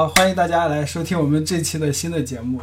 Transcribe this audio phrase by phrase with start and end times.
[0.00, 2.62] 好，欢迎大家来收听我们这期的新的节目。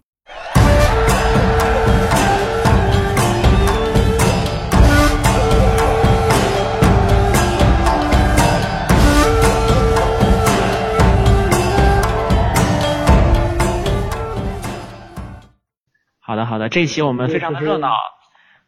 [16.20, 17.90] 好的，好的，这期我们非常的热闹。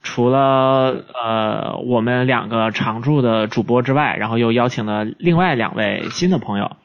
[0.04, 6.77] 除了呃我们两个常驻的主播之外，然后又邀请了另外两位新的朋友，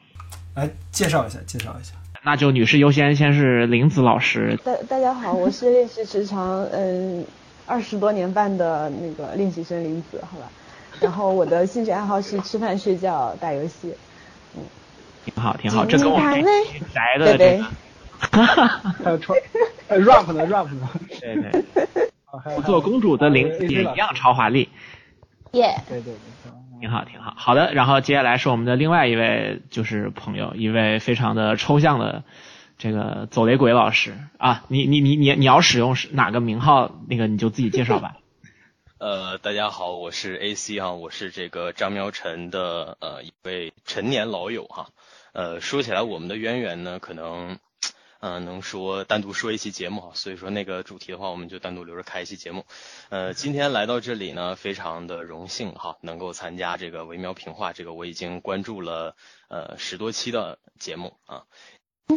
[0.55, 1.93] 来介绍一下，介绍一下。
[2.23, 4.57] 那就女士优先，先是林子老师。
[4.63, 7.25] 大大家好，我是练习时长嗯
[7.65, 10.49] 二十多年半的那个练习生林子，好吧。
[11.01, 13.93] 然后我的兴趣爱好是吃饭、睡觉、打游戏。
[14.55, 14.63] 嗯，
[15.25, 16.43] 挺好，挺好，这跟我们
[16.93, 17.65] 宅的这个。
[19.03, 19.37] 还有穿
[19.89, 20.89] rap 呢，rap 呢。
[21.19, 21.63] 对对。
[22.65, 24.69] 做公主的林子也一样超华丽，
[25.51, 26.44] 耶，对对对，
[26.79, 27.33] 挺好挺好。
[27.37, 32.23] 好的，然后接下来是我们的另外一位就是朋友，一位非常的抽象的
[32.77, 38.17] 这个走雷鬼老师啊，你你你你你要使用是哪个名号，那个你就自己介绍吧。
[38.97, 44.87] 呃，大家好，我是 AC 哈，我是这个张苗晨的呃一位陈年老友哈。
[45.33, 47.57] 呃，说起来我们的渊源呢，可能。
[48.25, 52.65] 嗯，能说单独说一期节目哈，所以说那个主题的话，我们就单独留着开一期节目。
[53.09, 59.15] 呃，今天来到这里呢，非常的荣幸哈，能够参加这个维苗评话，这个我已经关注了
[59.47, 61.45] 呃十多期的节目啊，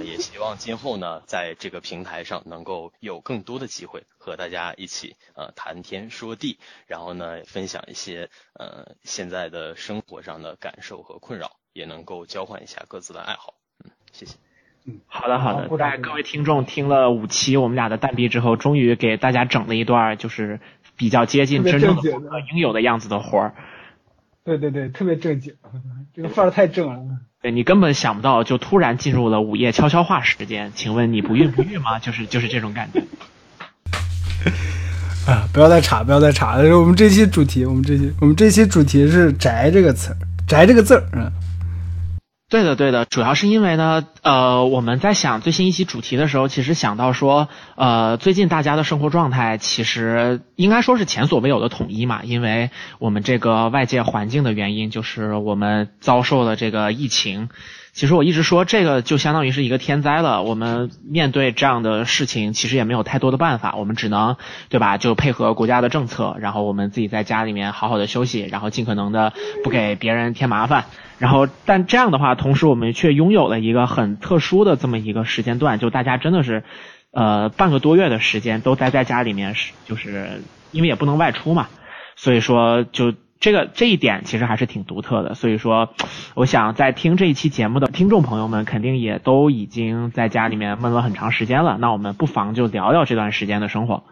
[0.03, 13.53] 也希望今后呢，在这个平台上能够有更多的机会和大家一起呃谈天说地，然后呢分享一些呃现在的生活上的感受和困扰，也能够交换一下各自的爱好。
[13.85, 14.37] 嗯，谢谢。
[15.07, 15.69] 好的，好的。
[15.77, 20.61] 在各位听众听了五期我们俩的蛋逼之后，终于给大家整了一段就是
[20.97, 22.03] 比较接近真正的
[22.53, 23.55] 应有的样子的活儿。
[24.45, 25.55] 对对对，特别正经，
[26.15, 27.01] 这个范儿太正了。
[27.41, 30.73] 对你根本想不到，就突然进入了午夜悄悄话时间。
[30.75, 31.99] 请问你不孕不育吗？
[32.01, 33.01] 就是就是这种感觉。
[35.31, 36.57] 啊，不要再查，不要再查。
[36.57, 40.17] 我们这期主题，我们这期我们这期主题是“宅”这个词儿
[40.49, 41.31] ，“宅”这个字儿，嗯。
[42.51, 57.51] 对的，对的，主要是因为呢，呃，我们在想最新一期主题的时候，其实想到说，呃，最近大家的生活状态其实应该说是前所未有的统一嘛，因为我们这个外界环境的原因，就是我们遭受了这个疫情。
[57.93, 60.43] 其实我一直说，这个就相当于是一个天灾了。
[60.43, 64.37] 我们面对这样的事情，其实也没有太多的办法，我们只能，
[64.71, 64.97] 对吧？
[64.97, 70.87] 就配合国家的政策，然后我们自己在家里面好好的休息，然后尽可能的不给别人添麻烦。
[71.19, 76.63] 然后，但这样的话，同时我们却拥有了一个很特殊的这么一个时间段，就大家真的是，
[77.11, 80.43] 呃，半个多月的时间都待在家里面，是就是
[80.73, 81.69] 因为也不能外出嘛，
[82.17, 83.15] 所以说就。
[83.41, 85.91] 这个这一点其实还是挺独特的，所以说，
[86.35, 91.79] 我想在听这一期节目的听众朋友们，肯定也都已经在家里面闷了很长时间了。
[91.79, 94.03] 那我们不妨就聊聊这段时间的生活。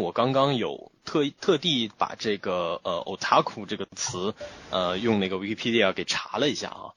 [0.00, 4.34] 我刚刚有特特地把这个呃 “otaku” 这个词，
[4.70, 6.96] 呃，用那个 Wikipedia 给查了一下啊，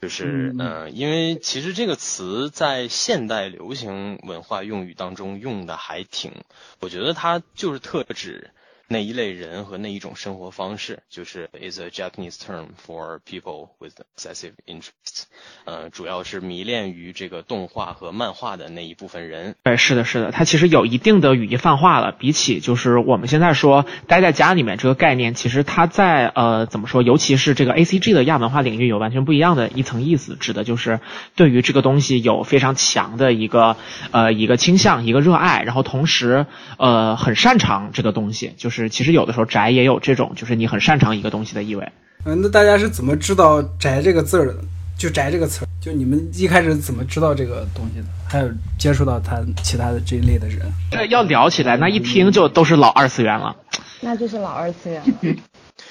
[0.00, 6.32] 就是嗯，因为其实这个词在现代流行文化用语当中用的还挺，
[6.80, 8.50] 我觉得它就是特指。
[8.92, 15.22] 那一类人和那一种生活方式，就是 is a Japanese term for people with excessive interest，
[15.64, 19.54] 呃，主要是迷恋于这个动画和漫画的那一部分人。
[19.62, 22.12] 哎，是的，是的，它其实有一定的语义泛化了。
[22.12, 31.00] 比起就是我们现在说待在家里面这个概念，其实它在呃怎么说，尤其是这个 A C G 的亚文化领域有完全不一样的一层意思，指的就是
[31.34, 33.78] 对于这个东西有非常强的一个
[34.10, 36.44] 呃一个倾向，一个热爱，然后同时
[36.76, 38.81] 呃很擅长这个东西，就是。
[38.88, 41.88] 其实有的时候宅也有这种，就是你很擅长一个东西的意味。
[42.24, 44.54] 嗯，那大家是怎么知道“宅”这个字儿的？
[44.96, 48.06] 就“宅”这个词儿，就你们一开始怎么知道这个东西的？
[48.28, 48.48] 还有
[48.78, 50.60] 接触到他其他的这一类的人？
[50.90, 53.56] 这要聊起来，那一听就都是老二次元了。
[54.00, 55.02] 那就是老二次元。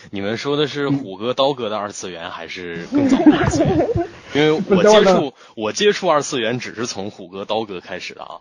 [0.09, 3.87] 你们说的是虎哥、刀哥的二次元，还是 更早的二次元？
[4.33, 8.39] 因为 我接触我接触二次元只是从虎哥、刀哥开始的啊！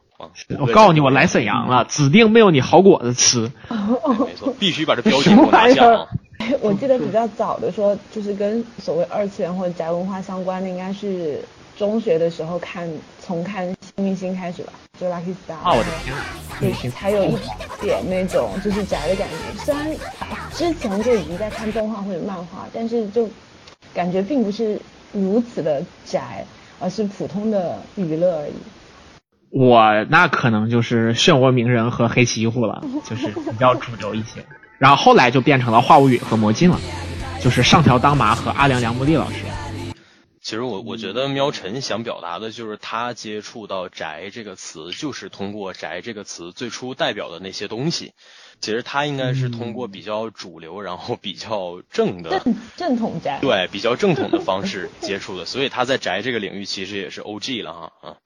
[0.58, 3.50] 我告诉你，我来沈阳了，指定没有你好果子吃。
[3.68, 6.06] 没错，必须把这标签给我拿下啊！
[6.62, 11.42] 我记得比较早的说，就是跟所谓二次元或者宅文化相关的，应该是
[11.76, 12.88] 中学的时候看
[13.20, 15.54] 从看新明星开始吧，就 Lucky Star。
[15.64, 16.14] 啊，我的天！
[16.60, 17.36] 对，才有一
[17.80, 19.64] 点那种就是宅的感觉。
[19.64, 19.90] 虽然
[20.52, 23.28] 之前就已经在看动画或者漫画，但是就
[23.94, 24.80] 感觉并不是。
[25.12, 26.44] 如此的宅，
[26.78, 28.52] 而是普通的娱乐而已。
[29.50, 34.46] 我那可能就是漩涡鸣人和黑崎一护了，就是比较主流一些。
[34.78, 36.78] 然后后来就变成了话物语和魔镜了，
[37.40, 39.38] 就是上条当麻和阿良良木利老师。
[40.42, 48.14] 其实我我觉得喵晨想表达的就是他接触到“宅”这个词，就是通过“宅”这个词最初代表的那些东西。
[48.60, 57.62] 其实他应该是通过比较主流，然后比较正的正正统宅，对比较正统的方式接触的，所以他在宅这个领域其实也是 O.G.
[57.62, 58.16] 了哈啊。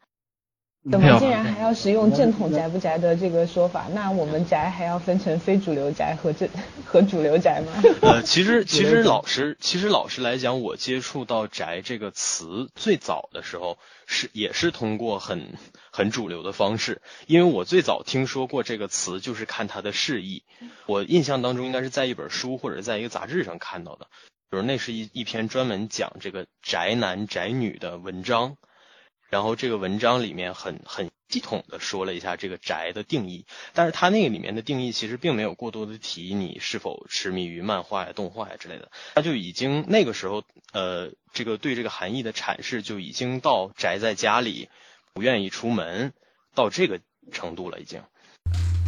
[0.91, 3.87] 怎么竟然还要使用正统宅不宅的这个说法？
[3.95, 6.47] 那我们宅还要分成非主流宅和正
[6.85, 7.83] 和主流宅吗？
[8.03, 15.55] 呃，其实 其实老实其实老实来讲，我接触到宅这个词最早的时候是也是通过很
[15.91, 20.43] 很主流的方式，因为我最早听说过这个词就是看它的释义，
[20.85, 24.09] 我印象当中应该是在一本书或者在一个杂志上看到的，
[24.51, 28.59] 比如那是一一篇专门讲这个宅男宅女的文章。
[29.31, 44.69] 然后这个文章里面很很系统的说了一下这个宅的定义，但是它那个里面的定义其实并没有过多的提你是否痴迷于漫画呀、动画呀之类的，他就已经那个时候呃这个对这个含义的阐释就已经到宅在家里
[45.13, 46.13] 不愿意出门
[46.55, 47.01] 到这个
[47.33, 48.01] 程度了已经。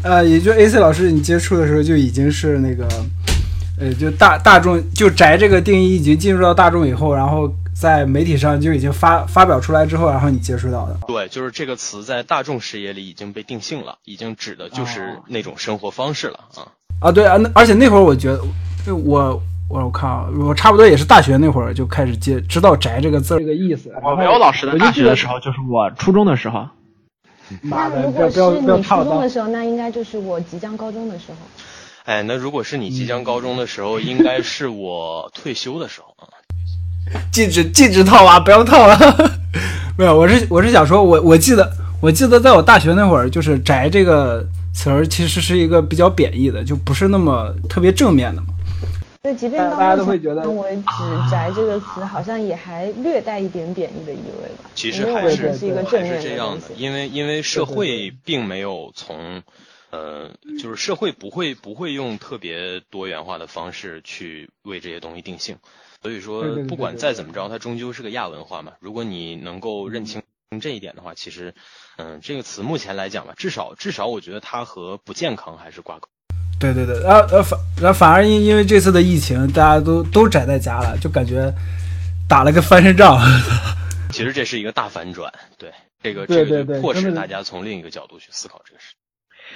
[0.04, 2.86] 呃，也就 A C 老师你接触的时候就已经是那个
[3.78, 7.50] 呃就大大众就宅这个定义已经进入到大众以后，然后。
[7.78, 10.96] 在媒体上就已经发发表出来之后，然后你接触到的。
[11.06, 16.72] 对，就是这个词在大众视野里已经被定性了，已经指的就是那种生活方式了啊。
[17.00, 18.30] 啊，对啊，那而且那会儿我觉
[18.86, 23.92] 得，我我我看啊，我差不多也是大学那会儿就开始接知道“宅”这个字这个意思。
[24.02, 26.66] 我没有老师的大学的时候，就是我初中的时候。
[27.60, 31.36] 那如果是你初中的时候，那应该就是我即将高中的时候。
[32.06, 36.30] 哎，那如果是你即将高中的时候， 应该是我退休的时候啊。
[37.32, 38.96] 禁止禁止套娃，不要套了。
[39.98, 41.68] 没有，我是我是想说，我我记得
[42.00, 48.48] 我记得在我大学那会儿，就是“宅”这个词儿其实是一个比较贬义的，就不是那么特别正面的嘛。
[49.22, 50.82] 对，即便到目前为止
[51.28, 54.70] ，“宅”这个词好像也还略带一点贬义的意味吧。
[54.76, 59.42] 其实还是是一个正面的这样的，因为因为社会并没有从
[59.90, 60.30] 呃，
[60.60, 65.58] 就是社会不会不会用特别多元化的方式去为这些东西定性。
[66.02, 68.74] 所以说，不管再怎么着，它终究是个亚文化嘛。
[68.80, 70.22] 如果你能够认清
[70.60, 71.54] 这一点的话，其实，
[71.96, 76.08] 嗯，这个词目前来讲吧，至少至少我觉得它和不健康还是挂钩。
[76.60, 81.52] 对对对，然后呃反然后反而因因为这次的疫情，大家都都宅在家了，就感觉
[82.28, 83.18] 打了个翻身仗。
[84.12, 85.72] 其实这是一个大反转，对
[86.02, 88.94] 这个这个就迫使大家从另一个角度去思考这个事。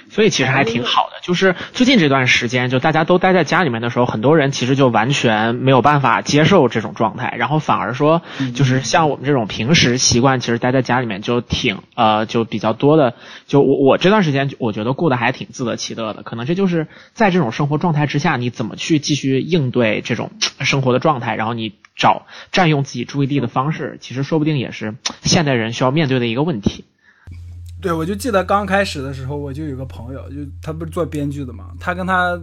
[0.09, 8.21] 所以其实还挺好的，就是最近这段时间，就大家都待在家里面的时候，很多人其实就完全没有办法接受这种状态，然后反而说，
[8.55, 13.13] 就是像我们这种平时习惯其实待在家里面就挺呃就比较多的，
[13.47, 26.85] 就我我这段时间我觉得过得还挺自得其乐的，可能这就是在这种生活状态之下，你怎么去继续应对这种生活的状态，然后你找占用自己注意力的方式，其实说不定也是现代人需要面对的一个问题。
[27.81, 32.39] 对，我就记得刚开始的时候，我就有个朋友，就他不是做编剧的嘛，他跟他，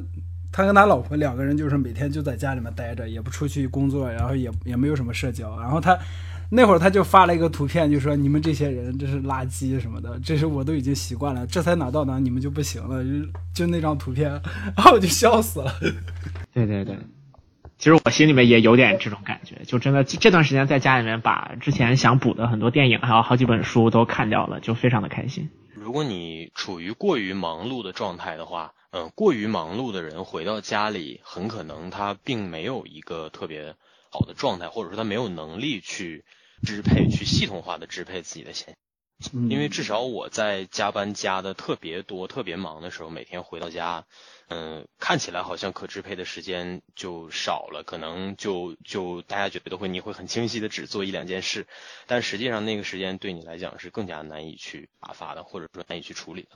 [0.51, 5.59] 他跟他老婆两个人就是每天就在家里面待着，也不出去工作，然后也也没有什么社交。
[5.61, 5.97] 然后他
[6.51, 13.11] 那会儿他就发了一个图片，就说你们这些人这是垃圾什么的，这是我都已经习惯了，这才哪到哪你们就不行了，就
[13.55, 14.31] 就那张图片，
[14.77, 15.73] 然后我就笑死了。
[16.53, 16.99] 对 对对。
[17.79, 25.49] 其实我心里面也有点这种感觉，就真的这段时间在家里面把之前想补的很多电影还有好几本书都看掉了，就非常的开心。
[25.75, 33.77] 如果你处于过于忙碌的状态的话，嗯，过于忙碌的人回到家里，很可能他并没有一个特别
[34.11, 36.25] 好的状态，或者说他没有能力去
[36.63, 38.75] 支配、去系统化的支配自己的闲。
[39.49, 44.05] 因为至少我在加班加的特别多、特别忙的时候，每天回到家。
[44.51, 51.67] 嗯，看起来好像可支配的时间就少了，可能就就大家觉得会你会很清晰的只做一两件事，
[52.07, 56.49] 但实际上那个时间对你来讲是更加难以去打发的，或者说难以去处理的。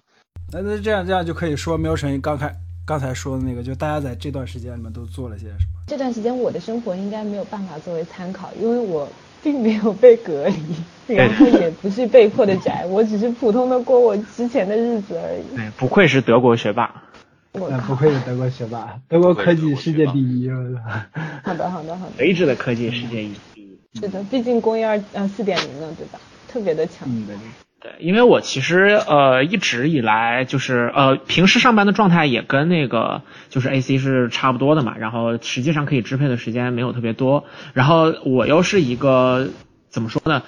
[0.50, 2.54] 那那这样这样就可以说，喵晨刚开
[2.86, 5.84] 刚才说的那个，就大家在这段时间里面都做了些什么？
[5.86, 9.06] 这段时间我的生活应该没有办法作为参考，因为我
[9.42, 15.56] 并没有被隔离，然后也不是被迫的宅，我只是普通的过我之前的日子而已。
[15.56, 17.10] 对，不愧是德国学霸。
[17.54, 20.48] 那不愧是德国学霸， 德国科技世界第一。
[21.44, 22.12] 好的，好的，好的。
[22.16, 24.00] 垂直的科技世界第一。
[24.00, 26.18] 是的，毕竟工业二呃四点零了，对吧？
[26.48, 27.06] 特别的强。
[27.26, 27.36] 对
[27.80, 37.44] 对，因为我其实呃一直以来就是呃平时上班的状态也跟那个就是 AC 是差不多的嘛，然后实际上可以支配的时间没有特别多，
[37.74, 39.50] 然后我又是一个
[39.90, 40.42] 怎么说呢？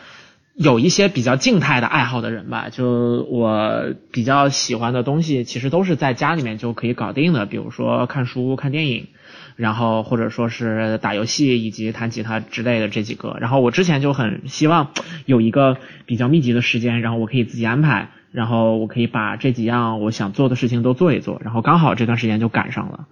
[0.55, 9.09] 有一些比较静态的爱好的人吧，就我比较喜欢的东西，其实都是在家里面就可以搞定的，比如说看书、看电影，
[9.57, 13.37] 然后或者说是打游戏以及弹吉他之类的这几个。
[13.41, 14.91] 然后我之前就很希望
[15.27, 21.41] 有一个比较密集的时间，然后我可以自己安排，然后我可以把这几样我想做的事情都做一做。
[21.45, 23.07] 然后刚好这段时间就赶上了。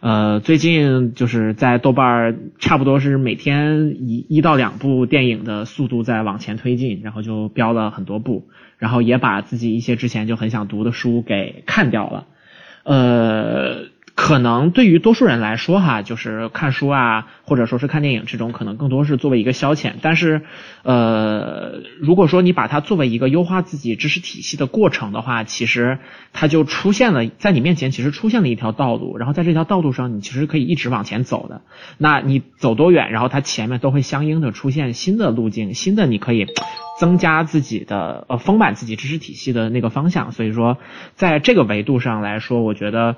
[0.00, 8.46] 呃，最近就是在豆瓣儿差不多是每天一一到两部电影的速度在往前推进，然后就标了很多部，
[8.78, 12.26] 然后也把自己一些之前就很想读的书给看掉了。
[12.84, 13.95] 呃。
[14.16, 19.92] 可能对于多数人来说，哈，就是看书啊，或者说是看电影这种，可能更多是作为一个消遣。
[20.00, 20.40] 但是，
[20.84, 25.98] 呃，如果说你把它作为一个优化自己知识体系的过程的话，其实
[26.32, 29.18] 它就出现了在你面前，其实出现了一条道路。
[29.18, 31.60] 然后在这条道路上，你其实可以一直往前走的。
[31.98, 36.46] 那你走多远，然后它前面都会相应的出现新的路径，新的你可以
[36.98, 40.32] 增加自己的呃丰满自己知识体系的那个方向。
[40.32, 40.78] 所以说，
[41.16, 43.16] 在这个维度上来说，我觉得。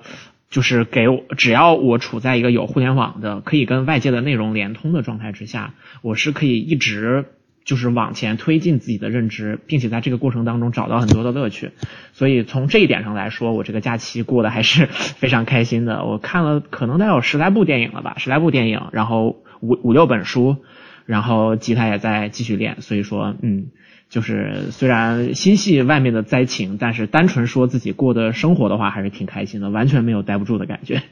[0.51, 7.27] 就是给我，只要我处在一个有互联网的，可以跟外界的内容连通的状态之下，我是可以一直
[7.65, 11.73] 就是往前推进自己的认知，并且在这个过程当中找到很多的乐趣。
[12.15, 16.05] 所以从这一点上来说，我这个假期过得还是非常开心的。
[16.05, 20.57] 我看了可能得有十来部电影了吧，十来部电影，然后五五六本书，
[21.05, 22.81] 然后吉他也在继续练。
[22.81, 23.67] 所以说，嗯。
[24.09, 31.03] 就是虽然心系外面的灾情，但是单纯说自己过的生活的话，还是挺开心的，完全没有待不住的感觉。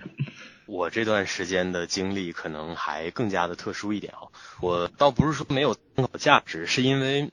[0.67, 7.31] 我这段时间的经历可能还更加的特殊一点啊，我倒不是说没有参考价值，是因为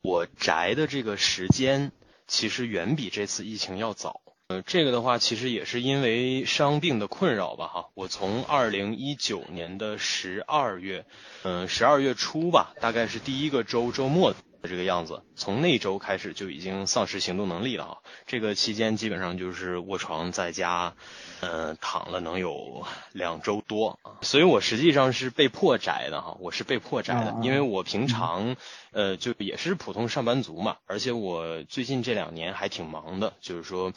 [0.00, 1.92] 我宅的这个时间
[2.26, 4.20] 其实远比这次疫情要早。
[4.48, 11.04] 呃，这个的话其实也是因为伤病的困扰吧，哈，我从二零一九年的十二月，
[11.42, 14.34] 嗯，十二月初吧，大概是第一个周周末。
[14.68, 17.98] 这个样子，从那周开始就已经丧失行动能力了哈。
[18.26, 20.94] 这个期间基本上就是卧床在家，
[21.40, 24.20] 嗯，躺了能有两周多啊。
[24.22, 28.56] 所以我实际上是被迫宅的哈，我是被迫宅的，因为我平常
[28.92, 33.92] 呃就也是普通上班族嘛，而且我最近这两年还挺忙的，就是说，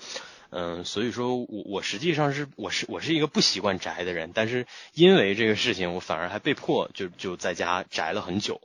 [0.50, 8.62] 嗯，所以说我我实际上是我是我是一个不习惯宅的人，但是因为这个事情，我反而还被迫就就在家宅了很久。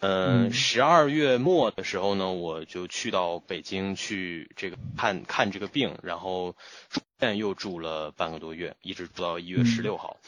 [0.00, 6.54] 嗯，十二月末的时候呢，我就去到北京去这个看看这个病，然后
[6.88, 10.18] 住院又住了半个多月，一直住到一月十六号。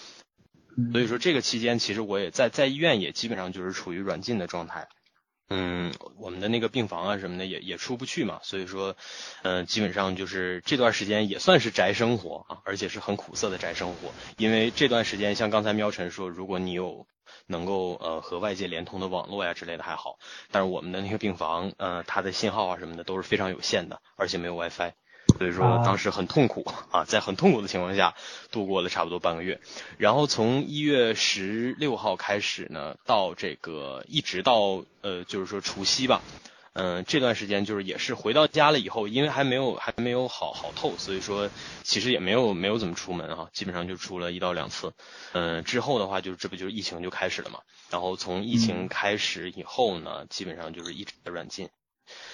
[0.91, 4.89] 所以说这个期间，其实我也在在医院也基本上就是处于软禁的状态。
[5.50, 8.97] 嗯，我们的那个病房啊什么的也也出不去嘛，所以说，
[9.43, 14.12] 嗯，基本上就是这段时间也算是宅生活啊，而且是很苦涩的宅生活。
[14.37, 17.07] 因为这段时间，像刚才喵晨说，如果你有。
[17.50, 20.19] 能够呃和外界连通的网络呀之类的还好，
[20.50, 24.92] 但是我们的那个病房呃它的信号啊什么的都是非常有限的，而且没有 WiFi，
[25.38, 28.14] 所以说当时很痛苦啊，在很痛苦的情况下
[28.50, 29.61] 度过了差不多半个月，
[29.99, 36.23] 然后从一月十六号开始呢，到这个一直到呃就是说除夕吧。
[36.73, 41.50] 嗯，这段时间就是也是回到家了以后，因为还没有还没有好好透，所以说
[41.83, 44.93] 其实也没有没有怎么出门哈，基本上就出了一到两次。
[45.33, 47.61] 嗯，之后的话就这不就是疫情就开始了嘛，
[47.91, 51.69] 然后从疫情开始以后呢，基本上就是一直在软禁。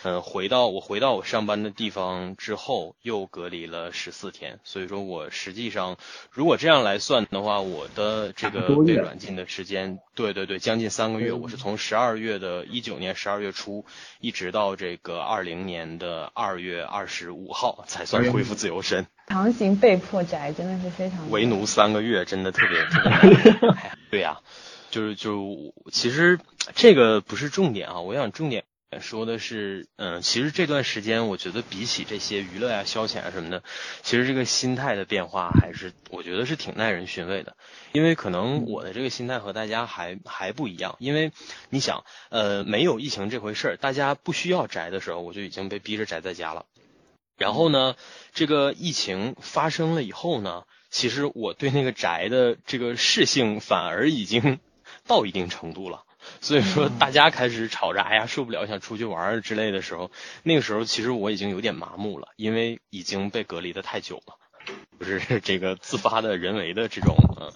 [0.02, 5.96] 嗯，回到我回到我上班的地方之后，又隔离了十四天，所以说我实际上
[6.30, 11.32] 如果这样来算的话，我的这个被软禁的时间，对对对，将近三个月。
[11.32, 13.84] 我是从十二月的一九年十二月初，
[14.20, 19.06] 一直到这个二零年的二月二十五号才算恢复自由身。
[19.28, 23.72] 强行被迫宅真的是非常为奴三个月，真的特别特别。
[24.08, 24.40] 对呀，
[24.90, 26.38] 就是就其实
[26.76, 28.64] 这个不是重点啊，我想重点。
[29.00, 33.62] 说的是，嗯，其实这段时间，我觉得比起这些娱乐呀、消遣啊什么的，
[34.02, 37.56] 其实这个心态的变化还是，我觉得是挺耐人寻味的。
[37.92, 40.96] 因为可能我的这个心态和大家还还不一样。
[40.98, 41.32] 因为
[41.70, 46.66] 你想，呃，没有疫情这回事儿，大家不需要宅的时候，我就已经被逼着宅在家了。
[47.38, 47.96] 然后呢，
[48.32, 54.58] 这个疫情发生了以后呢，其实我对那个宅的这个适性反而已经
[55.06, 56.04] 到一定程度了。
[56.40, 60.10] 所以说，大家开始吵着，哎呀，受不了，想出去玩之类的时候，
[60.42, 64.34] 那个时候其实我已经有点麻木了，因为已经被隔离的太久了，
[65.00, 67.52] 就是 这个自发的人为的这种呃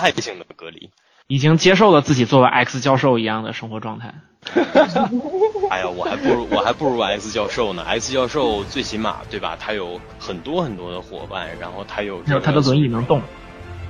[0.00, 0.90] 爱性的隔离，
[1.26, 4.14] 已经接受了自己作为 X 教授一样的生活状态。
[5.70, 9.56] 哎呀，我还不如我还不如 X 教授呢，X 教授最起码对吧？
[9.58, 13.22] 他有很多很多的伙伴，然后他有他的轮椅能动，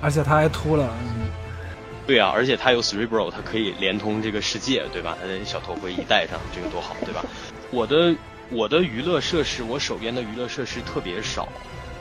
[0.01, 0.89] 而且他还秃了。
[2.07, 5.17] 对啊，而且它有 Cerebro，它可以连通这个世界，对吧？
[5.19, 7.25] 它的小头盔一戴上，这个多好，对吧？
[7.71, 8.17] 我的
[8.51, 11.49] 我的娱乐设施，我手边的娱乐设施特别少，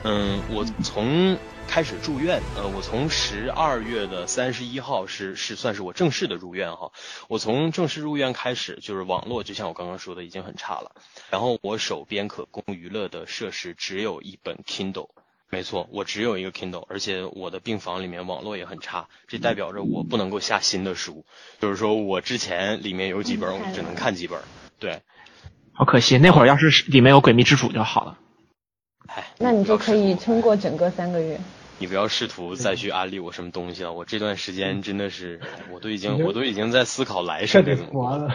[0.02, 6.92] 嗯，我从开始住院，呃，我从十二月的三十一号是是算是我正式的入院哈。
[7.28, 10.92] 我从正式入院开始，就是网络就像我刚刚说的已经很差了。
[11.30, 15.08] 然后我手边可供娱乐的设施只有一本 Kindle，
[15.54, 21.24] 没错，我只有一个 Kindle，而且我的病房里面网络也很差，这代表着我不能够下新的书，
[21.60, 24.40] 就是说我之前里面有几本，我只能看几本。
[24.80, 25.02] 对，
[25.72, 28.18] 好可惜，那会儿要是里面有《诡秘之主》就好了。
[29.06, 31.38] 哎，那你就可以撑过整个三个月。
[31.84, 35.38] 你不要试图再去安利我什么东西了，我这段时间真的是，
[35.70, 38.30] 我都已经，我都已经在思考来生 彻底活了，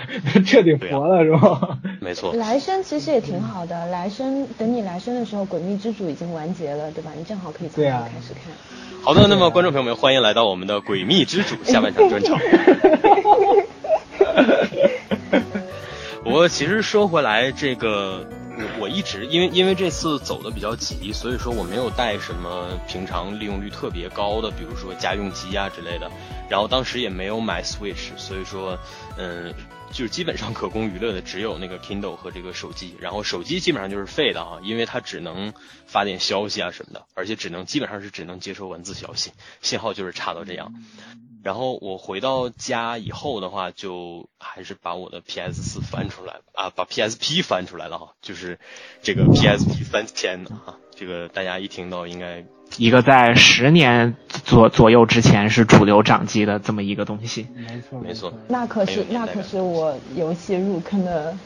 [0.46, 1.80] 彻底活了是吧？
[2.00, 2.32] 没错。
[2.36, 7.10] 来生其实也挺好的，来生等你来生的时候，《诡秘之主》已经完结了，对吧？
[7.18, 8.54] 你正好可以从头开始看。
[9.02, 12.38] 好的，那么观众朋友们，欢迎来到我们的《诡秘之主》下半场专场。
[16.24, 18.28] 不过其实说回来，这个。
[18.62, 26.12] 我我一直因为因为这次走的比较急，所以说我没有带什么平常利用率特别高的，比如说家用机啊之类的。
[26.50, 28.78] 然后当时也没有买 Switch，所以说，
[29.18, 29.54] 嗯，
[29.94, 32.98] 就是基本上可供娱乐的只有那个 Kindle 和这个手机。
[33.00, 35.54] 然后手机基本上就是废的啊，因为它只能
[35.88, 40.74] 发点消息啊什么的，而且只能基本上是只能接收文字消息，信号就是差到这样。
[41.44, 48.60] 然后我回到家以后的话，就还是把我的 PS 四翻出来啊，把 PSP 翻出来了哈，就是
[49.02, 52.46] 这个 PSP 三千的哈，这个大家一听到应该
[52.78, 61.38] 一个在十年左左右之前是主流掌机的这么一个东西，没错没错，那可是那可是我游戏入坑的。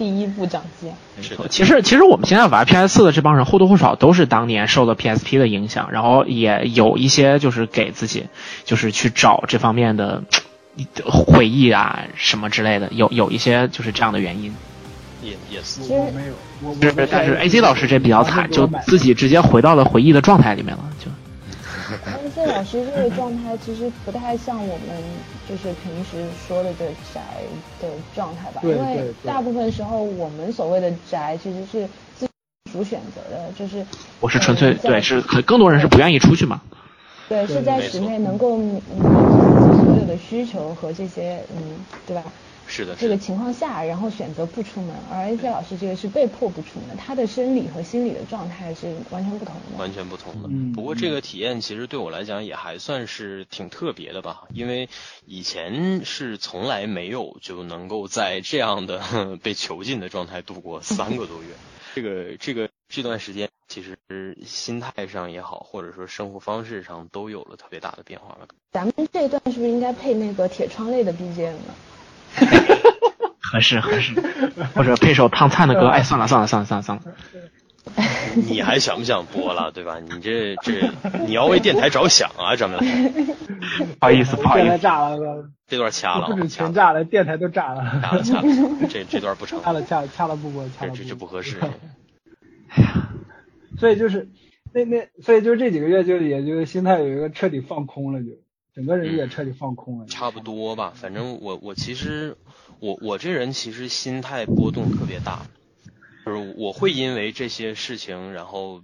[0.00, 0.90] 第一部掌机，
[1.20, 8.24] 是其实其实我们现在玩 PS 四的这帮人或多或少都是当年受了 PSP 的影响，然后也有一些就是给自己
[8.64, 10.22] 就是去找这方面的
[11.04, 14.54] 回忆啊什么之类的，有有一些就是这样的原因。
[15.22, 21.10] 也也是，我没有，我是但是 AC 老师这比较惨，就自己直接回到了回忆的状态里面了，就。
[22.16, 25.02] AC 老师这个状态其实不太像我们
[25.48, 27.20] 就是平时说的这个宅
[27.80, 32.28] 的状态吧，因为大部分时候我们所谓的宅其实是自
[32.72, 33.84] 主选择的，就是
[34.20, 36.60] 我是纯粹对是很更多人是不愿意出去嘛，
[37.28, 42.22] 对，是在室内能够满足自己所有的需求和这些嗯，对吧？
[42.70, 50.48] 是的，这个情况下，然后选择不出门，而 A C 老师这个是被迫不出门，他的生理和心理的状态是完全不同的，完全不同的。
[50.74, 54.88] 不过这个体验其实对我来讲也还算是挺特别的吧，因为
[55.26, 61.48] 以前是从来没有就能够在这样的 被囚禁的状态度过三个多月。
[61.92, 63.98] 这个这个这段时间，其实
[64.46, 68.46] 心态上也好，或者说生活方式上都有了特别大的变化了。
[68.70, 71.74] 咱们这段是不是应该配那个铁窗类的 BGM 呢？
[73.40, 74.14] 合适合适，
[74.74, 75.88] 或者配首汤灿的歌。
[75.88, 77.04] 哎，算了算了算了算了算了。
[78.48, 79.98] 你还想不想播了，对吧？
[79.98, 80.90] 你这这
[81.26, 82.78] 你要为电台着想啊，张明。
[83.98, 84.78] 不好意思不好意思。
[84.78, 85.18] 炸了，
[85.66, 86.26] 这段掐了。
[86.26, 88.00] 不止全炸了，电台都炸了。
[88.02, 88.48] 掐了掐了，
[88.88, 89.60] 这这段不成。
[89.62, 90.92] 掐了掐了掐了不播，掐了。
[90.94, 91.56] 这这不合适。
[92.68, 93.08] 哎呀，
[93.78, 94.28] 所以就是
[94.72, 98.26] 那那所以就这几个月就也就心态有一个彻底放空了就。
[98.80, 100.94] 整个人也彻底放空了，差不多吧。
[100.96, 102.34] 反正我我其实
[102.78, 105.44] 我我这人其实心态波动特别大，
[106.24, 108.80] 就是我会因为这些事情，然后。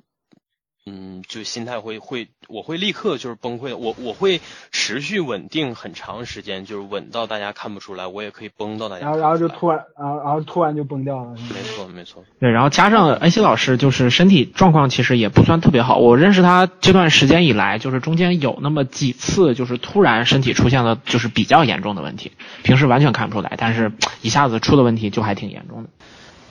[0.88, 3.76] 嗯，就心态会会，我会立刻就是崩溃的。
[3.76, 9.06] 我我会持续稳定很长时间，就是稳到大家看不出来，我也可以崩到大家。
[9.06, 11.32] 然后然后就突然，然后然后突然就崩掉了。
[11.32, 12.22] 没错没错。
[12.38, 15.96] 对，然后加上恩熙老师就是身体状况其实也不算特别好。
[15.98, 22.30] 我认识他这段时间以来，就是中间有那么几次，就是突然身体出现了就是比较严重的问题，
[22.62, 23.90] 平时完全看不出来，但是
[24.22, 25.88] 一下子出的问题就还挺严重的。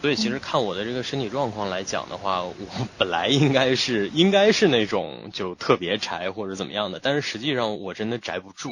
[0.05, 2.53] 所以其实看我的这个身体状况来讲的话，我
[2.99, 8.71] 本来应该是应该是那种就特别宅或者怎么样的，但是实际上我真的宅不住。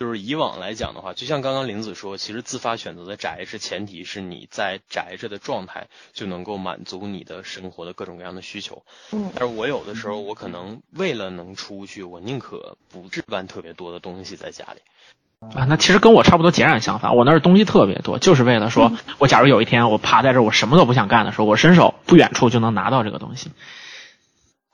[0.00, 8.82] 就是以往来讲的话，就像刚刚林子说，其实自发选择的宅是前提是你在宅着的状态就能够满足你的生活的各种各样的需求。
[9.12, 9.30] 嗯。
[9.36, 14.80] 但是我有的时候我可能为了能出去，我宁可不置办特别多的东西在家里。
[15.54, 17.14] 啊，那其实跟我差不多截然相反。
[17.16, 23.50] 我那儿东西特别多，就是为了说，我假如有一天我趴在这儿，我什么都不想干的时候，我伸手不远处就能拿到这个东西。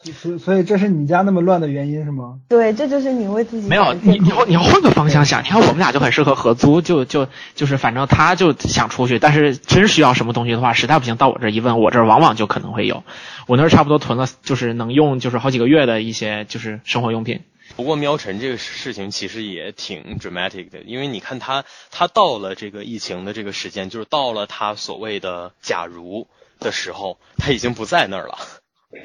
[0.05, 2.41] 所所以这是你家那么乱的原因是吗？
[2.49, 13.05] 对，这就是你为自己没有你你要你要换个方向想，你看我们俩就很适合合租，就就就是反正他就想出去，但是真需要什么东西的话，实在不行到我这一问，我这往往就可能会有。
[13.47, 17.43] 我那儿差不多囤了，就是能用就是好几个月的一些就是生活用品。
[17.77, 26.29] 不过喵晨这个事情其实也挺 dramatic 的，因为你看他他到了这个疫情的这个时间，就是到了他所谓的假如
[26.61, 28.39] 的时候，他已经不在那儿了。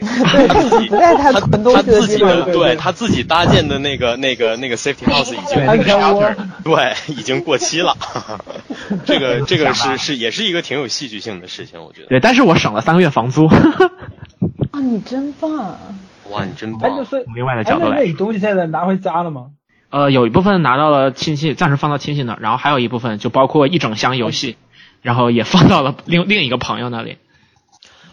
[0.02, 7.96] 他，自己不在他囤东西的地方，对他自己搭建的那个那个那个 safety house 已经那个 shelter 对已经过期了。
[9.08, 12.08] 这个 这个是是也是一个挺有戏剧性的事情，我觉得。
[12.08, 13.48] 对，但是我省了三个月房租。
[14.72, 15.80] 啊，你真棒！
[16.32, 17.04] 哇，你真棒哎，棒就！
[17.06, 19.48] 是从另外的哎，角度来那那你东西现在拿回家了吗？
[19.90, 24.58] 呃，有一部分拿到了亲戚，暂时放到亲戚那儿，然后还有一部分就包括一整箱游戏，
[25.02, 27.18] 然后也放到了另另一个朋友那里。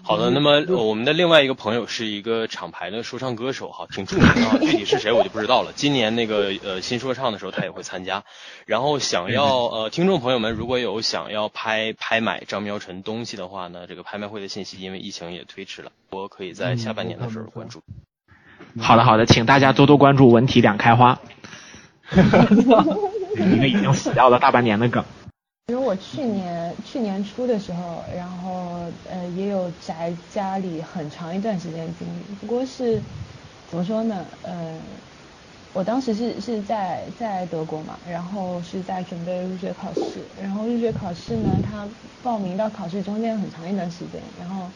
[0.06, 5.72] 好的，那么呃我们的另外一个朋友是一个厂牌的说唱歌手哈， 挺著名的 啊，具体是谁我就不知道了。
[5.74, 8.22] 今年那个呃新说唱的时候他也会参加，
[8.66, 17.82] 然后想要呃听众朋友们如果有想要拍拍买张苗晨东西的话呢，这个拍卖会的信息因为疫情也推迟了，我可以在下半年的时候关注。
[18.78, 21.18] 好的，好的，请大家多多关注文体两开花，
[22.12, 25.02] 一个已经死掉了大半年的梗。
[25.66, 33.00] 其实我去年去年初的时候，然后呃也有宅家里很长一段时间的经历，不过是
[33.66, 34.28] 怎么说呢？
[34.42, 34.78] 呃，
[35.72, 41.88] 我当时是是在在德国嘛，然后是在准备入学考试，然后入学考试呢，他
[42.20, 44.70] 报名到考试中间很长一段时间，然后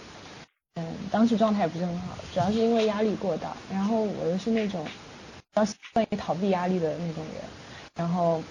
[0.77, 4.87] 嗯当时状态也不是很好，主要是因为压力过大，然后我又是那种
[5.53, 7.44] 比较习惯于逃避压力的那种人，
[7.94, 8.42] 然后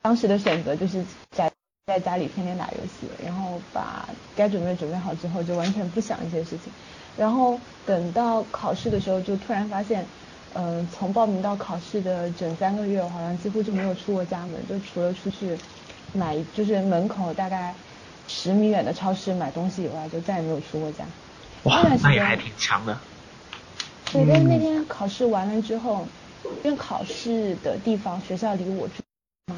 [0.00, 1.52] 当时的选择就是宅
[1.88, 6.74] 在家里天天打游戏，然后把该准备准备好之后，就完全不想一些事情。
[7.14, 10.10] 然后等到考试的时候，就突然发现，
[10.50, 15.58] 嗯、从报名到考试的整三个月，我好像几乎就没有出过家门，就除了出去
[16.12, 17.74] 买，就是门口大概
[18.26, 21.06] 十米远的超市买东西以外，就再也没有出过家。
[21.62, 23.00] 哇那段，时间那也还挺强的。
[24.12, 26.06] 对，但是那天考试完了之后，
[26.64, 29.00] 因为考试的地方学校离我住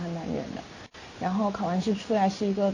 [0.00, 0.62] 还蛮远的，
[1.20, 2.72] 然后考完试出来是一个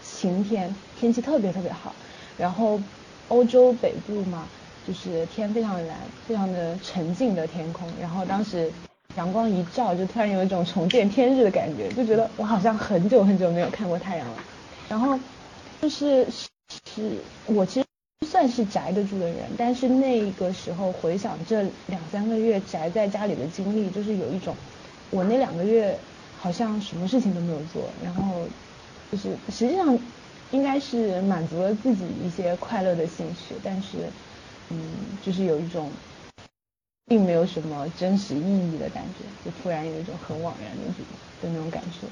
[0.00, 1.94] 晴天，天气特别特别好，
[2.36, 2.80] 然后
[3.28, 4.48] 欧洲北部嘛，
[4.86, 8.72] 就是天非常蓝，非常的沉静的天空，然后当时
[9.16, 14.36] 阳光一照，就突然有一种重见天日的感觉，就觉得我好像很久很久没有看过太阳了，
[14.88, 15.18] 然后
[15.80, 17.12] 就是是
[17.46, 17.86] 我其实
[18.26, 24.54] 算是宅得住的人，但是那个时候回想这两三个月宅在家里的经历，就是有一种
[25.10, 25.96] 我那两个月
[26.42, 28.48] 好像什么事情都没有做，然后
[29.12, 29.96] 就是实际上
[30.50, 34.10] 应该是满足了自己一些快乐的兴趣，但是
[34.68, 35.92] 嗯，就是有一种
[37.06, 40.92] 并没有什么真实意义的感觉，就突然有一种很惘然的
[41.40, 42.08] 的那种感受。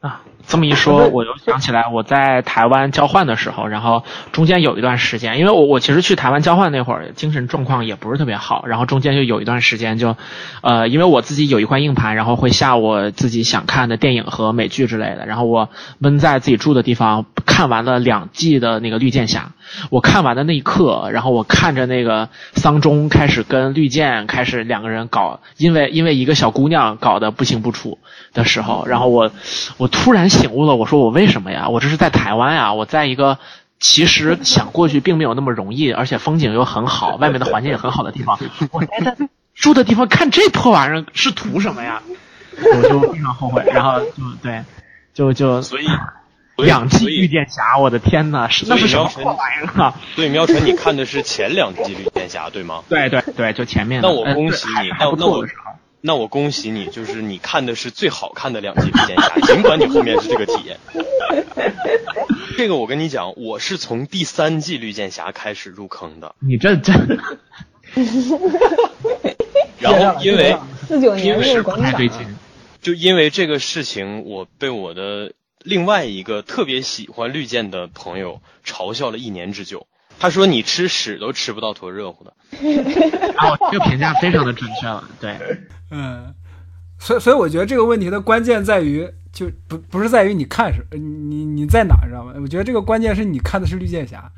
[0.00, 10.16] 啊，这么一说，我又想起来我在台湾交换的时候，然后中间有一段时间，因为我我其实去台湾交换那会儿精神状况也不是特别好，然后中间就有一段时间就，
[10.62, 19.52] 呃，因为我自己有一块硬盘，然后会下我自己想看的电影和美剧之类的，然后我闷在自己住的地方看完了两季的那个绿箭侠，
[19.90, 27.98] 我看完的那一刻，然后我看着那个桑中开始跟绿箭开始两个人搞，因为因为一个小姑娘搞得不清不楚
[28.32, 29.30] 的时候，然后我
[29.76, 31.68] 我突然醒悟了，我说我为什么呀？
[31.68, 33.38] 我这是在台湾呀，我在一个
[33.78, 38.38] 其实 想过去并没有那么容易，而且风景又很好， 外面的环境也很好的地方，
[38.72, 42.02] 我在这住的地方看这破玩意儿是图什么呀？
[42.56, 44.64] 我就非常后悔，然后就对，
[45.14, 45.86] 就就所以，
[46.56, 49.94] 两季绿箭侠，我的天呐，是那是什么破玩意儿啊？
[50.14, 52.82] 所以喵晨，你看的是前两季绿箭侠对吗？
[52.88, 54.08] 对对对，就前面的。
[54.08, 55.44] 那我呃恭喜你，那那我。
[56.02, 60.78] 那我恭喜你，就是你看的是最好看的两季绿箭侠，尽管你后面是这个体验。
[62.56, 66.92] 这个我跟你讲，我是从第三季绿箭侠开始入坑的，你这这
[69.78, 70.56] 然后因为
[70.88, 72.18] 四九年那个不广场太对劲。
[72.82, 79.86] 就因为这个事情，我被我的另外一个特别喜欢绿箭的朋友嘲笑了一年之久。
[80.20, 82.32] 他说你吃屎都吃不到坨热乎的。
[83.36, 85.34] 啊，我这个评价非常的准确了，对。
[85.90, 86.32] 嗯，
[86.98, 92.34] 所以所以我觉得这个问题的关键在于，就不不是在于你看什，你你在哪，知道吗？
[92.40, 94.30] 我觉得这个关键是你看的是绿箭侠，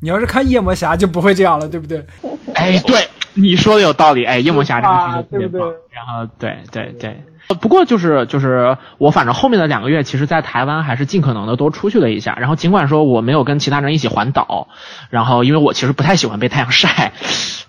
[0.00, 2.06] 你要是看夜魔侠就不会这样了，对不对？
[2.54, 4.24] 哎，对，你说的有道理。
[4.24, 5.72] 哎，夜魔侠这个啊剧特别对不对棒。
[5.90, 7.10] 然后，对对对。
[7.10, 7.16] 呃
[7.54, 12.36] 不过就是就是我反正后面的两个月，其实在台湾还是尽可能的多出去了一下。
[12.38, 14.68] 然后尽管说我没有跟其他人一起环岛，
[15.10, 17.12] 然后因为我其实不太喜欢被太阳晒，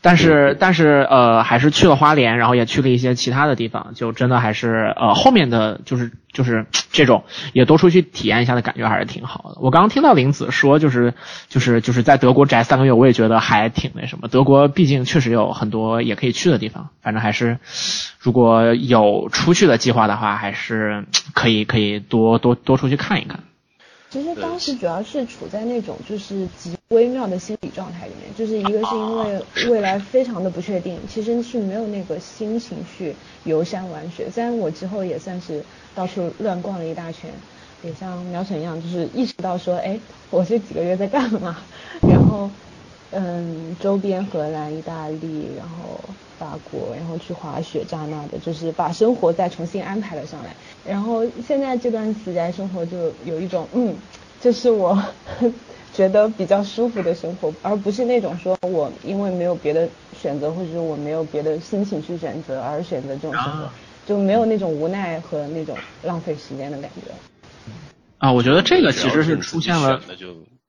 [0.02, 9.58] 但是但是呃还是去了花莲，然后也去了一些其他的地方，就真的还是呃后面的就是就是这种也多出去体验一下的感觉还是挺好的。
[9.62, 11.13] 我刚刚听到林子说就是
[11.48, 14.28] 就是就是在德国宅三个月，我也觉得还挺那什么。
[14.28, 17.60] 德国毕竟确实有很多也可以去的地方，反正还是
[18.19, 23.39] 如果有出去的计划的话，还是可以可以多多多出去看一看。
[24.10, 34.30] 其实当时主要是处在那种就是极微妙的心理状态里面，就是一个是因为未来非常的不确定，其实是没有那个心情绪游山玩水。
[34.30, 37.42] 虽然我之后也算是到处乱逛了一大圈，
[37.82, 41.58] 也像苗晨一样，就是意识到说，哎，我这几个月在干嘛？
[42.08, 42.52] 然后，
[43.10, 50.56] 嗯，周边荷兰、意大利，然后法国，然后去滑雪这那的，就是把生活再重新安排了上来。
[50.84, 54.00] 然后现在这段死宅生活就有一种，嗯，
[54.40, 55.04] 这是我
[55.94, 59.92] 觉得比较舒服的生活，而不是那种说我因为没有别的
[60.24, 63.70] 选择，或者说我没有别的心情去选择而选择这种生活，
[64.06, 67.12] 就没有那种无奈和那种浪费时间的感觉。
[68.20, 70.00] 啊，我觉得这个其实是出现了，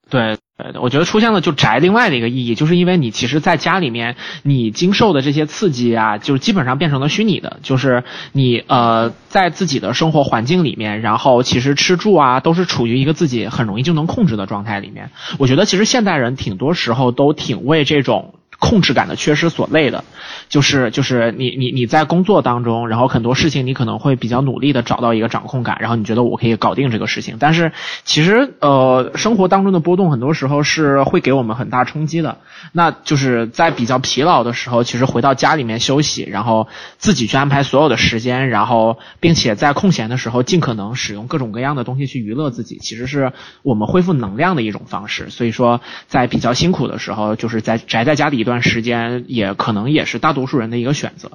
[0.09, 0.37] 对。
[0.57, 15.11] 对的，我觉得出现了就宅另外的一个意义，就是因为你其实在家里面，你经受的这些刺激啊，就基本上变成了虚拟的，就是你呃在自己的生活环境里面，然后其实吃住啊都是处于一个自己很容易就能控制的状态里面。
[15.39, 18.35] 我觉得其实现代人挺多时候都挺为这种。
[18.59, 20.03] 控制感的缺失所累的，
[20.49, 32.37] 就是就是你你你在工作当中，然后很多事情你可能会比较努力的找到一个掌控感，然后你觉得我可以搞定这个事情，但是其实呃生活当中的波动很多时候是会给我们很大冲击的。
[32.71, 45.29] 那就是在比较疲劳的时候，其实回到家里面休息，然后自己去安排所有的时间，然后并且在空闲的时候尽可能使用各种各样的东西去娱乐自己，其实是我们恢复能量的一种方式。
[45.29, 48.35] 所以说，在比较辛苦的时候，就是在宅在家里。
[48.35, 51.31] 一段时间也可能也是大多数人的一个选择。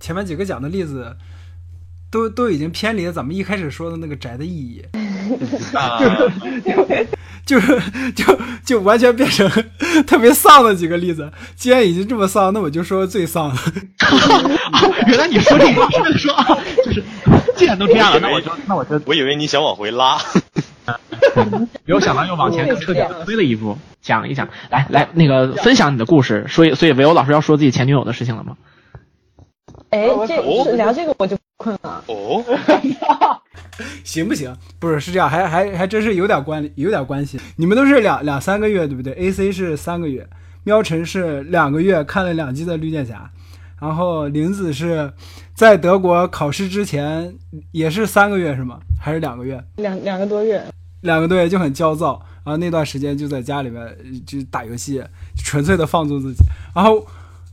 [0.00, 1.16] 前面几个讲的例子，
[2.10, 4.84] 都都已经偏离了咱们一开始说的那个宅的意义，
[7.46, 7.80] 就是
[8.14, 9.48] 就就完全变成
[10.06, 11.30] 特别丧的几个例子。
[11.54, 13.62] 既然已经这么丧，那我就说最丧的。
[15.06, 16.34] 原来你说这个是说，
[16.84, 17.02] 就是
[17.56, 20.18] 既然都这样了，那我就那我就我以为你想往回拉。
[21.84, 26.46] 没有想到又往前更彻底的推了一步，讲一讲，来来，那个分享你的故事。
[26.48, 28.56] 所以，所以唯欧老师要说自己前女友的事情了吗？
[29.90, 32.02] 哎，这聊这个我就困了。
[32.08, 32.44] 哦，
[34.04, 34.54] 行不行？
[34.78, 37.38] 不是，是这样，还还还真是有点关有点关系。
[37.56, 40.26] 你们都是两两三个月，对不对？A C 是三个月，
[40.64, 43.30] 喵晨是两个月看了两季的绿箭侠，
[43.80, 45.12] 然后林子是
[45.54, 47.34] 在德国考试之前
[47.72, 48.80] 也是三个月，是吗？
[49.00, 49.62] 还是两个月？
[49.76, 50.62] 两两个多月。
[51.06, 55.02] 两个多月就很焦躁，然后那段时间就在家里面就打游戏，
[55.42, 56.44] 纯粹的放纵自己。
[56.74, 57.06] 然后，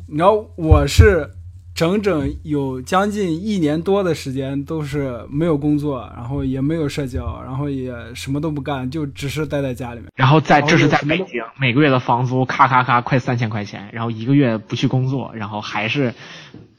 [0.08, 1.30] 你知道我是
[1.74, 10.10] 整整有将近一年多的时间都是没有工作，然后也没有社交，然后也什么都不干，就只是待在家里面。
[10.16, 16.14] 然后在这是在北京，每个月的房租咔咔咔快三千块钱，然后一个月不去工作，然后还是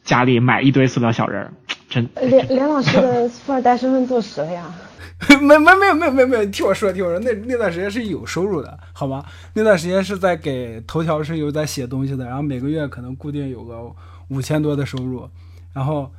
[0.05, 1.53] 家里买一堆塑料小人儿，
[1.89, 2.09] 真。
[2.21, 4.73] 连连老师的富二代身份坐实了呀。
[5.41, 9.25] 没没没有没有没有没有，听我说听我说，那那段时间是有收入的，好吗？
[9.55, 13.93] 那段时间是在给头条是有在写东西的，然后每个月可能固定有个
[14.29, 15.29] 五千多的收入，
[15.73, 16.11] 然后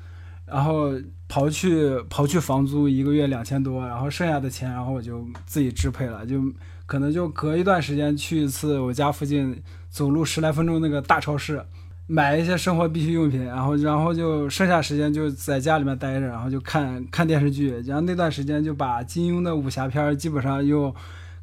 [0.46, 0.92] 然后
[1.30, 6.42] 刨去刨去房租一个月两千多，然后剩下的钱，然后我就自己支配了，就
[6.86, 11.66] 可能就隔一段时间去一次我家附近走路十来分钟那个大超市。
[12.08, 17.82] 买一些生活必需用品，然后然后就剩下时间就在家里面待着，然后就看看电视剧。
[17.86, 20.94] 然后那段时间就把金庸的武侠片基本上又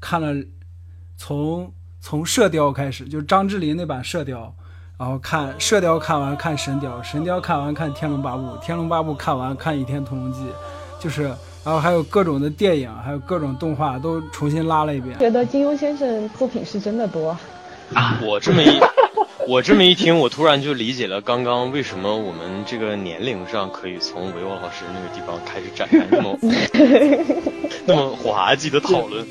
[0.01, 0.45] 看了，
[1.17, 4.55] 从从射雕开始，就张智霖那版射雕，
[4.97, 10.47] 然后看射雕看完看神雕，神雕看完看天龙八部，天龙八部看完看倚天屠龙记，
[11.01, 11.25] 就是
[11.65, 15.19] 然后还有各种的电影，还有各种动画都重新拉了一遍。
[15.19, 17.37] 觉得金庸先生作品是真的多
[17.95, 18.21] 啊！
[18.23, 18.81] 我这么一。
[19.49, 26.39] 我这么一听，我突然就理解了刚刚为什么我们这个年龄上可以从维沃老师那个地方开始展开那么
[27.87, 29.27] 那么滑稽的讨论，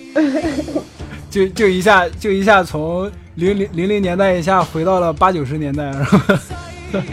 [1.29, 5.91] 就就一下就一下从零零零零年代一下回到了八九十年代？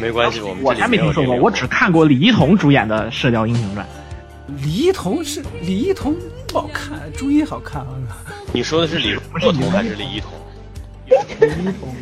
[0.00, 3.86] 没关系，我们我还没听说过，我只看过李一桐主演的《射雕英雄传》。
[4.64, 6.16] 李一桐是李一桐
[6.48, 7.88] 不好看，朱茵好看啊！
[8.52, 10.32] 你说的是李若彤还是李一桐？
[11.06, 11.94] 李一桐。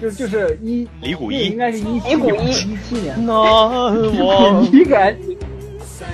[0.00, 5.16] 就就是一李谷一应该是一李谷一一七年，那我你敢？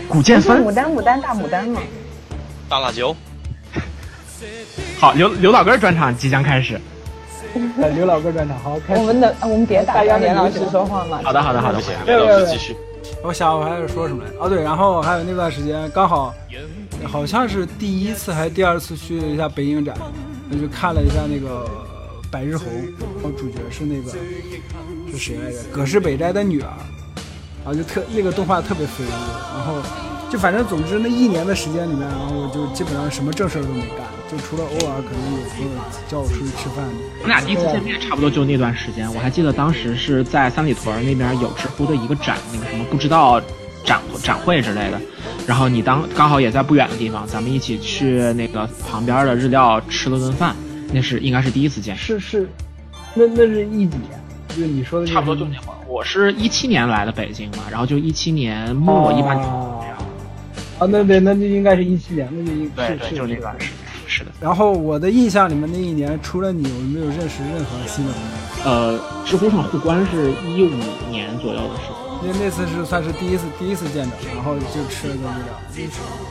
[0.09, 1.81] 古剑锋，牡丹牡丹大牡丹嘛，
[2.69, 3.15] 大辣椒。
[4.99, 6.81] 好，刘刘老根专场即将开始。
[7.95, 9.01] 刘老根专场好，开始。
[9.01, 11.21] 我们的我们别打断连老师说话嘛。
[11.23, 12.77] 好的好的好的，连老师继续。
[13.23, 14.31] 我想我还要说什么来？
[14.39, 16.35] 哦对，然后还有那段时间刚好，
[17.05, 19.97] 好像是第一次还是第二次去一下北影展，
[20.49, 21.67] 那就看了一下那个。
[22.31, 22.67] 百日红，
[22.99, 24.13] 然后主角是那个
[25.11, 25.59] 是谁来着？
[25.73, 26.69] 葛饰北斋的女儿，
[27.65, 29.05] 然后就特那个动画特别肥，
[29.55, 29.75] 然后
[30.31, 35.71] 就反正总之那一年的时间里面，然后我就基本上什么正事儿都没干，就除了偶尔可能有朋友
[36.09, 36.85] 叫我出去吃饭。
[37.23, 43.41] 我们俩第一次见面差不多就那段时间，我还记得当时是在三里屯那边有知乎的一个展，那个什么不知道
[43.85, 45.01] 展展会之类的。
[45.49, 50.55] 然后你当刚好也在不远的地方，咱们一起去那个旁边的日料吃了顿饭，
[50.93, 51.97] 那是应该是第一次见。
[51.97, 52.49] 是是，
[53.15, 54.21] 那那是一几年？
[54.49, 55.77] 就你说的差不多就那会儿。
[55.87, 59.97] 我是一七年来的北京嘛，然后就一七年末一八年这样。
[60.81, 63.77] 啊，那对，那就应该是一七年，那就应对对，就那段时间，
[64.07, 64.31] 是的。
[64.41, 68.37] 然后我的印象里面，那一年除了你，我没有认识任何新的朋友。
[68.65, 70.71] 呃，知乎上互关是一五
[71.11, 71.93] 年左右的事。
[72.23, 75.91] 因为那次是算是第一次第一次见着，然后就吃了个日料，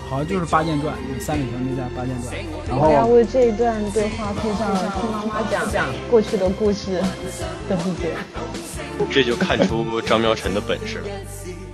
[0.09, 2.35] 好像就是八剑传，三里屯那家八剑传。
[2.67, 4.71] 然后要为这一段对话配上
[5.01, 7.01] 听妈妈讲讲过去的故事
[7.67, 8.13] 的理解。
[9.09, 11.05] 这就看出张苗晨的本事了。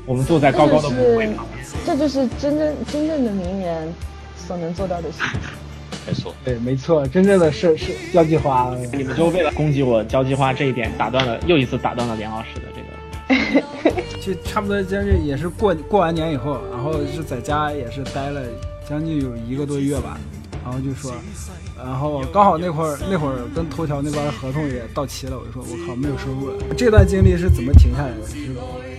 [0.06, 1.46] 我们坐在高高的舞会上，
[1.86, 3.94] 这就是真正真正的名人
[4.38, 5.18] 所能做到的事。
[6.08, 8.72] 没错，对，没错，真正的是是交际花。
[8.94, 12.85] 你们就为了攻击我交际花这一点，打断了又一次打断了连老师的这个。
[14.22, 18.42] 就差不多将近也是过过完年以后，然后是在家也是待了
[18.88, 20.18] 将近有一个多月吧，
[20.64, 21.14] 然后就说，
[21.78, 26.64] 然后刚好那会儿那会儿跟头条那边合同也到期了，我就说我靠没有收入了。
[26.78, 28.28] 这段经历是怎么停下来的？
[28.28, 28.36] 是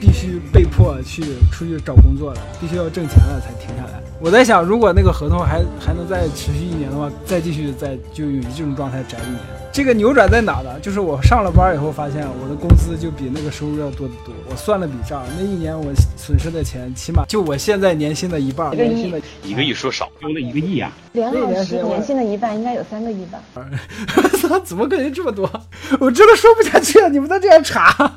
[0.01, 4.03] 必须被迫去出去找工作了，必须要挣钱了才停下来。
[4.19, 9.41] 我在想，如果那个合同还还能再持续一年的话，再继续再就以这种状态宅一年。
[9.71, 10.81] 这个扭转在哪呢？
[10.81, 14.33] 就是我上了班以后，发现我的工资就比那个收入要多得多。
[14.51, 18.71] 我算了笔账，那一年我损失的钱，起码就我现在年薪的一半。
[18.75, 20.91] 年薪的一个亿说少，丢了一个亿啊！
[21.13, 23.39] 连老师年薪的一半应该有三个亿吧？
[23.55, 25.51] 我 操，怎么可能这么多？
[26.01, 28.13] 我真的说不下去了，你们再这样查。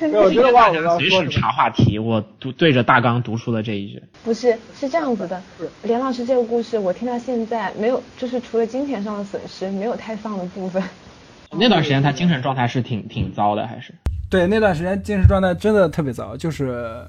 [0.00, 4.02] 我觉得大家随时查话题，我读对着大纲读出了这一句。
[4.24, 5.40] 不是，是这样子的。
[5.84, 10.82] 连老师这个故事，我听到现在没有，就是除了金钱上的损失，没有太丧的部分。
[11.56, 13.94] 那段时间他精神状态是挺挺糟的，还是？
[14.28, 16.36] 对，那段时间精神状态真的特别糟。
[16.36, 17.06] 就是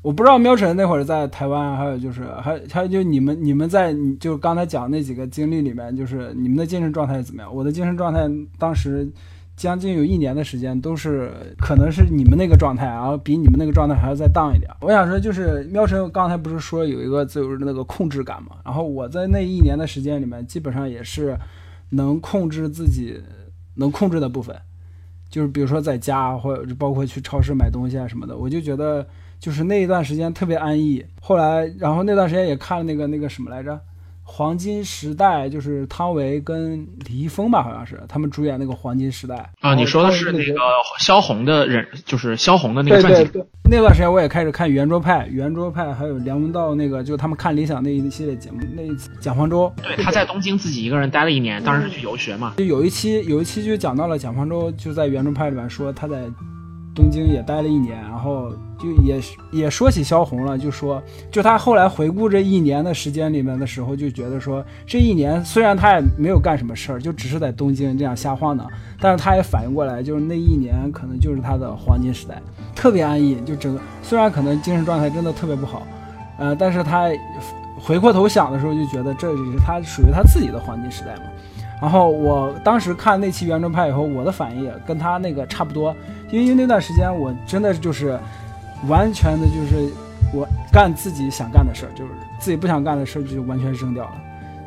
[0.00, 7.52] 我不知道喵晨那会儿在台湾，还有就是还还有就你们你们在就刚才讲那几个经历里面，就是你们的精神状态怎么样？
[7.52, 8.20] 我的精神状态
[8.56, 9.10] 当时。
[9.60, 14.70] 将近有一年的时间，都是可能是你们那个状态，然后比你们那个状态还要再荡一点。
[14.80, 18.56] 我想说，就是喵晨刚才不是说有一个就是那个控制感嘛？
[18.64, 21.36] 然后我在那一年的时间里面，基本上也是
[21.90, 23.22] 能控制自己
[23.74, 24.56] 能控制的部分，
[25.28, 29.06] 就是比如说在家，或者包括去超市买东西啊什么的，我就觉得
[29.38, 31.04] 就是那一段时间特别安逸。
[31.20, 33.78] 后来，然后那段时间也看了那个那个什么来着？
[34.32, 39.74] 黄金时代就是汤唯跟李易峰吧，好像是他们主演那个黄金时代啊。
[39.74, 40.54] 你说的是那个
[41.00, 43.24] 萧红的人，就是萧红的那个传记。
[43.24, 48.58] 对对对，那段时间我也开始看圆桌派，圆桌派还有梁文道那个，就他们看理想那一系列节目。
[48.76, 48.82] 那
[49.20, 52.54] 蒋方舟，对，他在东京自己一个人待了一年，当时是去游学嘛。
[52.56, 56.22] 就有一期有一期就讲到了蒋方舟，就在圆桌派里面说他在。
[56.92, 68.66] 东京也待了一年，然后就也也说起萧红了，就说就他后来回顾这一年的时间里面的时候，就觉得说这一年虽然他也没有干什么事儿，就只是在东京这样瞎晃荡，
[69.00, 72.40] 但是他也反应过来，就是那一年可能就是他的黄金时代，
[72.74, 75.86] 特别安逸，就整个虽然可能精神状态真的特别不好，
[76.38, 77.08] 呃，但是他
[77.78, 81.22] 回过头想的时候，就觉得这也是他属于他自己的黄金时代嘛。
[81.80, 85.96] 然后我当时看那期圆桌派以后，我的反应也跟他那个差不多，
[86.30, 88.20] 因为因为那段时间我真的就是
[88.88, 89.92] 完全的就是
[90.32, 94.20] 我干自己想干的事儿，就是自己不想干的事儿就完全扔掉了。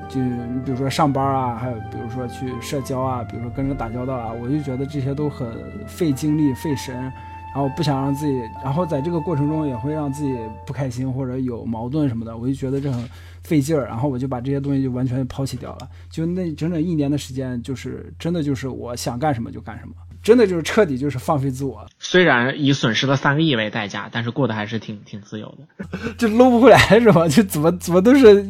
[0.09, 5.47] 就你比如说上班啊，还有比如说去社交啊，比如说跟人打交道啊，我就觉得这些都很
[5.87, 13.03] 费精力费神，然后不想让自己，然后在这个过程中也会让自己不开心或者有矛盾什么的，我就觉得这很。
[13.43, 15.89] 费劲儿，然后我就把这些东西就完全抛弃掉了。
[16.09, 21.85] 就那整整一年的时间，就是真的就是我想干什么就干什么，真的就是彻底就是放飞自我。
[21.99, 25.87] 虽然以损失了三个亿为代价，但是过得还是挺挺自由的。
[26.17, 27.27] 就搂不回来是吧？
[27.29, 28.41] 就怎么怎么都是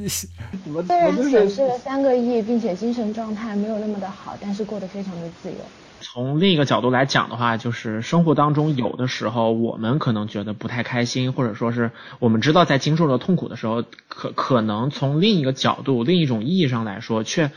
[0.64, 5.56] 怎么虽然损失了三个亿，并且精神状态没有那么的好，但是过得非常的自由。
[6.02, 17.52] 从另一个角度来讲的话，就是生活当中有的时候我们可能觉得不太开心，或者说是我们知道在经受着痛苦的时候，可可能从另一个角度、另一种意义上来说，却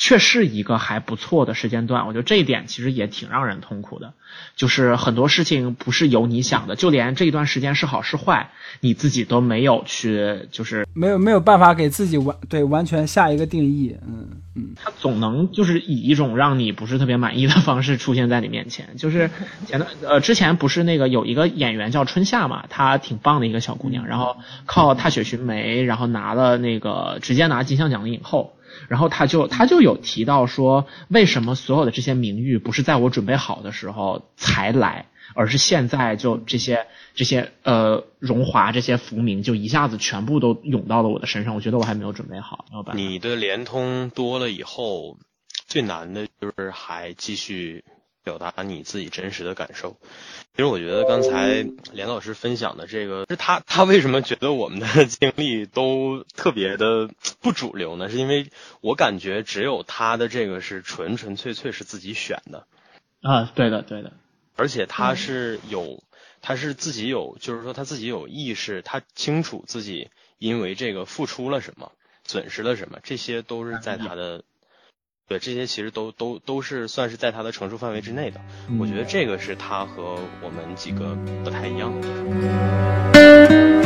[0.00, 2.06] 却是一个还不错的时间段。
[2.06, 4.14] 我觉得这一点其实也挺让人痛苦的，
[4.56, 13.96] 就是很多事情不是由你想的，就连这一段时间是好是坏，你自己都没有去，就是没有没有办法给自己完对完全下一个定义。
[14.06, 18.96] 嗯嗯，他总能就是以一种让你不是特别满意的方式出现在你面前。
[18.96, 19.28] 就是
[19.66, 28.54] 前段呃之前不是那个有一个演员叫春夏嘛，她挺棒的一个小姑娘，然后靠《踏雪寻梅》，然后拿了那个直接拿金像奖的影后。
[28.88, 42.66] 然后他就他就有提到说，为什么所有的这些名誉不是在我准备好的时候才来，而是现在就这些这些呃荣华这些浮名就一下子全部都涌到了我的身上，我觉得我还没有准备好。
[42.72, 45.16] 老板，你的联通多了以后，
[45.66, 47.84] 最难的就是还继续。
[48.28, 49.96] 表达你自己真实的感受。
[50.54, 57.08] 其实我觉得刚才连老师分享的这个，是他他为什么觉得我们的经历都特别的
[57.40, 58.10] 不主流呢？
[58.10, 58.50] 是因为
[58.82, 62.66] 我感觉只有他的这个是纯纯粹粹是自己选的。
[63.22, 64.12] 啊，对的，对的。
[64.56, 66.02] 而且他是有，
[66.42, 71.92] 他是自己有，就是说他自己有意识，他清楚自己因为这个付出了什么，
[72.24, 74.44] 损失了什么，这些都是在他的。
[75.28, 78.40] 对，这些其实都都都是算是在他的承受范围之内的。
[78.80, 81.14] 我觉得这个是他和我们几个
[81.44, 83.77] 不太一样的地方。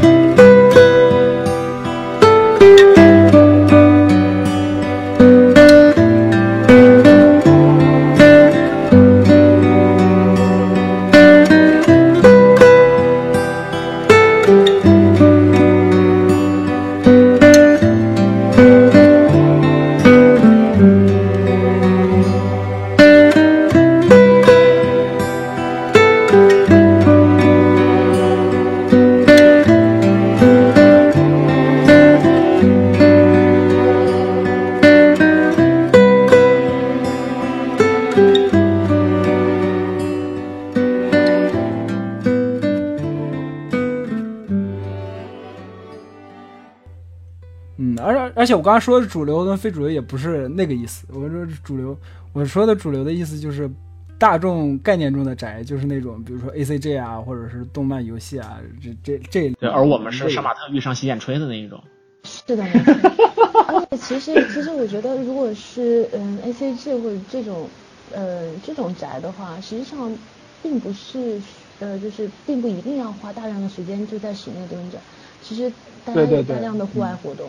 [48.62, 51.04] 我刚刚说的主流跟非主流也不是那个意思。
[51.12, 51.98] 我说主流，
[52.32, 53.68] 我说的主流的意思就是
[54.20, 59.50] 大众概念中的宅，就是那种比如说 A C G 啊，或者是动漫游戏啊，这这这。
[59.58, 61.82] 对，而我们是杀马特遇上洗剪吹的那一种。
[62.22, 62.62] 是的。
[62.62, 67.68] 而且其实其实我觉得，如果是嗯 A C G 或者这种
[68.14, 70.16] 呃这种宅的话，实际上
[70.62, 71.42] 并不是
[71.80, 74.98] 呃就是并不一定要花大量的时间就在室内蹲着，
[75.42, 75.68] 其实
[76.04, 77.48] 大家有大量的户外活动。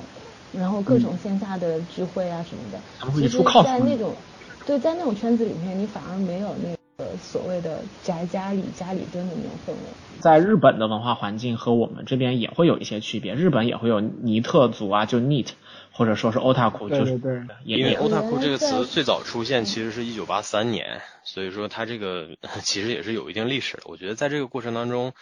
[0.57, 2.79] 然后各种线下的聚会啊什么的，
[3.19, 4.13] 其实，在那种，
[4.65, 9.77] 对，在那种圈子里面，你反而没有那个所谓的宅家里家里蹲的那种氛围。
[10.19, 15.47] 在日本的文化环境和我们这边也会有一些区别，日本也会有尼特族啊，就 neat，
[15.91, 22.27] 或者说是 otaku，就是对，因为 otaku 这个词最早出现其实是一九八三年，所以说它这个
[22.61, 23.83] 其实也是有一定历史的。
[23.87, 25.13] 我觉得在这个过程当中。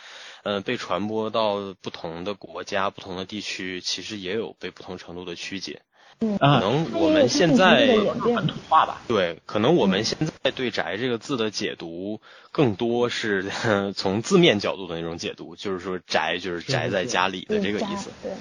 [0.44, 5.82] 嗯，被传播到不同的国家、不同的地区，其实也有被不同程度的曲解。
[6.20, 7.88] 嗯，可能我们现在
[8.24, 9.02] 本土化吧。
[9.08, 12.22] 对，可能我们现在对“宅”这个字的解读，
[12.52, 13.50] 更多是
[13.96, 18.12] 从字面角度的那种解读，就是说“宅”就是宅在家里的这个意思。
[18.22, 18.32] 对，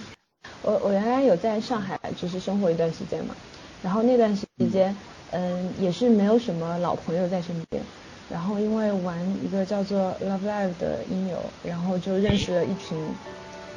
[0.62, 3.34] 我我原来有在上海就是生活一段时间嘛，
[3.82, 4.94] 然后那段时间，
[5.30, 7.82] 嗯，也是没有什么老朋友在身边。
[8.30, 12.96] 然后因为玩一个叫做 Love Live 的音游，然后就认识了一群。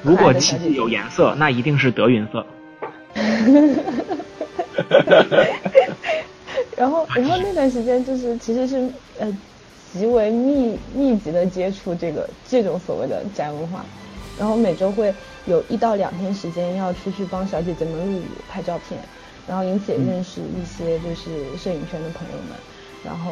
[0.04, 2.46] 如果奇迹有颜色，那一定是德云色。
[6.76, 8.90] 然后， 然后那段时间就是其实是
[9.20, 9.38] 呃
[9.94, 13.86] 极为密密集的接触这个这种所谓的宅文化，
[14.38, 15.14] 然后每周会
[15.46, 19.00] 有一到两天时间要出去帮小姐姐们录舞拍照片，
[19.48, 22.58] 然后因此也认识一些就是摄影圈的朋友们，
[23.04, 23.32] 然后。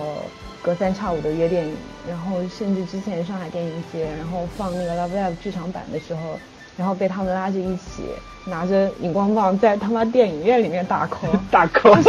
[0.64, 1.76] 隔三差五的约电影，
[2.08, 6.38] 然后甚至之前上海电影节，然后放那个 Love Live 剧场版的时候，
[6.78, 8.04] 然后被他们拉着一起
[8.46, 12.00] 拿着荧光棒在他妈电影院里面打 call，打 call，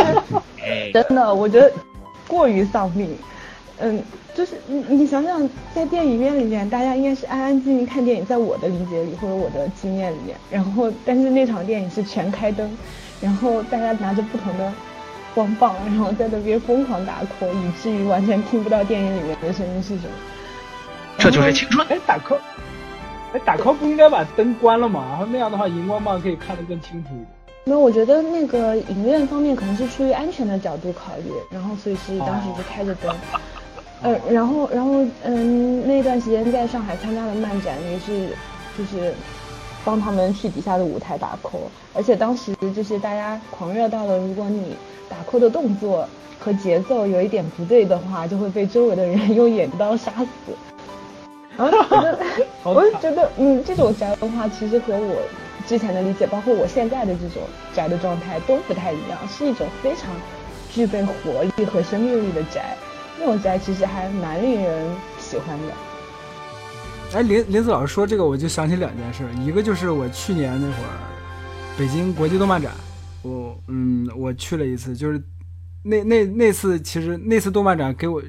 [0.92, 1.72] 真的，我觉得
[2.28, 3.16] 过于丧命。
[3.78, 4.02] 嗯，
[4.34, 12.70] 就是你你想想，在电影院里面，大家应该是安安静静看电影，在我的理解里或者我的经验里面，然后但是那场电影是全开灯，
[13.18, 14.70] 然后大家拿着不同的。
[15.35, 20.11] 光棒，然后在那边疯狂打 call，以至于完全听不到电影里面的声音是什么。
[21.18, 21.87] 这就是青春。
[21.89, 22.39] 哎，打 call，
[23.33, 25.05] 哎，打 call 不应该把灯关了吗？
[25.11, 27.26] 然后那样的话，荧光棒可以看得更清楚一点。
[27.64, 33.14] 那我觉得那个影院方面可能是出于安全的角度考虑，然后所以是当时就开着灯。
[34.03, 38.30] 呃，然后，然后，嗯，那段时间在上海参加了漫展，也是，
[38.76, 39.14] 就是
[39.85, 44.76] 帮他们去底下的舞台打 call，而且当时就是大家狂热到了，如果你
[45.09, 46.09] 打 call 的动作
[46.39, 50.53] 和节奏有一点不对的话，就会被周围的人用眼刀杀死。
[51.57, 52.18] 然后觉得，
[52.64, 55.22] 我就觉得，嗯，这种宅文化其实和我
[55.66, 57.43] 之前的理解，包括我现在的这种
[57.74, 60.11] 宅的状态都不太一样，是一种非常
[60.70, 62.74] 具备活力和生命力的宅。
[63.20, 65.91] 那种宅其实还蛮令人喜欢的。
[67.14, 70.88] 哎，林林子老师说这个，我就想起两件事，一个就是我去年那会儿
[71.76, 72.72] 北京国际动漫展，
[73.20, 75.22] 我嗯我去了一次，就是
[75.82, 78.22] 那那那次其实那次动漫展给我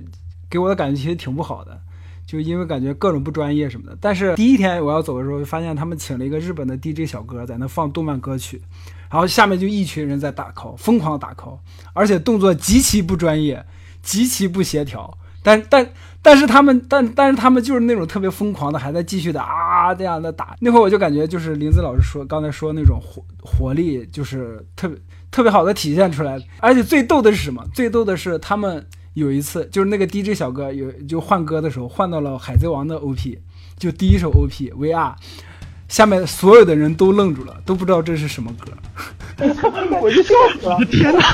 [0.50, 1.80] 给我的感觉其实挺不好的，
[2.26, 3.98] 就因为感觉各种不专业什么的。
[4.02, 8.62] 但是第一天我要走的时候，就发现他们请了一个日本的 DJ 小哥在那放动漫歌曲，
[9.10, 11.60] 然后下面就一群人在打 call，疯狂打 call，
[11.94, 13.66] 而且动作极其不专业，
[14.02, 15.18] 极其不协调。
[15.46, 15.90] 但但
[16.24, 20.56] 但是他们但但是他们就是那种特别疯狂的，还在继续的啊这样的打。
[20.62, 24.98] 那会儿我就感觉就是林子老师说刚才说那种活活力，就是特别
[25.30, 26.40] 特别好的体现出来。
[26.60, 27.62] 而且最逗的是什么？
[27.74, 33.38] 最逗的是他们有一次就是那个 DJ 小哥有就换歌的时候换到了海贼王的 OP，
[33.78, 35.14] 就第一首 OP VR，
[35.90, 38.72] 下面所有的人都愣住了，都不知道这是什么歌。
[40.02, 40.78] 我就笑死了！
[40.90, 41.22] 天哪！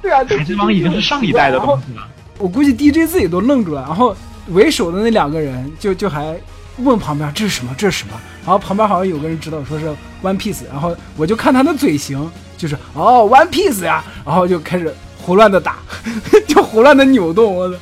[0.00, 2.08] 对啊，海贼王已经是上一代的东西了。
[2.38, 4.14] 我估计 DJ 自己都愣住了，然后
[4.48, 6.38] 为首的那两个人就就还
[6.78, 8.14] 问旁边这是什么，这是什么？
[8.44, 9.86] 然后旁边好像有个人知道说是
[10.22, 15.76] One Piece，然后我就看他的嘴型，就是哦 One Piece 呀，然后就开始胡乱的打，
[16.46, 17.76] 就胡乱的扭动，我操，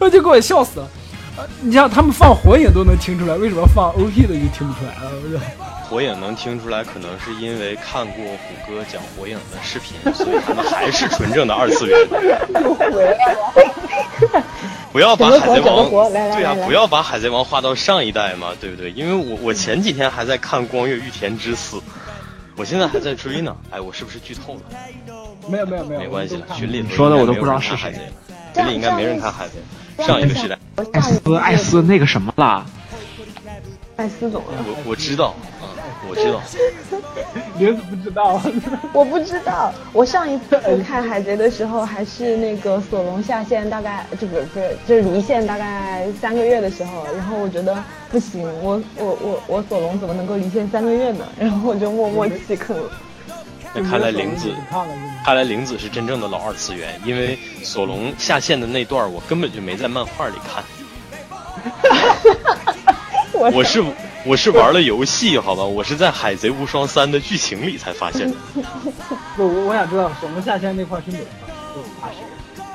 [0.00, 0.88] 我就给我笑死了。
[1.62, 5.10] 你像他们放火影都能听出来，为什么放 OP 的就听不出来了？
[5.24, 5.38] 我就
[5.90, 11.98] 火影能听出来，可能是因为看过虎哥讲火影的视频， 所以他们还是纯正的二次元。
[12.62, 14.44] 又回来了。
[14.92, 18.90] 不要把海贼王对啊不要把海贼王划到上一代嘛，对不对？
[18.92, 21.76] 因为我我前几天还在看《光月御田之四》，
[22.56, 23.56] 我现在还在追呢。
[23.70, 24.60] 哎，我是不是剧透了？
[25.48, 27.92] 没有没有没有，没关系了，群里说的我都不知道是谁
[28.54, 30.04] 群里应该没人看海贼。
[30.04, 30.56] 上一个时代，
[30.92, 32.64] 艾斯艾斯那个什么啦，
[33.96, 35.69] 艾斯总了，我我知道啊，
[36.08, 36.40] 我知道。
[37.58, 38.40] 林子不知道。
[38.92, 39.72] 我不知道。
[39.92, 47.76] 我上一次看海贼的时候，还是那个索隆下线，大概就不是不是就是离线大概三个月的时候，然后我觉得
[48.10, 51.26] 不行，我我我我索隆怎么能够离线三个月呢？
[51.38, 52.90] 然后我就默默弃坑了。
[53.72, 54.52] 那看来玲子，
[55.24, 60.64] 看来玲子是真正的老二次元，因为索隆下线的那段我根本就没在漫画里看，
[63.32, 63.80] 我我是
[64.24, 68.36] 我是玩了游戏，好吧，我是在《海贼无双三》的剧情里才发现的。
[69.36, 71.18] 不，我我想知道什么下线那块是哪？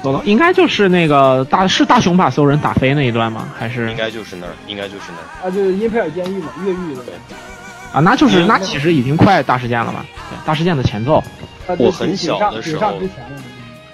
[0.04, 3.48] 走了，应该就是那个大是大雄把所有人打飞那一段吗？
[3.58, 5.48] 还是应该就是那儿，应该就是那儿。
[5.48, 7.02] 啊，就是英佩尔监狱嘛，越狱的。
[7.94, 8.00] 啊？
[8.02, 10.06] 那就是嗯那其实已经快大事件了嘛？
[10.30, 11.24] 对，大事件的前奏。
[11.80, 12.94] 我很小的时候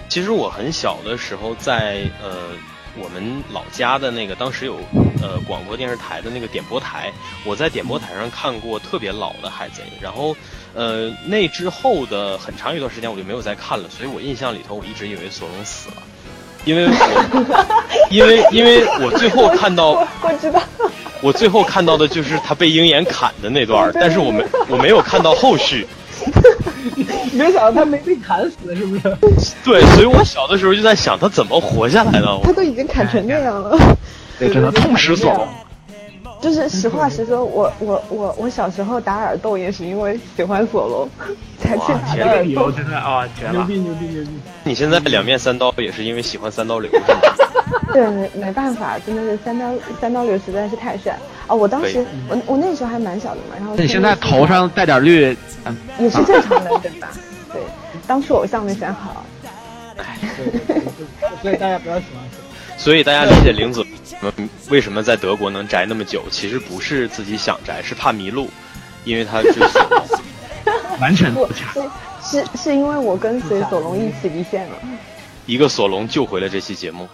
[0.08, 2.48] 其实我很小的时候在，呃
[2.94, 4.76] 我们老家的那个当时有
[5.22, 7.12] 呃广播电视台的那个点播台，
[7.44, 10.36] 我在点播台上看过特别老的海贼，然后
[10.74, 16.02] 呃那之后的很长一段时间我就没有再看了，所以我印象里头我一直以为索隆死了，
[16.64, 17.66] 因为我
[18.10, 19.90] 因为因为我最后看到
[20.22, 20.60] 我知道，
[21.22, 25.86] 我最后看到的就是他被鹰眼砍的那段，但是我没我没有看到后续。
[27.32, 29.02] 没想到他没被砍死，是不是？
[29.64, 32.40] 对，所以我小的时候就在想他怎么活下来的。
[32.42, 33.76] 他都已经砍成那样了。
[34.38, 35.48] 对，真的痛失索隆。
[36.40, 41.08] 就是实话实说，我我我我小时候打耳洞也是因为喜欢索隆
[41.60, 42.74] 才去哇打的耳洞。
[42.74, 43.52] 真的啊，绝了！
[43.52, 44.30] 牛逼牛逼牛逼！
[44.64, 46.90] 你现在两面三刀也是因为喜欢三刀流？
[47.92, 51.16] 对，没没办法，真的是三刀三刀流实在是太帅
[51.52, 51.54] 啊！
[51.54, 55.36] 我当时我我那时候还蛮小的嘛，然后你现在头上带点绿，
[55.66, 57.10] 嗯，也是正常的，对吧？
[57.52, 57.60] 对，
[58.06, 59.22] 当初偶像没选好。
[61.42, 62.24] 所以大家不要喜欢。
[62.78, 63.84] 所以大家理解玲子
[64.22, 68.48] 嗯为什么在德国能宅那么久，其实不是自己想宅，是怕迷路，
[69.04, 70.02] 因为他是索隆。
[70.64, 71.74] 不完全不假。
[72.22, 74.76] 是是是因为我跟随索隆一起离线了。
[75.44, 77.06] 一个索隆救回了这期节目。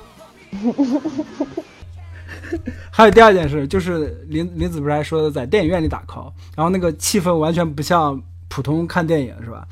[2.90, 9.66] 还有第二件事，就是林林子不是还说的在电影院里打 call，然后那个气氛完全不像普通看电影是吧？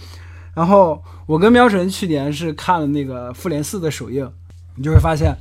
[0.55, 4.31] 然后我跟喵神去年是看了那个《复联四》的首映，
[4.75, 5.37] 你就会发现，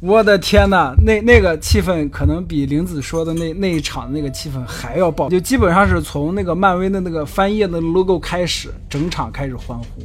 [0.00, 10.02] 我的天呐，那那个气氛可能比林子说的那那一场那个气氛还要爆，就基本上是从那个漫威的那个翻页的 logo 开始，整场开始欢呼，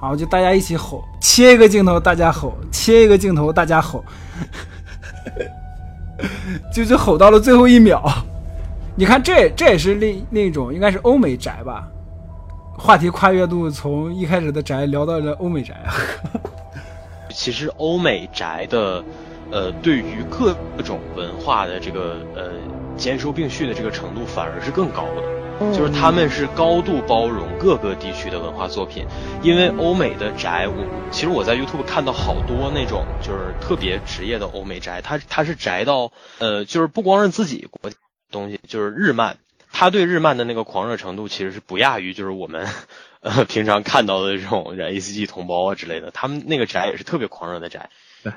[0.00, 4.02] 然后就大家一起吼，切一个镜头大家吼，切一个镜头大家吼。
[6.72, 8.02] 就就吼到了最后一秒，
[8.96, 11.88] 你看这这也是另另一种，应该是欧美宅吧？
[12.76, 15.74] 话题跨越度从一开始的宅聊到了欧美宅。
[17.30, 19.04] 其实欧美宅的，
[19.50, 20.54] 呃，对于各
[20.84, 22.50] 种文化的这个呃
[22.96, 25.22] 兼收并蓄的这个程度反而是更高的，
[25.60, 29.06] 就是他们是高度包容各个地区的文化作品。
[29.42, 37.90] 因为欧美的宅，我其实我在 YouTube 看到好多那种就是特别职业的欧美宅，他他是宅到呃，就是不光是自己国
[38.30, 39.38] 东西，就是日漫，
[39.72, 42.66] 他对日漫的那个狂热程度其实是不亚于就是我们。
[43.20, 47.90] 呃，平常看到的这种 A C G 同胞啊之类的，他们那个宅也是特别狂热的宅。
[48.22, 48.32] 对，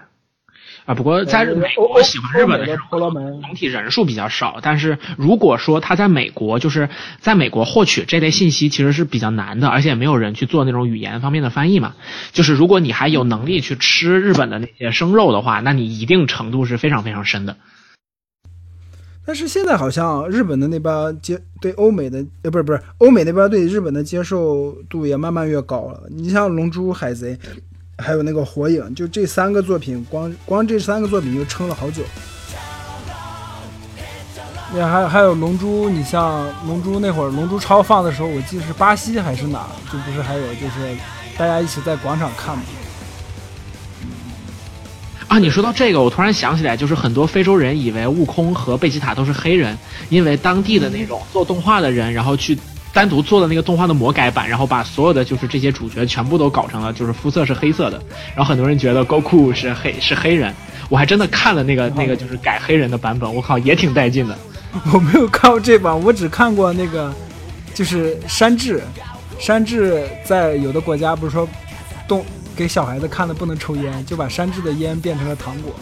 [0.86, 4.60] 啊，不过在美国喜欢日本的人总体人数比较少。
[4.62, 11.94] 但是如果说他在美国，就是在美国获取这类信息其实是比较难的，而且没有人去做那种语言方面的翻译嘛。
[12.32, 17.58] 就是如果你还有能力去吃日本的那些生肉的话，那你一定程度是非常非常深的。
[19.24, 26.02] 但是现在好像日本的那边接对欧美的呃不是不是欧美那边对日本的接受度也慢慢越高了。
[26.10, 27.36] 你像《龙珠》《海贼》，
[28.02, 32.02] 还有那个《火影》，就这三个作品，光光这三个作品就撑了好久。
[34.74, 40.96] 也还还有《龙珠》，你像《龙珠》那会儿《龙珠超》放的时候，我记得是巴西还是哪，就不是还有就是
[41.38, 42.64] 大家一起在广场看嘛。
[45.28, 49.78] 啊，你说到这个，我突然想起来，就是很多非洲人以为悟空和贝吉塔都是黑人，
[50.10, 52.58] 因为当地的那种做动画的人，然后去
[52.94, 58.02] 单独做的那个动画的魔改版，然后把所有的就是这些主角全部都搞成了就是肤色是黑色的，
[58.36, 60.54] 然后很多人觉得高库是黑是黑人，
[60.90, 64.38] 我还真的看了那个那个就是改黑人的版本，我靠也挺带劲的。
[64.94, 67.14] 我没有看过这版，我只看过那个
[67.74, 68.82] 就是山治，
[69.40, 71.48] 山治在有的国家不是说
[72.08, 72.26] 动。
[72.54, 75.74] 给小孩子看的不能抽烟，就把山治的烟变成了糖果，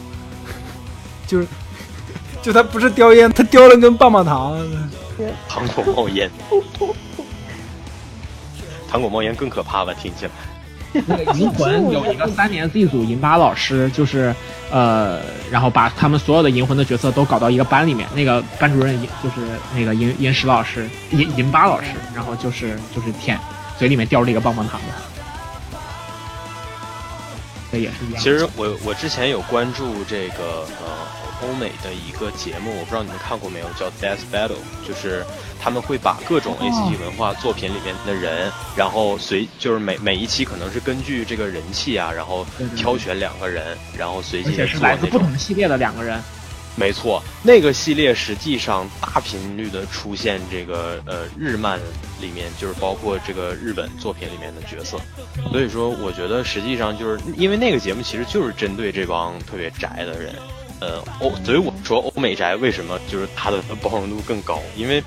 [1.26, 1.48] 就是，
[2.44, 4.56] 就他不是叼烟，他叼了根棒棒糖。
[5.48, 6.30] 糖果冒烟，
[8.90, 9.94] 糖果冒烟更可怕吧？
[9.94, 10.32] 听起来。
[11.06, 14.34] 那个银魂有一个三年 Z 组银巴老师，就是
[14.72, 19.36] 呃，然后把他们所有的银魂的角色都搞到一个班里面，那个班主任就是
[19.76, 23.40] 那个银银石老师，银银巴老师，然后就是就是舔
[23.78, 24.88] 嘴里面叼着一个棒棒糖的。
[27.72, 28.20] 这也是一样。
[28.20, 30.88] 其实我我之前有关注这个呃
[31.42, 35.26] 欧美的一个节目，我不知道你们看过没有，叫 Death Battle，就是
[35.62, 46.22] 他们会把各种 A C G 文化作品里面的人，然后随就是每每一期可能是根据这个人气啊，然后挑选两个人，然后随机而且是来自不同系列的两个人。
[46.76, 51.78] 没错，那个系列实际上大频率的出现这个呃日漫
[52.22, 54.98] 里面，就是包括这个日本作品里面的角色，
[55.52, 60.34] 所以说我觉得实际上就是因为那个节目其实就是针对这帮特别宅的人。
[60.80, 64.62] 呃，欧，所以我说欧美宅为什么就是它的包容度更高？
[64.78, 65.04] 因为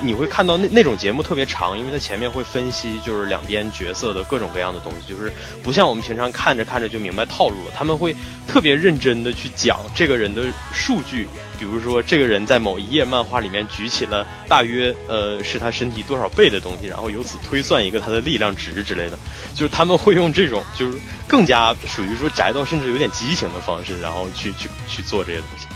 [0.00, 8.14] 你会看到那那种节目特别长，因为它前面会分析就是两边角色的各种各样的东西，就是不像我们平常看着看着就明白套路了，他们会
[8.46, 11.28] 特别认真的去讲这个人的数据。
[11.58, 19.18] 比如说，这个人在某一页漫画里面举起了大约呃是他身体多少倍的东西，然后由此推算一个他的力量值之类的，
[19.54, 25.66] 就是他们会用这种就是更加属于说宅到甚至有点畸形的方式，然后去去去做这些东西，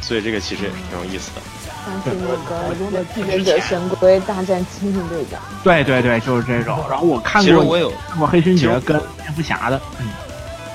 [0.00, 1.40] 所以这个其实也是挺有意思的。
[1.86, 5.40] 像是那个《继承者神龟大战猩猩队长》。
[5.64, 6.78] 对对对，就是这种。
[6.90, 10.06] 然后我看过，其实我有看过黑勋杰跟蝙蝠侠的，嗯。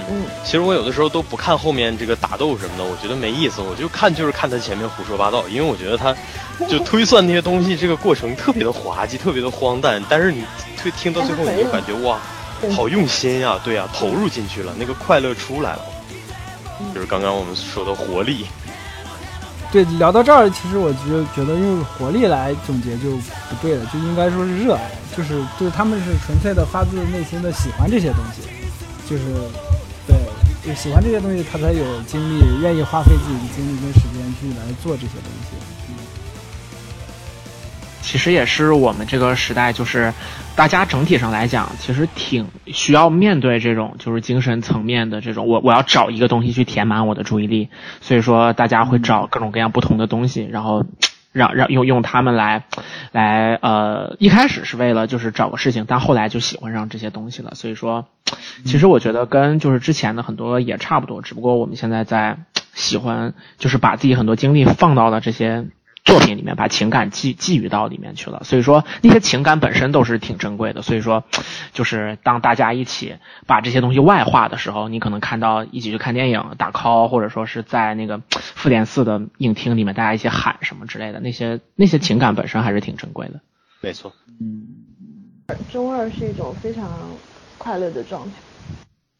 [0.08, 6.16] 嗯，其实我有的时候都不看后面这个打斗什么的，我觉得没意思，我就看就是看他前面胡说八道，因为我觉得他
[6.70, 10.00] 就推算那些东西，这个过程特别的滑稽，特别的荒诞。
[10.08, 10.44] 但是你
[10.78, 12.20] 推听到最后，你就感觉 哇，
[12.76, 15.82] 好用心呀，对呀，投入进去了，那个快乐出来了，
[16.94, 18.46] 就是刚刚我们说的活力。
[19.72, 23.18] 对，聊到这儿，其实我就觉得用活力来总结就
[23.50, 28.44] 不对了，就应该说是热爱，就是就是他们是纯粹的发自内心的喜欢这些东西，
[29.10, 29.24] 就是。
[30.66, 35.56] 对，就喜欢这些东西，他才有精力，愿意花费自己的精力跟时间去来做这些东西。
[35.90, 35.94] 嗯，
[38.02, 40.12] 其实也是我们这个时代，就是
[40.56, 47.70] 大家整体上来讲，其实挺需要面对这种就是精神层面的这种，我我要找一个东西去填满我的注意力，
[48.02, 50.84] 所以说大家会找各种各样不同的东西，然后。
[51.36, 52.64] 让让用用他们来，
[53.12, 57.52] 来呃，一开始是为了就是找个事情，但后来就喜欢上这些东西了。
[57.56, 58.08] 所以说，
[58.64, 62.38] 其实我觉得跟就是之前的很多也差不多，只不过我们现在在
[62.74, 65.68] 喜欢，就是把自己很多精力放到了这些
[66.06, 68.44] 作品里面把情感寄寄予到里面去了。
[68.44, 70.82] 所以说那些情感本身都是挺珍贵的。
[70.84, 71.24] 所以说，
[71.74, 73.16] 就是当大家一起
[73.48, 78.22] 把这些东西外化的时候，你可能看到一起去看电影、打 call，或者说是在那个
[78.56, 83.42] 复联四的影厅里面大家一起喊什么之类的，那些那些情感本身还是挺珍贵的。
[83.82, 84.68] 没错，嗯，
[85.72, 86.88] 中二是一种非常
[87.58, 88.32] 快乐的状态，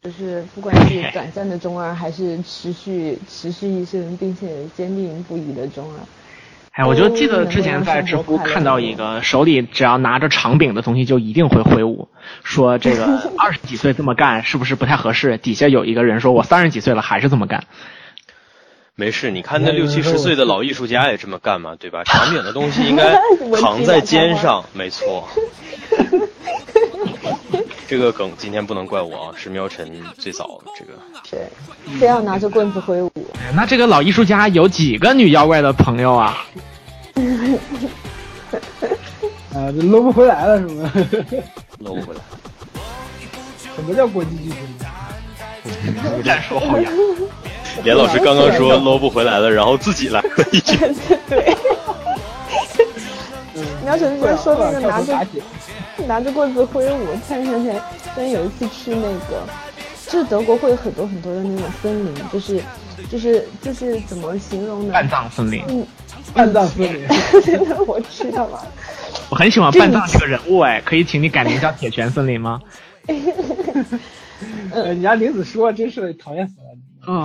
[0.02, 5.98] 就是不管是短暂的中二，还是持续持续一生并且坚定不移的中二。
[6.76, 12.08] 哎，我就记得之前在知乎看到一个手里只要拿着长柄的东西就一定会挥舞，
[12.44, 15.38] 说这个 二十几岁这么干是不是不太合适？
[15.38, 17.64] 底下有一个人说我三十几岁了还是这么干。
[18.94, 22.04] 没事，你看那六七十岁的老艺术家也这么干嘛，对吧？
[22.08, 23.18] 长柄的东西应该
[23.58, 25.26] 扛在肩上，没错。
[27.88, 30.92] 这个梗今天不能怪我啊，是喵晨最早这个。
[31.30, 31.48] 对，
[32.00, 33.10] 非要拿着棍子挥舞。
[33.54, 36.44] 那这个老艺术家有几个女妖怪的朋友啊？
[39.54, 40.92] 啊，这搂不回来了是吗？
[41.78, 42.20] 搂不回来。
[43.76, 46.22] 什么叫国际巨星？
[46.24, 46.90] 战术好呀。
[47.84, 50.76] 连老师刚刚说搂不回来了，然后自己来了一句。
[51.28, 51.56] 对。
[53.84, 55.14] 苗晨直接说那个拿着
[56.06, 57.74] 拿着棍子挥舞，突然想起来，
[58.14, 59.46] 之前有一次去那个，
[60.08, 62.62] 就是德国会有很多很多的那种森林，就是
[63.10, 64.92] 就是就是怎么形容呢？
[64.92, 65.62] 半藏森林。
[65.68, 65.86] 嗯，
[66.34, 67.06] 半藏森林。
[67.42, 68.66] 真的，我知道了。
[69.30, 72.60] 我很喜欢半藏这个人物哎，可以请你改名叫铁拳森林吗？
[74.70, 77.12] 呃， 你家林子说真是讨厌死了。
[77.12, 77.24] 啊。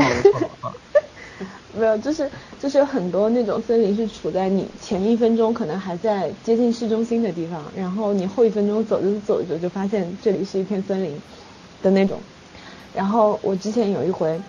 [1.73, 11.21] 没有，就是就是有很多那种森林是处在你前一分钟可能还在接近市中心的地方，然后你后一分钟走着走着就发现这里是一片森林
[11.81, 12.21] 的那种。
[12.93, 14.41] 然后我之前有一回，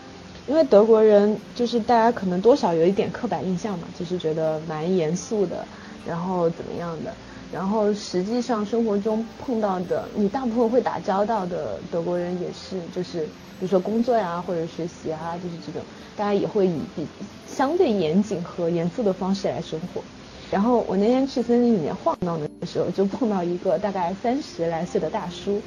[0.48, 5.64] 因为德国人就是大家可能多少有一点刻板印象嘛，就是觉得蛮严肃的，
[6.04, 7.14] 然后怎么样的。
[7.52, 13.20] 然后实际上生活中碰到的，你大部分会打交道的德国人也是，就是
[13.60, 15.82] 比如说工作呀或者学习啊，就是这种。
[16.16, 17.06] 大家也会以比
[17.46, 20.02] 相对严谨和严肃的方式来生活。
[20.50, 25.60] 然后我那天去森林里面晃荡的时候，就碰到一个大概三十来岁的大叔。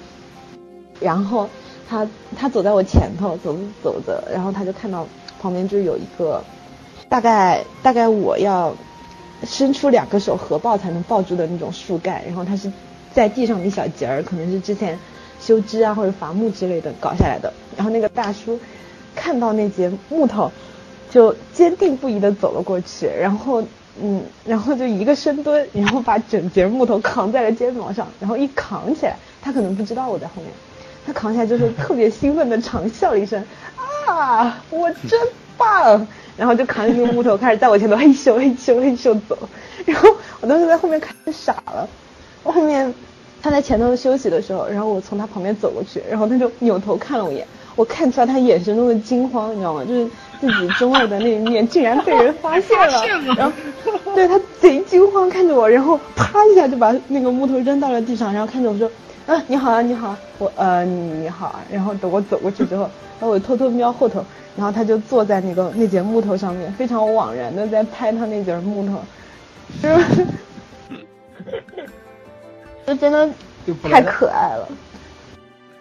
[1.00, 1.50] 然后
[1.90, 2.08] 他
[2.38, 5.08] 他走在我前头，走着走着，然后他就看到
[5.42, 6.44] 旁边就有一个
[7.10, 8.76] 大概大概我要
[9.44, 12.72] 伸出两个手合抱才能抱住的那种树干，然后它是
[13.14, 14.98] 在地上的一小节儿，可能是之前
[15.40, 17.54] 修枝啊或者伐木之类的搞下来的。
[17.76, 18.60] 然后那个大叔。
[19.18, 20.52] 看到那节木头，
[21.10, 23.64] 就坚定不移的走了过去，然后，
[24.02, 30.52] 嗯，然后就一个深蹲，然后把整节木头扛在了肩膀上，然后一扛起来，他可能不知道我在后面，
[31.08, 33.42] 他扛起来就是特别兴奋的长笑了一声，
[34.06, 35.18] 啊，我真
[35.56, 36.06] 棒，
[36.38, 39.38] 然后就扛着那个木头开始在我前头嘿咻嘿咻嘿咻走，
[39.86, 40.10] 然后
[40.42, 41.88] 我当时在后面看傻了，
[42.44, 42.94] 后面
[43.42, 47.48] 他在前头休息的时候，然后我从他旁边走过去，然后他就扭头看了我一眼。
[47.76, 49.84] 我看出来他眼神中的惊慌，你知道吗？
[49.84, 50.10] 就是
[50.40, 53.04] 自己中二的那一面竟然被人发现了，
[53.36, 53.52] 然后
[54.16, 58.90] 对他贼惊慌看着我，然后啪一下就把那个木头扔到了地上，然后看着我说
[59.26, 62.84] ：“啊，你好啊，你好，我呃你好啊。”然后等我走过去之后，
[63.20, 64.24] 然后我偷偷瞄后头，
[64.56, 69.02] 然后他就坐在那个那节木头上面，非常惘然的在拍他那节木头，
[69.82, 70.26] 就是
[72.86, 73.30] 就真的
[73.84, 74.68] 太可爱了。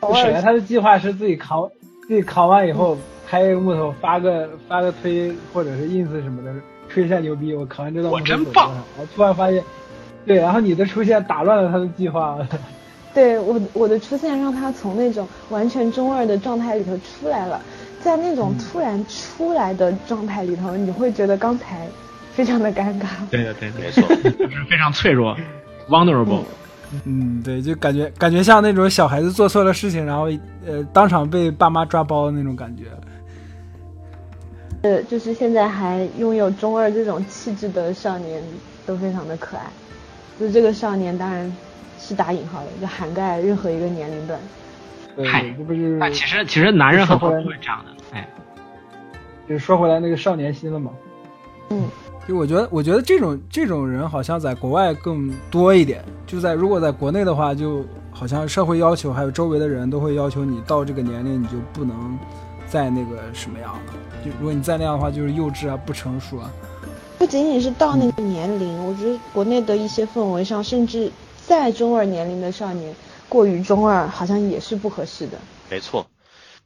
[0.01, 1.71] 本来他的计划是自己扛。
[2.07, 6.53] 自己扛完以后拍一个木头发个发个推或者是 ins 什么的
[6.87, 8.73] 吹一下牛逼，我扛完这道木头真棒！
[9.01, 9.65] 我突然发现，
[10.27, 12.37] 对，然后你的出现打乱了他的计划。
[13.15, 17.61] 对我我的出现让他从那种完全中二的状态里头出来了，
[18.03, 21.87] 在那种突然出来的状态里头，你会觉得刚才
[22.33, 23.07] 非常的尴尬。
[23.31, 25.37] 对的对，没错， 就是非常脆弱
[25.89, 26.43] ，vulnerable。
[27.05, 30.29] 嗯，对，就感觉感觉像那种小孩子做错了事情，然后
[30.67, 32.85] 呃当场被爸妈抓包的那种感觉。
[34.83, 38.43] 呃，就是现在还拥有中二这种气质的少年
[38.85, 39.65] 都非常的可爱。
[40.39, 41.51] 就这个少年当然
[42.07, 44.39] 是打引号的，就涵盖任何一个年龄段。
[45.25, 45.97] 嗨，这不是。
[45.97, 48.29] 那其实其实男人很多都会这样的，哎。
[49.49, 50.91] 就是说回来那个少年心了嘛。
[51.71, 51.89] 嗯。
[52.29, 56.05] 就我觉得，我觉得这种这种人好像在国外更多一点。
[56.27, 62.19] 就在如果在国内的话，就好像社会要求还有周围的人都会要求你到这个年龄你就不能
[62.67, 63.81] 再那个什么样了。
[64.25, 66.51] 就如果你再那样的话，就是幼稚啊，不成熟啊。
[67.19, 71.11] 不仅仅是到那个年龄，我觉得国内的一些氛围上，甚至
[71.47, 72.95] 在中二年龄的少年
[73.29, 75.39] 过于中二，好像也是不合适的。
[75.71, 76.11] 没错，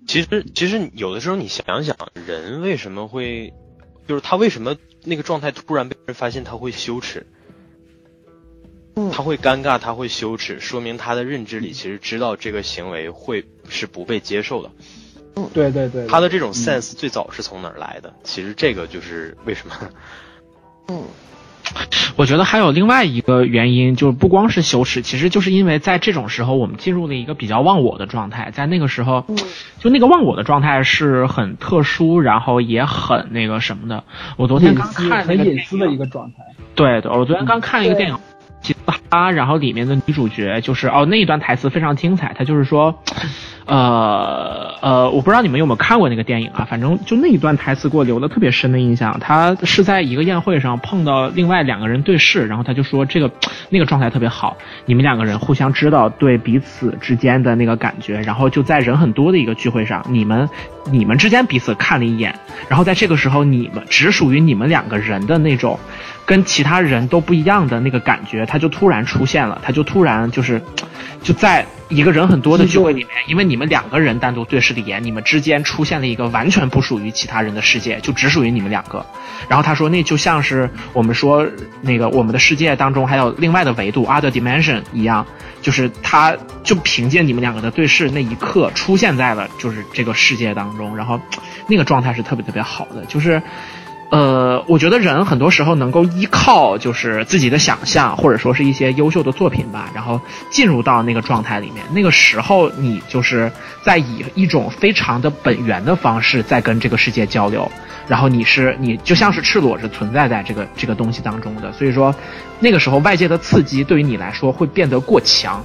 [0.07, 3.53] 其实其实有的时候你想想，人为什么会？
[4.07, 7.27] 就是他为什么那个状态突然被人发现，他会羞耻，
[8.97, 14.71] 嗯他会尴尬，他会羞耻，说明他的认知里其实知道这个行为会是不被接受的。
[15.37, 18.15] 嗯对对对，他的这种 sense 最早是从哪儿来的？
[18.25, 19.91] 其实这个就是为什么。
[20.89, 21.05] 嗯
[22.17, 29.37] 我觉得还有另外一个原因，就是不光是羞耻，其实就是因为在这种时候，我们进入了一个比较忘我的状态，在那个时候，嗯
[29.79, 34.03] 就那个忘我的状态是很特殊，然后也很那个什么的。
[34.37, 36.39] 我昨天刚看很隐私的影一个状态。
[36.75, 38.17] 对对，我昨天刚看了一个电影
[38.61, 43.01] 《吉斯哈》，然后里面的女主角就是哦那一段台词非常精彩，她就是说，
[43.69, 49.21] 呃呃，我不知道你们有没有看过那个电影啊，反正就那一段台词给我留了特别深的印象。
[49.21, 53.31] 他是在一个宴会上碰到另外两个人对视，然后他就说这个
[53.69, 54.57] 那个状态特别好，
[54.87, 60.49] 你们两个人互相知道对彼此之间的那个感觉，然后就在人很多的一个聚会上，你们
[60.91, 62.35] 你们之间彼此看了一眼，
[62.69, 65.79] 然后在这个时候你们只属于你们两个人的那种。
[66.29, 70.61] 跟其他人都不一样的那个感觉，他就突然出现了，他就突然就是，
[71.23, 79.07] 就在一个人很多的聚会里面，因为你们两个人单独对视的眼，你们之间出现了一个完全不属于其他人的世界，就只属于你们两个。
[79.49, 81.49] 然后他说，那就像是我们说
[81.81, 85.27] 那个我们的世界当中还有另外的维度 other dimension 一样，
[85.63, 91.19] 就是他就凭借你们两个的对视那一刻出现在了就是这个世界当中，然后
[91.69, 93.41] 那个状态是特别特别好的，就是。
[94.11, 100.19] 呃，我觉得人很多时候能够依靠就是自己的想象，或者说是一些优秀的作品吧，然后
[100.51, 101.85] 进入到那个状态里面。
[101.93, 103.53] 那个时候，你就是
[103.83, 107.71] 在以一种非常的本源的方式在跟这个世界交流，
[108.07, 111.71] 然后你是你就像是赤裸着存在在这个这个东西当中的。
[111.73, 112.15] 所以说，
[112.61, 115.63] 那个时候外界的刺激对于你来说会变得过强。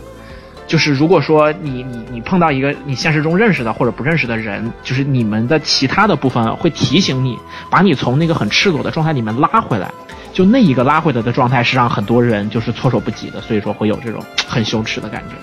[0.65, 7.37] 就是如果说你你你碰到一个你现实中认识的或者不认识的人，就是你们的其他的部分会提醒你，
[7.69, 9.91] 把你从那个很赤裸的状态里面拉回来。
[10.31, 15.35] 就那一个拉回来的状态是让很多人就是措手不及的，所以说会有这种很羞耻的感觉。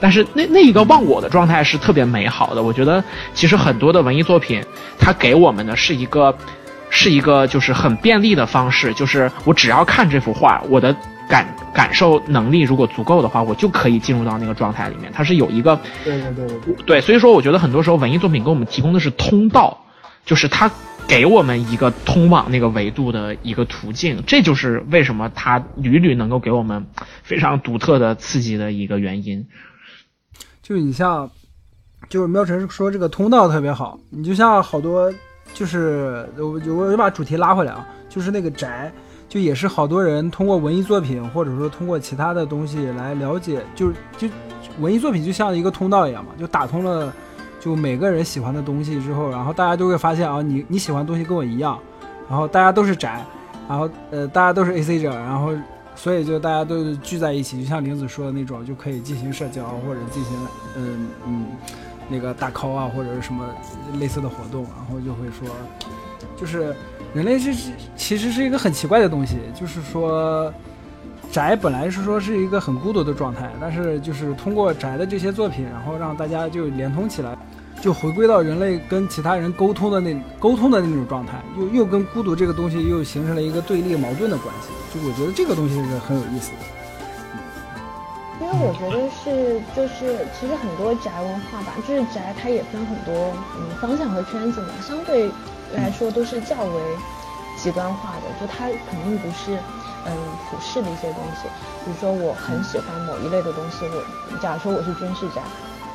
[0.00, 4.60] 但是那那一个忘我的状态是特别美好的，我觉得其实很多的文艺作品，
[4.98, 6.36] 它给我们的是一个
[6.90, 10.94] 是一个就是很便利的方式，就是我只要看这幅画，我的。
[11.28, 15.10] 感感受能力如果足够的话，我就可以进入到那个状态里面。
[15.12, 19.84] 它是有一个，对对对对对，所以说我觉得很多时候文艺作品给我们提供的是通道，
[20.24, 20.70] 就是它
[21.08, 24.22] 给我们一个通往那个维度的一个途径。
[24.26, 26.86] 这就是为什么它屡屡能够给我们
[27.22, 29.46] 非常独特的刺激的一个原因。
[30.62, 31.30] 就你像，
[32.08, 35.12] 就是喵晨说这个通道特别好，你就像好多，
[35.52, 38.92] 就是我我就把主题拉回来啊，就是那个宅。
[39.34, 44.28] 就也是好多人通过文艺作品，或者说通过其他的东西来了解，就是就
[44.78, 47.12] 文艺作品就像一个通道一样嘛，就打通了
[47.58, 51.76] 就每个人喜欢的东西之后，然后大家都会发现啊，你你喜欢东西跟我一样，
[52.28, 53.26] 然后大家都是宅，
[53.68, 55.52] 然后呃大家都是 AC 者，然后
[55.96, 60.32] 所以就大家都聚在一起，就像玲子说的那种，就可以进行社交或者进行
[60.76, 61.46] 嗯嗯
[62.08, 63.44] 那个打 call 啊或者是什么
[63.98, 65.48] 类似的活动，然后就会说
[66.36, 66.72] 就是。
[67.14, 67.54] 人类是
[67.94, 70.52] 其实是一个很奇怪的东西，就是说，
[71.30, 77.38] 宅本来是说是一个很孤独的状态，但是就是通过宅的这些作品，然后让大家就连通起来，
[77.80, 84.70] 就回归到人类跟其他人沟通的那沟通的那种状态，又又跟孤独这个东西又形成了一个对立矛盾的关系。
[84.92, 86.58] 就我觉得这个东西是很有意思的。
[88.40, 95.30] 因为我觉得是就是其实很多宅文化吧，就是宅它也分很多嗯方向和圈子嘛，相对。
[95.72, 96.96] 来说都是较为
[97.56, 99.58] 极端化的，就它肯定不是
[100.04, 100.16] 嗯
[100.50, 101.48] 普世的一些东西。
[101.84, 105.42] 比如说我很喜欢某一类的东西，我假如说我是军事宅，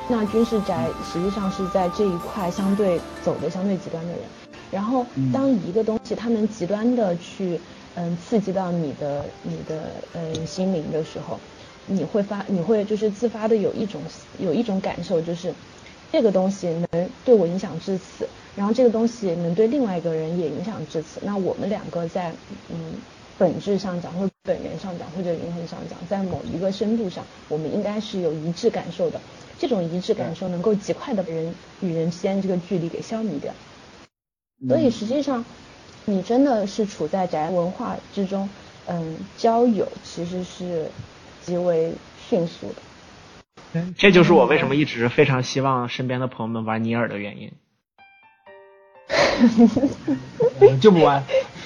[0.08, 4.22] 那军事宅实际上是在这一块相对走的相对极端的人。
[4.72, 7.60] 然后当一个东西它能极端的去
[7.96, 11.40] 嗯刺激到你的你的嗯心灵的时候，
[11.88, 14.04] 你会发你会就是自发的有一种
[14.38, 15.56] 有一种感受，就是
[16.12, 18.30] 这个东西能对我影响至此。
[18.60, 22.34] 然后这个东西能对另外一个人也影响至此，那我们两个在
[22.70, 22.96] 嗯
[23.38, 29.22] 本质上讲，或者本源上讲，或者灵魂上讲，在某一个深度上，我们应该是有一致感受的。
[29.58, 33.54] 这种一致感受能够极快的把人与人之间这个距离给消弭掉。
[34.68, 35.46] 所以实际上，
[36.04, 38.50] 你真的是处在宅文化之中，
[38.88, 40.92] 嗯，交友其实是
[41.46, 41.94] 极为
[42.28, 43.86] 迅速的。
[43.98, 47.54] 这就是我为什么一直非常希望身边的朋友们玩尼尔的原因。
[50.80, 51.24] 就不玩，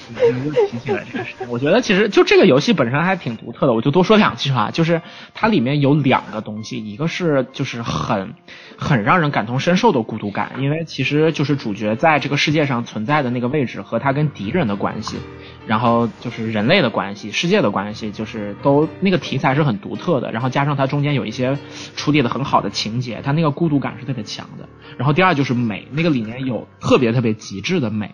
[0.08, 1.48] 你就提起来这个事情。
[1.48, 4.70] 我觉得其实就这个游戏本身还挺独特的，我就多说两句话。
[4.70, 5.00] 就是
[5.34, 8.34] 它里面有两个东西，一个是就是很
[8.76, 15.16] 很让人感同身受的孤独感，因为其实就是主角在这个世界上存在的那个位置和他跟敌人的关系，
[15.66, 20.30] 然后就是人类的关系、世界的关系，就是都那个题材是很独特的。
[20.32, 21.56] 然后加上它中间有一些
[21.96, 24.68] 处理的很好的情节，它那个孤独感是特别强的。
[24.96, 28.10] 然后第二就是美，那个里面有特别特别极致的美。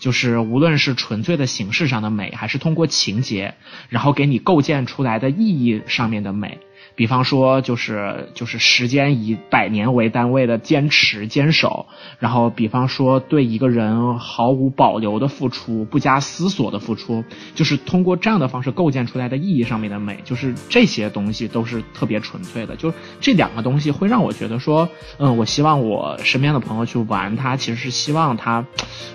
[0.00, 3.54] 就是无论是纯粹的形式上的美，还是通过情节，
[3.88, 6.58] 然后给你构建出来的意义上面的美。
[7.00, 11.86] 比方说，就是就是时间以百年为单位的坚持坚守，
[12.18, 17.24] 然后比方说对一个人毫无保留的付出，不加思索的付出，
[17.54, 22.76] 就是通过这样的方式构建出来的意义上面的美，就是这些东西都是特别纯粹的。
[22.76, 24.86] 就这两个东西会让我觉得说，
[25.16, 28.66] 嗯，我希望我身边的朋友去玩它，其实是希望他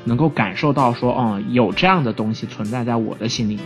[0.05, 3.65] 能够感受到说，嗯，有这样的东西存在在我的心里面，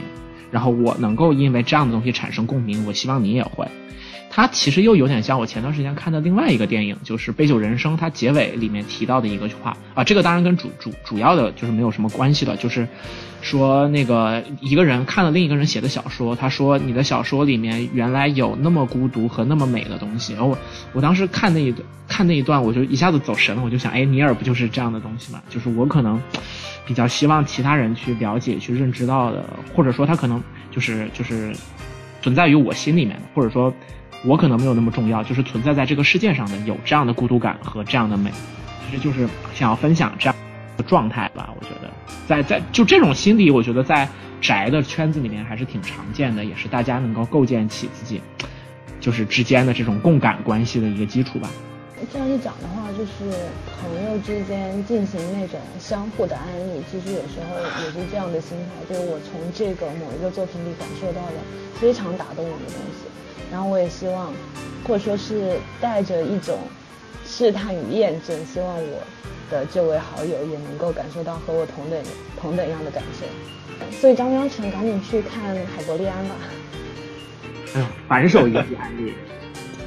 [0.51, 2.85] 然后我能够因为这样的东西产生共鸣。
[2.85, 3.65] 我希望你也会。
[4.39, 12.87] 它其实又有点像我前段时间看的另外一个电影，就是《杯酒人生》，它结尾里面提到的一个话啊，这个当然跟主主主要的就是没有什么关系了，就是
[13.41, 20.57] 说那个一个人看了另一个人写的小说，他说你的小说里面原来有那么孤独和那么美的东西，然后我
[20.93, 25.41] 我当时看那一段看那一段，我就一下子走神了，我就想，哎，尼尔不就是这样的东西吗？
[25.49, 26.17] 就是我可能
[26.85, 29.43] 比较希望其他人去了解、去认知到的，
[29.75, 31.53] 或者说他可能就是就是
[32.21, 33.73] 存在于我心里面的，或者说。
[34.25, 38.31] 我可能没有那么重要，就是存在在这个世界上的有这样的孤独感和这样的美，
[38.85, 40.35] 其实就是想要分享这样
[40.77, 41.49] 的状态吧。
[41.57, 41.89] 我觉得，
[42.27, 44.07] 在在就这种心理，我觉得在
[44.41, 48.21] 宅的圈子里面还是挺常见的，也是大家能够构建起自己
[48.99, 51.49] 就是之间的这种共感关系的一个基础吧。
[52.11, 53.29] 这样一讲的话，就是
[53.81, 61.41] 朋友之间进行那种相互的安利，其实有时候也是这样的心态，就是我从这个某一个作品里感受到了
[61.79, 63.07] 非常打动我的东西。
[63.51, 64.33] 然后我也希望，
[64.87, 66.57] 或者说是带着一种
[67.25, 69.01] 试探与验证，希望我
[69.51, 72.01] 的这位好友也能够感受到和我同等
[72.39, 73.25] 同等样的感受。
[73.99, 76.35] 所以张喵成赶紧去看《海伯利安》吧。
[77.75, 79.13] 哎呦，反手一记安利。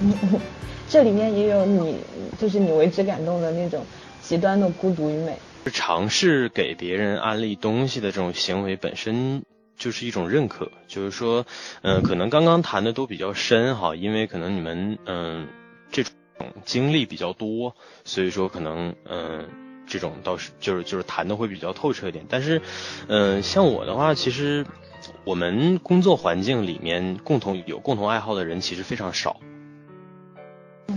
[0.92, 1.96] 这里面也有你，
[2.38, 3.82] 就是你为之感动的那种
[4.20, 5.38] 极端的孤独与美。
[5.72, 9.42] 尝试给别人安利东西的这种行为本身。
[9.78, 11.44] 就是一种认可，就是说，
[11.80, 15.48] 嗯，可能刚刚谈的都比较深哈，因为可能你们嗯
[15.90, 16.12] 这种
[16.64, 17.74] 经历比较多，
[18.04, 19.48] 所以说可能嗯
[19.88, 22.26] 这种倒是就是就是谈的会比较透彻一点。
[22.28, 22.60] 但是，
[23.08, 24.64] 嗯，像我的话，其实
[25.24, 29.40] 我们工作环境里面共同有共同爱好的人其实非常少。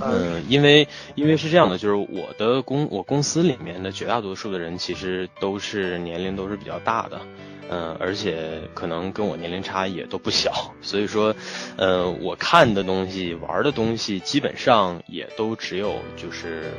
[0.02, 7.20] 嗯，因为因为是这样的，就是我的公我公司里面的绝大多数的人其实都是年龄都是比较大的。
[7.68, 11.36] 嗯，而且可能跟我年龄差也都不小， 所以说，
[11.78, 16.72] 呃，我看的东西、玩的东西，基本上也都只有就是，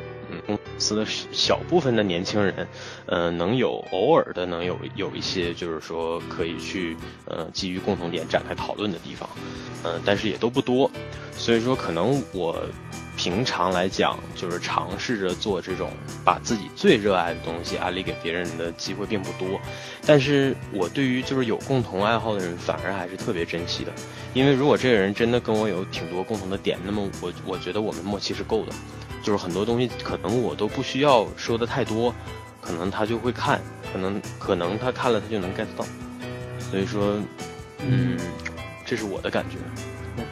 [0.47, 2.69] 公司的小部分的年轻人，
[3.07, 9.29] 呃，能有偶尔的能有有一些就是说可以去，呃，基于共同点展开讨论的地方，
[9.83, 10.89] 嗯，但是也都不多，
[11.33, 12.63] 所以说可能我。
[13.17, 15.91] 平常来讲，就是尝试着做这种
[16.23, 19.59] 把自己最热爱的东西安利给别人的机会并不多，
[20.07, 23.93] 但是我对于就是有共同爱好的人反而还是特别珍惜的，
[24.35, 28.73] 因为如果这个人真的跟我有挺多共同的点，那么我我觉得我们默契是够的，
[29.23, 32.15] 就是很多东西可能我都不需要说的太多，
[32.61, 33.61] 可能他就会看，
[33.93, 35.87] 可能可能他看了他就能 get 到，
[36.71, 37.19] 所以说，
[37.79, 38.19] 嗯，
[38.85, 39.57] 这是我的感觉，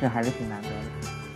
[0.00, 0.73] 这还是挺难得的。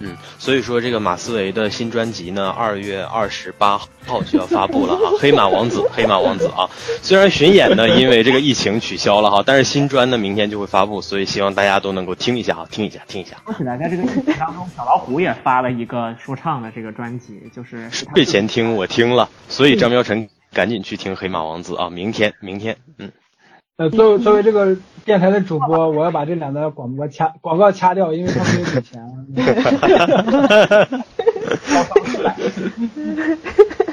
[0.00, 6.70] 嗯，所以说这个马思唯的新专辑呢，二月二十八号就要发布了哈，《黑马王子》，黑马王子啊，
[7.02, 13.36] 虽然巡演呢因为这个疫情取消了哈，但是新专呢明天就会发布，所以希望大家都能够听一下哈，听一下，听一下。
[13.44, 23.10] 说起来，在这个疫情当中，小老虎也发了一个说唱的这个专辑，就是睡前听我听了，所以张苗晨赶紧去听《黑马王子》啊，明天，明天，嗯。
[23.78, 29.00] 呃，作为作为这个电台的主播，我要把这两段广播掐广告掐掉，因为他没有给钱。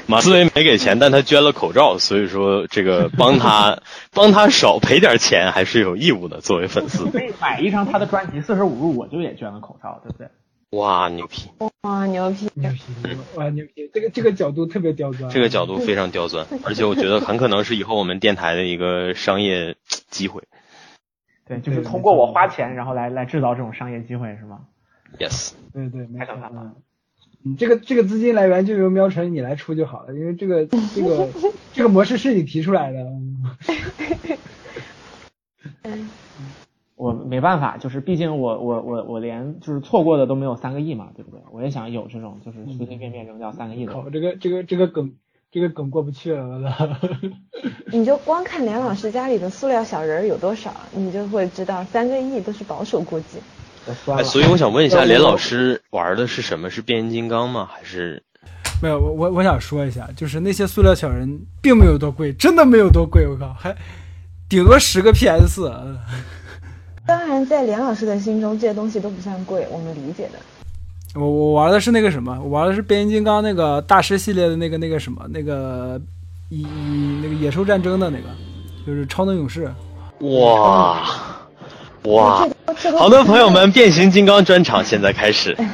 [0.08, 3.78] 马思唯没给钱，但他捐了口罩，所以说这个帮他
[4.12, 6.40] 帮他少赔点钱还是有义务的。
[6.40, 10.26] 作为粉丝，可以买一张他的专辑，四舍五入我就也捐了口罩，对不对？
[10.76, 11.48] 哇，牛批！
[11.82, 12.48] 哇，牛批！
[12.54, 12.82] 牛批！
[13.36, 13.90] 哇，牛批！
[13.92, 15.30] 这个这个角度特别刁钻。
[15.30, 19.76] 这个角度非常刁钻， 而且我觉得很可能是以后我们电台的一个商业
[20.10, 20.42] 机会。
[21.46, 24.60] 对，就是通过我花钱，然后来来制造这种商业机会，是吗
[25.18, 25.52] ？Yes。
[25.72, 26.34] 对对，没错。
[27.44, 31.28] 嗯，这个这个资金来源就由喵晨你来出就好了，因为这个 这个
[31.72, 32.98] 这个模式是你提出来的。
[35.84, 36.10] 嗯，
[36.96, 41.40] 我没办法，就是毕竟我我我我连就是错过的都没有三个亿嘛，对不对？
[41.52, 43.92] 我也想有这种就是随随便便扔掉三个亿的。
[43.92, 45.12] 靠，这个这个这个梗
[45.52, 46.88] 这个梗过不去了，我操！
[47.92, 53.38] 你就光看梁老师家里的塑料小人儿有多少，你就会知道三个亿都是保守估计。
[54.06, 56.70] 哎，所以我想问一下，连老师玩的是什么？
[56.70, 57.68] 是变形金刚吗？
[57.70, 58.22] 还是？
[58.82, 63.76] 没有，我我我想说一下，就是那些塑料小人并没有多贵，真的没有多贵，我靠，还
[64.48, 65.72] 顶多十个 PS 四。
[67.06, 70.38] 当然，在连老师的心中，这些东西都不算贵，我们理解的。
[71.14, 76.00] 我我玩的是那个什么，我玩的是变形金刚那个大师系列的那个那个什么那个
[76.50, 78.24] 以以那个野兽战争的那个，
[78.84, 79.72] 就是超能勇士。
[80.20, 81.06] 哇
[82.02, 82.48] 哇！
[82.98, 85.56] 好多，朋友们，变形金刚专场现在开始。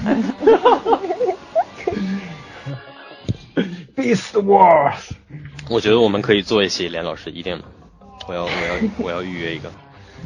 [3.96, 5.10] Beast Wars。
[5.70, 7.64] 我觉得我们可以做一期，连老师一定的。
[8.28, 9.70] 我要我要我要预约一个。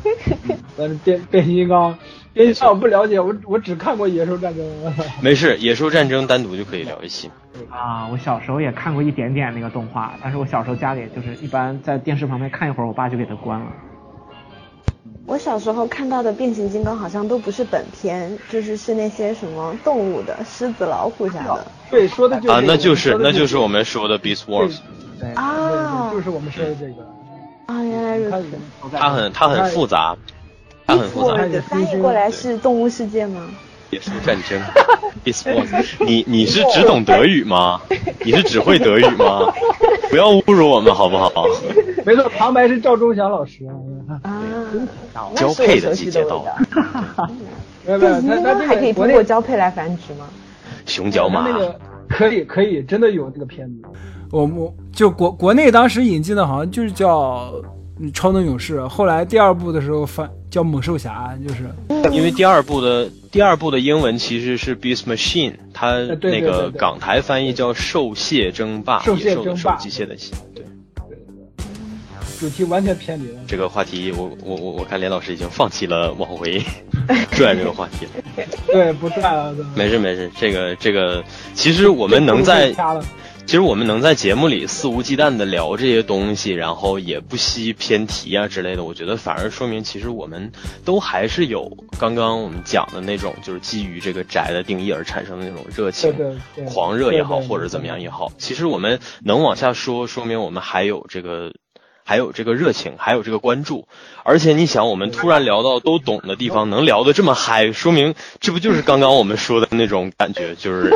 [0.77, 1.97] 但是变变形金刚，
[2.33, 4.65] 变形金刚我不了解，我我只看过野兽战争。
[5.23, 7.31] 没事，野兽战争单独就可以聊一期。
[7.71, 13.67] 啊，我小时候也看过一点点那个动画，但是我小时候家里就是一般在电视旁边看一会儿，我爸就给它关了。
[15.25, 21.67] 我小时候看到的变形金刚好像都不是本片，就是是那些什么动物的，狮子、老虎啥的。
[21.91, 24.79] 对，说的就是啊，那就是那就是我们说的 Beast Wars。
[25.19, 27.16] 对啊就是我们说的这个。
[27.67, 28.47] 啊，原来如此。
[28.93, 30.17] 它很它很复杂，
[30.87, 31.37] 它很复杂。
[31.69, 33.49] 翻译过来是动物世界吗？
[33.91, 34.61] 野兽战争。
[36.07, 37.81] 你你是只懂德语吗？
[38.25, 39.53] 你是只会德语吗？
[40.11, 41.33] 不要侮辱我们好不好？
[42.05, 43.65] 没错，旁白是赵忠祥老师。
[44.23, 44.43] 啊，
[45.35, 46.57] 交配的季节到了，
[47.85, 50.29] 没有没有，变形金他他这刚还可以通个国内过交配来繁殖吗？
[50.87, 51.59] 熊角马那。
[51.59, 53.83] 个可以可以，真的有这个片子。
[54.31, 57.53] 我我就国国内当时引进的，好像就是叫
[58.01, 61.71] 嗯超能勇士，后来第二部的时候翻叫猛兽侠，就是
[62.11, 70.33] 因为第二部的第二部的英文其实是 Beast Machine，它那个港台翻译叫兽械争霸，兽械野兽的兽争霸，机械的械。
[70.55, 70.65] 对
[72.39, 73.41] 主题完全偏离了。
[73.47, 76.63] 这个话题，我我我我看连老师已经放弃了往回
[77.33, 78.45] 拽这个话题了。
[78.69, 79.65] 对，不转了都。
[79.75, 81.25] 没事没事，这个这个，
[81.55, 83.03] 其实我们能在掐了。
[83.47, 90.51] 其实我们能在节目里肆无忌惮的聊这些东西，然后也不惜偏题啊之类的，我觉得反而说明其实我们
[90.85, 96.13] 都还是有刚刚我们讲的那种，就是基于这个宅的定义而产生的那种热情、
[96.67, 98.33] 狂热也好，或者怎么样也好。
[98.37, 101.53] 其实我们能往下说，说明我们还有这个。
[102.09, 103.89] 还有这个热情，还有这个关注，
[104.23, 110.95] 而且你想，我们突然聊到都懂的地方，能聊得这么嗨，说明这不就是刚刚我们说的那种感觉，就是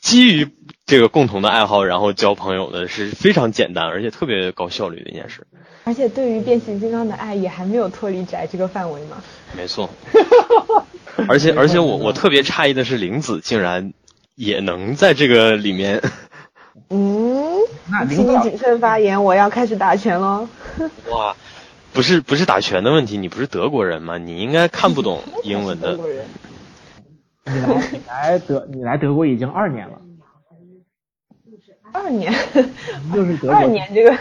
[0.00, 0.48] 基于
[0.84, 5.46] 这个共同的爱好，然后交朋友的是非常简单而且特别高效率的一件事。
[5.84, 9.22] 而且对于变形金刚的爱也还没有脱离宅这个范围吗。
[9.56, 9.88] 没错，
[11.28, 13.94] 而且而且我我特别诧异的是，玲子竟然
[14.34, 16.02] 也能在这个里面。
[16.88, 17.21] 嗯，
[17.90, 20.48] 那领导请你谨慎发言，我要开始打拳喽。
[21.10, 21.36] 哇，
[21.92, 24.18] 不是不是打拳的问题，你不是德国人吗？
[24.18, 25.96] 你应该看不懂 英文的。
[25.96, 26.24] 德国人，
[27.44, 30.00] 你来你来德你来德国已经二年了，
[31.92, 32.32] 二年，
[33.12, 34.16] 就是德国 二年这个，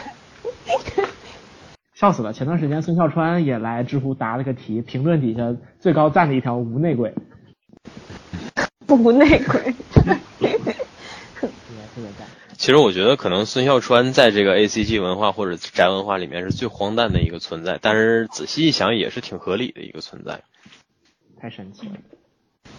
[1.93, 2.33] 笑死了。
[2.33, 7.13] 前段时间孙笑川也来知乎答了个题，评论底下最高赞的一条无内鬼，
[8.85, 9.73] 不内鬼。
[12.61, 20.43] 其实我觉得可能孙笑川在这个 A C G 文化或者宅文化里面是最荒诞的一个存在，但是仔细一想也是挺合理的一个存在。
[21.39, 21.93] 太神奇了。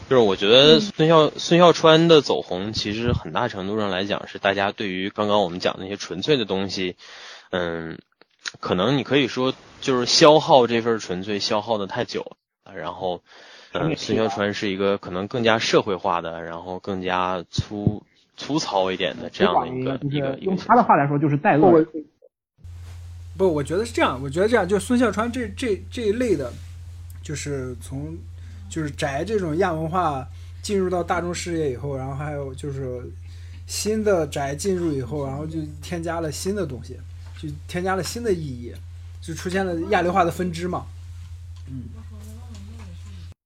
[0.09, 6.95] 就是我觉得孙笑孙笑川的走红，其实很大程度上来讲是大家对于刚刚我们讲那些纯粹的东西，
[7.51, 7.99] 嗯，
[8.61, 13.25] 可能你可以说就是消耗这份纯粹消耗的太久了，然后，
[13.73, 18.05] 嗯，孙笑川是一个可能更加社会化的，然后更加粗
[18.43, 21.87] 粗糙一点的这样的一个就是用他的话来说就是带路，
[23.39, 24.21] 不，我觉得是这样。
[24.21, 26.53] 我觉得这样，就孙笑川这这这一类的，
[27.23, 28.17] 就是从
[28.69, 30.27] 就是宅这种亚文化
[30.61, 33.03] 进入到大众视野以后，然后还有就是
[33.67, 36.99] 新的宅进入以后，然后就添加了新的东西，
[37.41, 38.75] 就添加了新的意义，
[39.21, 40.85] 就出现了亚流化的分支嘛。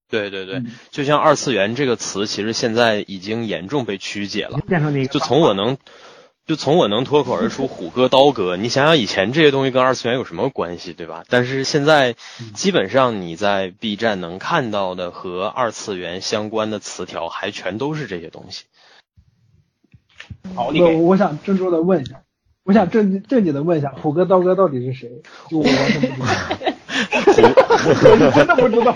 [0.08, 4.60] 对对对，就像二次元这个词，其实现在已经严重被曲解了。
[4.68, 5.78] 变成了一个就从我能，
[6.46, 11.24] 就从我能脱口而出 虎哥、刀哥，你想想以前这些东西跟二次元有什么关系，对吧？
[11.28, 12.14] 但是现在
[12.54, 18.64] 基本上你在 B 站能看到的和二次元相关的词条，还全都是这些东西。
[20.54, 22.22] 好，你我我想郑重的问一下，
[22.62, 25.22] 我想正正经的问一下，虎哥刀哥到底是谁？
[25.50, 26.75] 就 我完全不知道。
[27.12, 28.94] 我真的不知道。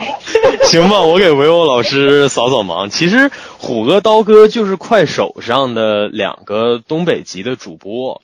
[0.64, 2.88] 行吧，我给维欧老师扫扫盲。
[2.88, 8.22] 其实虎哥、刀哥就是快手上的两个东北籍的主播，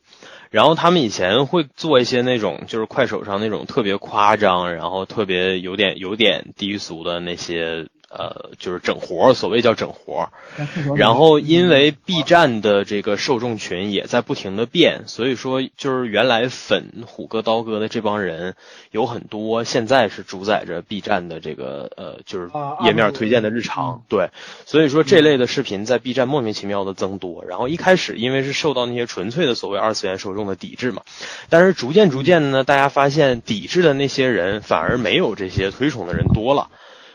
[0.50, 7.86] 然后他们以前会做一些那种就是快手上那种特别夸张，然后特别有点有点低俗的那些。
[8.18, 10.30] 呃，就是整活，所谓叫整活。
[10.96, 18.54] 然后因为 B 站的这个受众群也在不停的变，所以说就是原来粉虎哥刀哥的这帮人
[18.90, 22.50] 有很多，现在是主宰着 B 站的这个呃，就是
[22.84, 24.02] 页面推荐的日常。
[24.08, 24.30] 对，
[24.64, 27.44] 所以说这类的视频在 B 站莫名其妙的增多。
[27.46, 31.02] 然后一开始因为是受到那些纯粹的所谓二次元受众的抵制嘛，
[31.50, 36.70] 但是逐渐逐渐的呢，大家发现抵制的那些人反而没有这些推崇的人多了。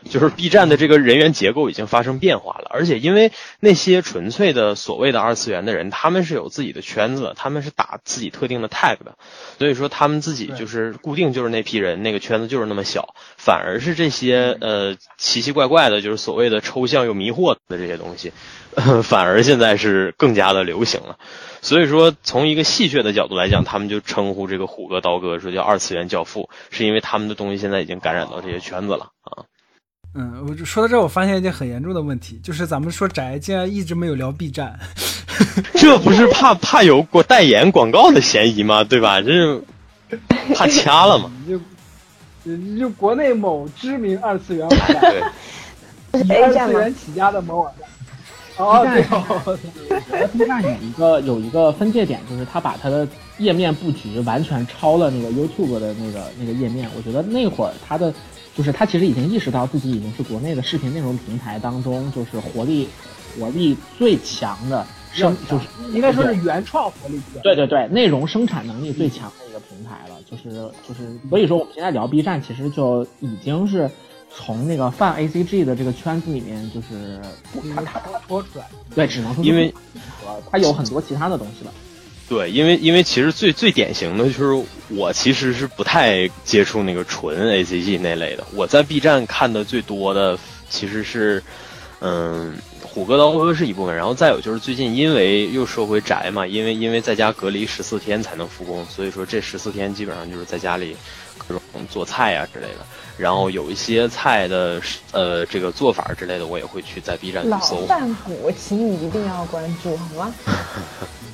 [0.08, 9.16] 就是 B 站的这个人员结构已经发生变化了，而且因为那些纯粹的所谓的二次元的人，他们是有自己的圈子，他们是打自己特定的 tag 的，
[9.58, 18.32] 所以说他们自己就是固定就是那批人，那个圈子就是那么小，反而是这些呃奇奇怪怪的，就是所谓的抽象又迷惑的这些东西，
[19.02, 21.18] 反而现在是更加的流行了。
[21.60, 29.44] 所以说从一个戏谑的角度来讲，他们就称呼这个虎哥刀哥说叫二次元教父，是因为他们的东西现在已经感染到这些圈子了啊。
[30.14, 34.78] 嗯，我说到这，我发现一件很严重的问题，就是咱们说宅，竟然一直没有聊 B 站，
[35.72, 38.84] 这不是怕怕有过代言广告的嫌疑吗？
[38.84, 39.22] 对吧？
[39.22, 39.62] 这是
[40.54, 41.32] 怕掐了嘛？
[41.48, 41.58] 就
[42.78, 45.14] 就国内某知名二次元网 站，
[46.22, 47.88] 以二次元起家的某网站。
[48.58, 53.08] 哦，对，B 站有一个有一个分界点，就是他把他的
[53.38, 56.86] 页面布局完全抄了那个 YouTube 的那个那个页面。
[56.94, 58.12] 我觉得那会儿他的。
[58.56, 62.88] 就是他其实已经意识到自己已经是国内的视频内容平台当中就是活力
[63.38, 67.20] 活力最强的生，就是应该说是原创活力。
[67.42, 70.16] 对对对，内容生产能力最强的一个平台了。
[70.30, 70.50] 就是
[70.86, 73.90] 就是，所以说我们现在聊 B 站，其实就已经是
[74.34, 77.20] 从那个泛 A C G 的这个圈子里面，就是
[77.74, 78.66] 他他脱出来。
[78.94, 79.74] 对，只能说因为
[80.50, 81.72] 它有很多其他的东西了。
[82.28, 88.46] 对，因为因为其实最最典型的就是我其实是不太接触那个纯 A C G 那类的。
[88.54, 90.38] 我在 B 站看的最多的
[90.70, 91.42] 其实是，
[92.00, 100.96] 嗯，虎哥刀哥是一部分，然后再有就是最近因为又说回宅嘛，因为因为在家隔离十四天才能复工，所以说这十四天基本上就是在家里
[101.48, 102.86] 各种做菜啊之类的。
[103.18, 104.80] 然后有一些菜的
[105.12, 107.80] 呃这个做法之类的，我也会去在 B 站搜。
[107.80, 110.34] 老饭骨，请你一定要关注，好吗？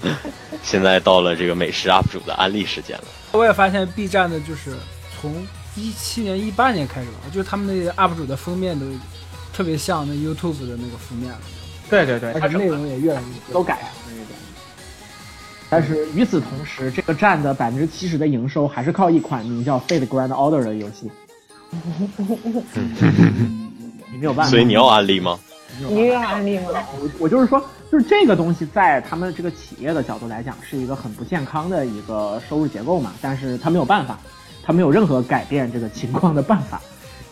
[0.62, 3.04] 现在到了这个美食 UP 主的安利时间了。
[3.32, 4.76] 我也发现 B 站的就是
[5.20, 5.34] 从
[5.76, 8.86] 一七年、一八年开始吧，就是他们那个 UP 主的封面都
[9.52, 11.40] 特别像那 YouTube 的那个封面了。
[11.88, 14.26] 对对对，而且内容也越来越都改了那种。
[15.70, 21.10] 但是与此同时，这个站的百分之七十的营收还是靠一款名叫《Fate Grand Order》的游戏。
[24.10, 24.50] 你没有办法。
[24.50, 25.38] 所以你要安利吗？
[25.78, 26.64] 你要安利吗？
[27.00, 27.62] 我我就是说。
[27.90, 33.14] 就是这个东西，在他们这个企业的角度来讲，是一个很不健康的一个收入结构嘛。
[33.22, 34.18] 但是他没有办法，
[34.62, 36.82] 他没有任何改变这个情况的办法。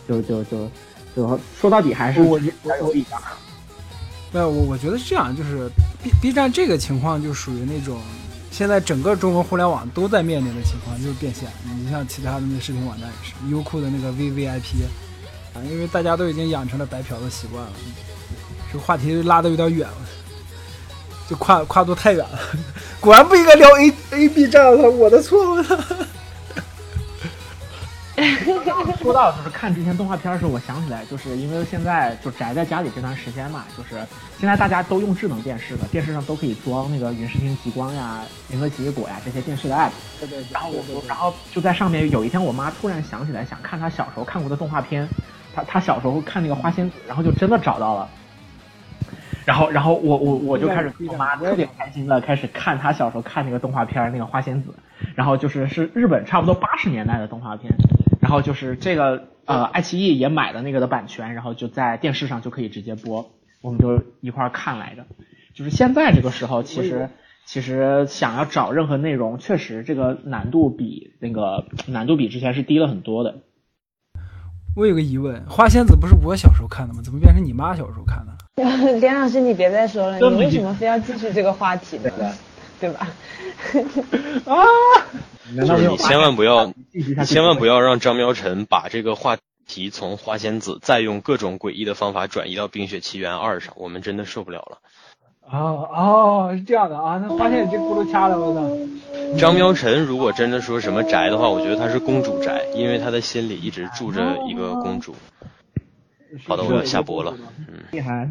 [0.07, 0.67] 就就就
[1.15, 3.19] 就说到底还是我我有一点。
[4.31, 5.69] 没有我我觉得是这样，就是
[6.01, 7.99] B B 站这个情况就属于那种
[8.57, 11.47] 现在整个中国互联网都在面临的情况，就是变现。
[11.79, 14.79] 你像其他的那视频网站也是，优酷的那个 V V I P
[15.53, 17.71] 啊，因为大家都已经养成了白嫖的习惯了。
[18.71, 19.97] 这个话题拉的有点远了。
[21.29, 22.39] 就跨跨度太远了，
[22.99, 26.07] 果然不应该聊 A A B 站了，我的错了。
[28.99, 34.03] 说到就是看之前动画片的时候，我想起来，就是因为现在就宅在家里这段时间嘛，就是
[34.39, 39.91] 现在大家都用智能电视了，电视上都可以装那个云视听极光呀、银河奇异果呀这些电视的 app。
[40.19, 40.43] 对对。
[40.51, 45.07] 然后我，然后就在上面有一天，我妈突然想起来想看她小时候看过的动画片，
[45.53, 48.09] 她她小时候看那个花仙子，然后就真的找到了。
[49.45, 54.73] 然后，然后我我我就开始我妈特别开心的开始看她小时候看那个动画片那个花仙子，
[55.15, 57.71] 然后就是是日本差不多八十年代的动画片，
[58.27, 63.31] 然后就是这个呃爱奇艺也买了那个的版权，然后就在电视上就可以直接播，
[63.61, 65.05] 我们就一块儿看来着。
[65.55, 67.09] 就是现在这个时候，其实
[67.45, 73.35] 其实想要找任何内容，确实这个难度比那个难度比之前是低了很多的。
[74.75, 76.99] 我有个疑问，花仙子不是我小时候看的吗？
[77.01, 78.35] 怎么变成你妈小时候看的？
[78.99, 82.11] 连老师，你别再说了，你为什么非要继续这个话题呢？
[82.77, 83.07] 对吧？
[84.53, 84.57] 啊！
[85.55, 86.73] 就是你千万不要，
[87.25, 89.37] 千万不要让张苗晨把这个话
[89.67, 94.77] 题从花仙子再用各种诡异的方法转移到《冰雪奇缘二》上，我们真的受不了了。
[95.49, 97.17] 哦哦，是这样的啊！
[97.23, 99.37] 那花仙子这咕噜掐了，我操！
[99.37, 105.15] 张喵晨如果真的说什么宅的话，我觉得他是公主宅，因为他的心里一直住着一个公主。
[106.45, 107.33] 好的，我要下播了。
[107.59, 108.29] 嗯，厉害。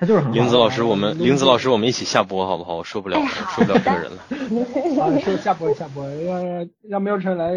[0.00, 2.76] 他就是很玲子老师，我们林子老师，我们一起下播好不好？
[2.76, 3.20] 我受不了，
[3.54, 4.16] 受不了这个人了。
[5.04, 7.52] 啊，说下播下播，让让喵晨来，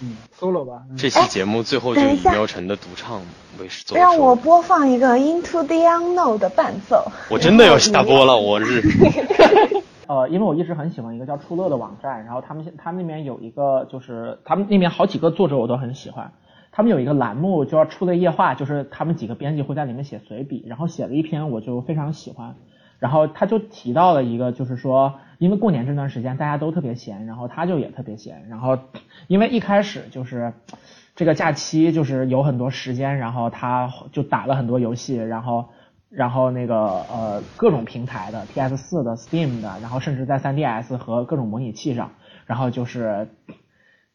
[0.00, 0.80] 嗯，solo 吧。
[0.96, 3.20] 这期节目最后就以喵晨的独唱
[3.60, 7.12] 为做让我播放一个 Into the Unknown 的伴奏。
[7.28, 8.80] 我真的要下播了，我日。
[10.08, 16.32] 呃，因为我一直很喜欢一个叫出乐的网站，然后他们他们那边有一个，就是他们那边好几个作者我都很喜欢。
[16.76, 22.54] 他们有一个栏目叫“出的夜话”，就是他们几个编辑会在里面写随笔，然后写了一篇我就非常喜欢。
[22.98, 28.46] 然后他就提到了一个，就是说，因为过年这段时间大家都特别闲，然后他就也特别闲。
[28.50, 28.78] 然后
[29.26, 30.52] 因为一开始就是
[31.14, 35.64] 这个假期就是有很多时间，然后他就打了很多游戏，然后
[36.10, 42.10] 然后那个呃各种平台的 PS 四的、Steam 的，然后甚至在 3DS 和各种模拟器上，
[42.44, 43.28] 然后就是，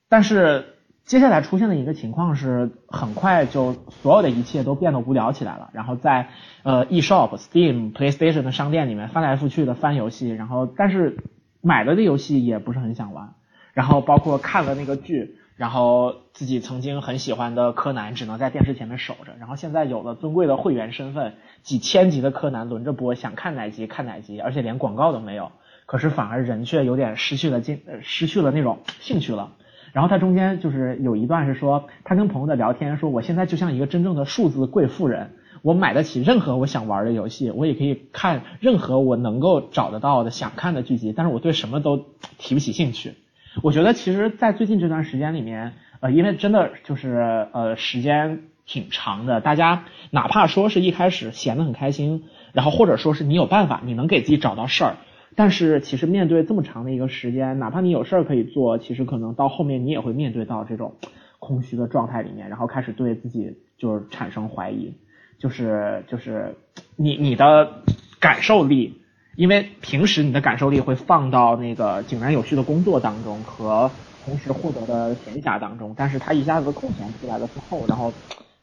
[0.08, 0.76] 但是。
[1.06, 5.70] 接下来出现的一个情况是，很快就所有的一切都变得无聊起来了。
[5.74, 6.30] 然后在
[6.64, 11.18] 呃 eShop、Steam、PlayStation 的商店里面翻来覆去的翻游戏，然后但是
[11.60, 13.34] 买了的游戏也不是很想玩。
[13.74, 19.34] 然后包括看了那个剧，然后自己曾经很喜欢的柯南只能在电视前面守着。
[19.40, 25.52] 然后现在有了尊贵的会员身份，几千集的柯南轮着播，想看哪集看哪集，而且连广告都没有。
[25.86, 29.52] 可是反而人却有点失去了劲，失去了那种兴趣了。
[29.94, 35.32] 然后他中间就是有一段是说，他跟朋友的聊天，说我现在就像一个真正的数字贵妇人，
[35.64, 42.06] 我买得起任何我想玩的游戏，我也可以看任何我能够找得到的想看的剧集，但是我对什么都
[42.38, 43.14] 提不起兴趣。
[43.62, 52.24] 我觉得其实，在最近这段时间里面，呃，因为真的就是呃时间挺长的，大家哪怕说是一开始闲得很开心，
[52.54, 54.96] 然后或者说是你有办法，你能给自己找到事儿。
[55.36, 60.96] 但是其实面对这么长的一个时间，哪怕你有事儿可以做，其实可能到后面你也会面对到这种
[61.40, 64.94] 空虚的状态里面，然后开始对自己就是产生怀疑，
[65.40, 66.56] 就是就是
[66.98, 67.82] 你你的
[68.20, 69.02] 感受力，
[69.36, 73.90] 因为平时你的感受力会放到那个井然有序的工作当中和
[74.24, 78.14] 同时获得的闲暇当中，但是它一下子空闲出来了之后，然后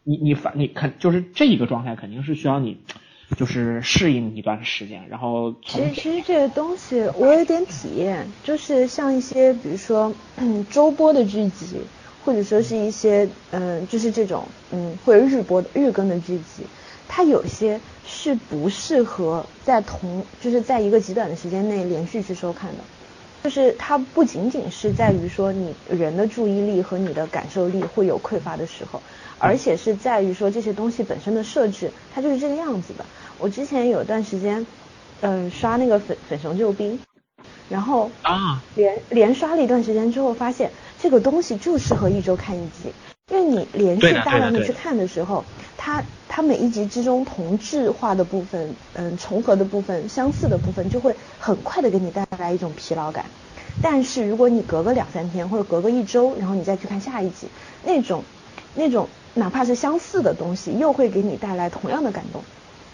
[0.05, 2.77] 你你反你肯就是这一个状态肯定是需要你。
[3.37, 10.17] 就是适应一段时间，然后其实其实这个东西我有点体验，就是像一些比如说
[10.71, 11.87] 周播的剧集，
[12.19, 16.71] 或者说是一些嗯就是这种嗯或者日播日更的剧集，
[17.07, 22.85] 它有些是不适合在同就是在一个极短的时间内连续去收看的，
[23.45, 29.03] 就是它不仅仅是在于说你人的注意力和你的感受力会有匮乏的时候。
[29.41, 33.07] 而且是在于说这些东西本身的设置，它就是这个样子的。
[33.39, 34.67] 我之前有段时间，
[35.21, 36.99] 嗯，刷那个粉粉熊救兵，
[37.69, 42.93] 然后啊，连连刷了一段时间之后，发现这个东西就适合一周看一集，
[43.31, 45.45] 因为你连续大量的去看的时候，
[45.77, 53.27] 它它每一集之中同质化的部分，嗯，重合的部分，相似的部分，就会很快的给你带来一种疲劳感。
[53.81, 57.47] 但是如果你隔个两三天或者隔个一周，然后你再去看下一集，
[57.85, 58.25] 那种
[58.75, 59.09] 那种。
[59.35, 62.43] 哪怕是相似的东西，又会给你带来同样的感动，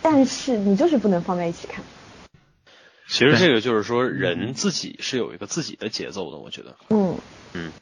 [0.04, 1.82] 但是你就是不能放在一起看。
[3.08, 6.76] 其实这个就是说，人自己是有一个自己的节奏的，我觉得。
[6.90, 7.16] 嗯
[7.54, 7.72] 嗯，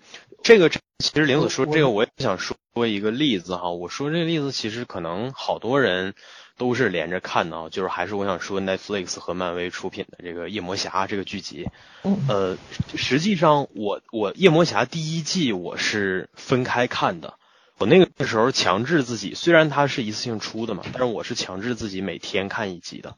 [0.45, 0.81] 这个其
[1.15, 3.71] 实玲子说这个，我也想说一个例子哈。
[3.71, 6.15] 我说这个例子，其实可能好多人
[6.57, 11.71] 都是连着看的啊，就是还是我想说 Netflix 和漫威出品的这个夜魔侠这个剧集。
[12.05, 12.19] 嗯。
[12.29, 12.57] 呃，
[12.95, 17.35] 实际上我我夜魔侠第一季我是分开看的。
[17.79, 23.17] 我那个时候强制自己，虽然它是一次性出的嘛，但是我是强制自己每天看一集的。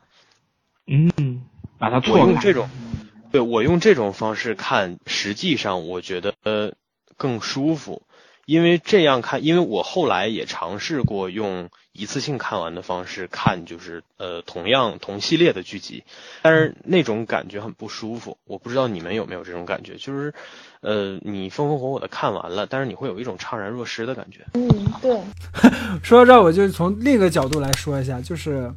[0.87, 1.43] 嗯，
[1.79, 2.69] 把它我用这种，
[3.31, 6.73] 对我用这种方式看，实际上我觉得呃
[7.17, 8.03] 更舒服。
[8.47, 16.05] 因为这样看，因为我后来也尝试过用一次性看完的方式看，就是呃同样同系列的剧集，
[16.43, 18.37] 但是那种感觉很不舒服。
[18.45, 20.35] 我不知道你们有没有这种感觉，就是
[20.81, 24.45] 呃你风风火火的看完了，但是你会有一种怅然若失的感觉。
[24.55, 24.69] 嗯，
[25.01, 25.21] 对。
[26.03, 28.71] 说到这，我就从另一个角度来说一下，就是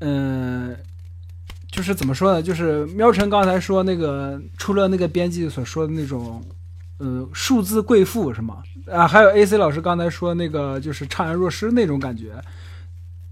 [0.00, 0.76] 嗯，
[1.70, 2.42] 就是怎么说呢？
[2.42, 6.42] 就是喵晨刚才说那个，除了那个编辑所说的那种。
[7.00, 8.60] 呃，数字贵妇是吗？
[8.92, 12.42] 啊，还有 A C 老师刚才说那个，就是怅然若失那种感觉，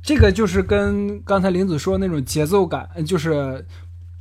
[0.03, 3.65] 这个就是跟刚才林子说那种节奏感，就是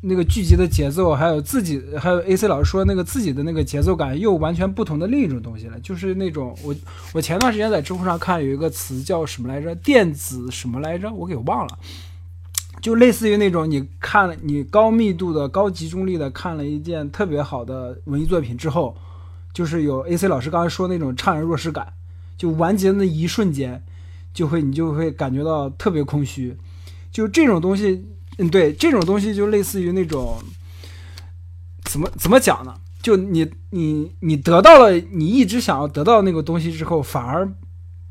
[0.02, 5.80] 那个剧集的节奏，还有自己，还有 A C 老师说那个自己的那个节奏感，又完全不同的另一种东西了。
[5.80, 6.76] 就是那种我
[7.14, 9.74] 我前段时间在知乎上看有一个词叫什么来着？
[9.76, 11.12] 电子什么来着？
[11.12, 11.78] 我给忘了。
[12.82, 18.96] 就类似于那种你看了你高密度的、高集中力的看了一件特别好的文艺作品之后，
[19.56, 21.94] 就是有 AC 老师刚才说那种怅然若失感，
[22.38, 23.82] 就完结的一瞬间，
[24.34, 26.58] 就会你就会感觉到特别空虚。
[27.10, 28.06] 就这种东西，
[28.38, 30.40] 嗯，对，这种东西就类似于那种
[31.86, 32.76] 怎么怎么讲呢？
[33.02, 37.50] 就你你你得到了你一直想要得到那个东西之后，反而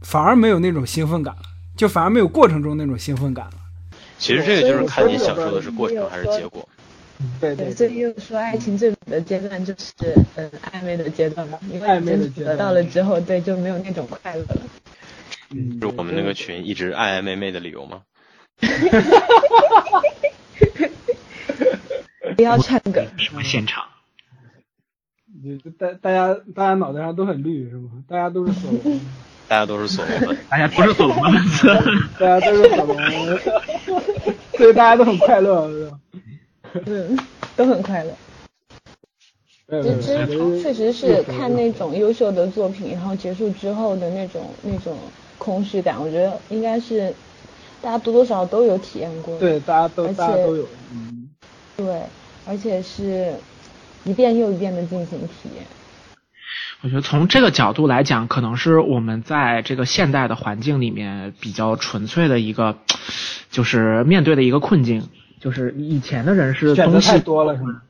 [0.01, 1.43] 反而没有那种兴奋感了，
[1.77, 3.55] 就反而没有过程中那种兴奋感了。
[4.19, 6.66] 其实这个就是看你享受的是过程还是结果。
[7.41, 9.93] 对对，所以又说爱情最美的阶段就是
[10.36, 14.62] 嗯暧昧的阶段嘛，因为暧昧的阶段得到了之后，对就没有那种快乐了。
[15.51, 18.03] 嗯是我们那个群一直爱爱妹妹的理由吗？
[22.36, 23.85] 不要唱梗，什么现场？
[25.45, 27.91] 就大大家大家脑袋上都很绿是吗？
[28.09, 28.99] 大家都是索隆，
[29.47, 30.35] 大家都是所罗门。
[30.49, 31.69] 大家不是索隆的粉丝。
[32.19, 32.97] 大家都是索隆，
[34.57, 35.99] 所以大家都很快乐，是吧？
[36.87, 37.19] 嗯，
[37.57, 38.11] 都很快乐。
[39.67, 44.95] 对其实确实是看那种优秀的作品，然后结束之后的那种那种
[45.39, 47.15] 空虚感，我觉得应该是
[47.81, 49.41] 大家多多少少都有体验过的。
[49.41, 51.31] 对，大家都而且大家都有，嗯，
[51.79, 52.03] 对，
[52.47, 53.35] 而且是
[54.05, 55.65] 一遍又一遍的进行体验。
[56.83, 62.77] 我觉得从这个角度来讲，可能是我们在这个现代的环境里面比较纯粹的一个，
[63.51, 65.09] 就是面对的一个困境。
[65.45, 67.83] 就是以前的人是选择东西太多了是吗？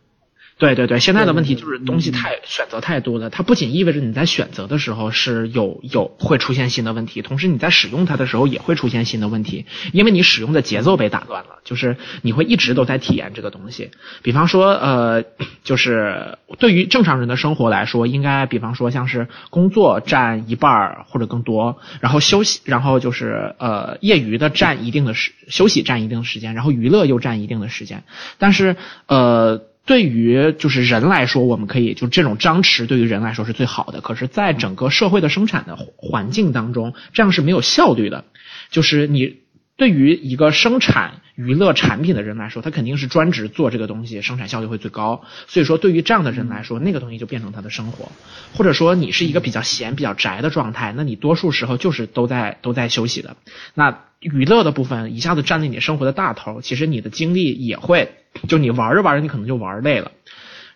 [0.56, 13.90] 对对对，现在的问题就是东西太选择太多了，它不仅意味着你在选择的时候是有有会出现新的问题，同时你在使用它的时候也会出现新的问题，因为你使用的节奏被打乱了，就是你会一直都在体验这个东西。
[14.22, 15.24] 比方说，呃，
[15.64, 28.04] 就是对于正常人的生活来说，应该比方说像是工作占一半儿或者更多，然后休息，然后就是呃业余的占一定的时休息占一定的时间，然后娱乐又占一定的时间，
[28.38, 28.76] 但是
[29.08, 29.62] 呃。
[29.86, 34.00] 对于就是人来说，我们可以就这种张弛对于人来说是最好的。
[34.00, 38.24] 可是，在整个社会的生产的环境当中，这样是没有效率的。
[38.70, 39.40] 就是你
[39.76, 45.24] 对于一个生产娱乐产品的人来说，他肯定是专职做这个东西，生产效率会最高。
[45.48, 48.12] 所以说，对于这样的人来说，那个东西就变成他的生活。
[48.54, 53.36] 或者说，你是一个比较闲、比较宅的状态，那你多数时候就是都在都在休息的。
[53.74, 58.12] 那娱乐的部分一下子占了你生活的大头，其实你的精力也会，
[58.48, 60.12] 就你玩着玩着，你可能就玩累了。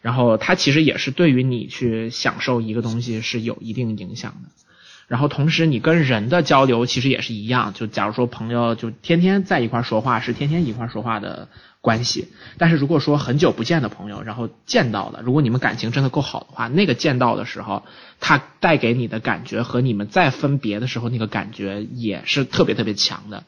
[0.02, 4.48] 然后它其实也是对于你去享受一个东西是有一定影响的。
[5.08, 11.48] 然后同时你跟人的交流其实也是一样，就假如说朋友就天天在一块说话，是天天一块说话的
[11.80, 12.28] 关系。
[12.58, 17.84] 但是如果说很久不见的朋友，然后见到了，如果你们感情真的够好的话，那个见到的时候，
[18.20, 23.44] 他带给你的感觉和你们再分别的时候那个感觉也是特别特别强的。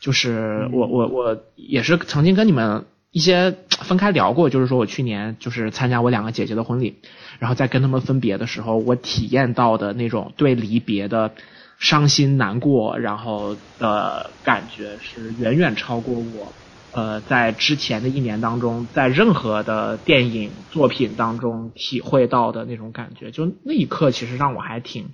[0.00, 2.84] 就是我我我也是曾经跟你们
[3.14, 6.96] 一些分开聊过，就是说我去年就是参加我两个姐姐的婚礼，
[7.38, 11.30] 然后在跟他们分别的时候，我体验到的那种对离别的
[11.78, 16.56] 伤心难过，然后的感觉是远远超过我
[16.90, 23.30] 呃在之前的一年当中，在任何的电影作品当中体会到的那种感觉。
[23.30, 25.10] 就那一刻，其实让我还挺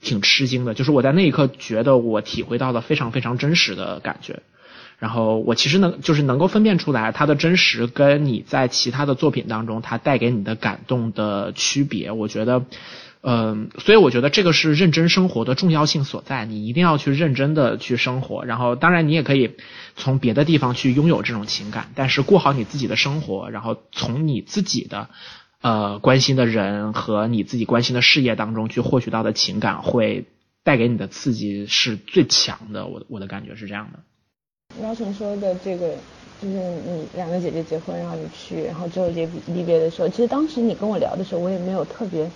[0.00, 4.40] 挺吃惊的，就是我在那一刻觉得我体会到了非常非常真实的感觉。
[5.02, 12.64] 然后我其实能就是能够分辨出来它的真实跟你在其他的作品当中它带给你的感动的区别，我觉得，
[13.20, 19.56] 嗯、所以我觉得这个是认真生活的重要性所在，你一定要去认真的去生活，然后当然你也可以
[19.96, 25.08] 从别的地方去拥有这种情感，但是过好你自己的生活，然后从你自己的
[25.62, 30.26] 呃关心的人和你自己关心的事业当中去获取到的情感，会
[30.62, 33.98] 带给你的刺激是最强的，我我的感觉是这样的。
[34.78, 35.96] 苗晨说的这个，
[36.38, 42.30] 就是你两个姐姐结婚，然后你去，然后最后离离别的时候，其实当时你跟我聊的时候，我也没有特别，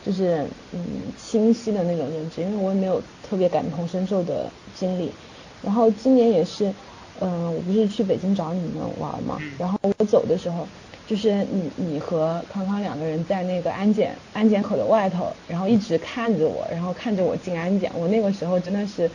[0.00, 5.12] 就是嗯清晰的那种认知，因为我也没有特别感同身受的经历。
[5.60, 6.74] 然后今年也是，
[7.20, 10.66] 嗯、我不是去北京找你们玩嘛，然后我走的时候，
[11.06, 19.12] 就是你你和康康两个人在那个安检安检口的外头，然后一直看着我，然后看着我进安检，我那个时候真的是，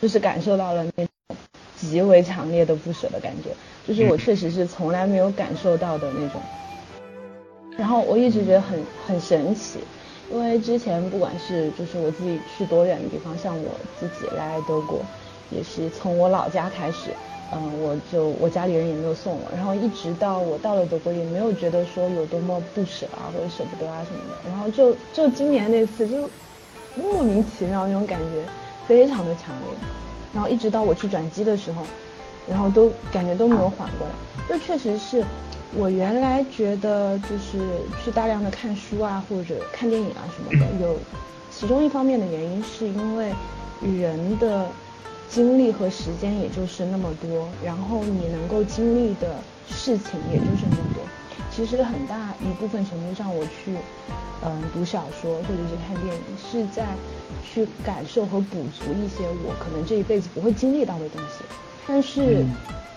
[0.00, 1.08] 就是感受到了那种
[1.76, 3.50] 极为强烈的不舍的感觉，
[3.86, 6.40] 就是我确实是从来没有感受到的那种。
[7.76, 9.78] 然后我一直觉得很很神奇，
[10.32, 13.70] 因为之前不管是就是我自己去多远的地方，像我
[14.00, 15.00] 自己来德国，
[15.50, 17.10] 也是从我老家开始，
[17.52, 26.30] 嗯，我就我家里人也没有送我，然后一直到我到了德国，也没有觉得说有多么不舍啊或者舍不得啊什么的，然后就就今年那次就
[26.96, 28.42] 莫名其妙那种感觉
[28.88, 29.76] 非常的强烈，
[30.36, 31.82] 然后一直到我去转机的时候，
[32.46, 34.12] 然后都感觉都没有缓过来。
[34.46, 35.24] 这确实是
[35.74, 37.58] 我原来觉得就是
[38.04, 40.98] 去大量的看书啊或者看电影啊什么的， 有
[41.50, 43.32] 其中一方面的原因是因为
[43.80, 44.68] 人的
[45.26, 51.02] 精力和时间也就是那么多，然后你能够经历的事情也就是那么多。
[51.50, 53.74] 其实很大一部分程度上，我去
[54.44, 56.84] 嗯读小说或者是看电影，是在
[57.42, 61.44] 去感受和补足一些我可能这一辈子不会经历到的东西。
[61.86, 62.44] 但是，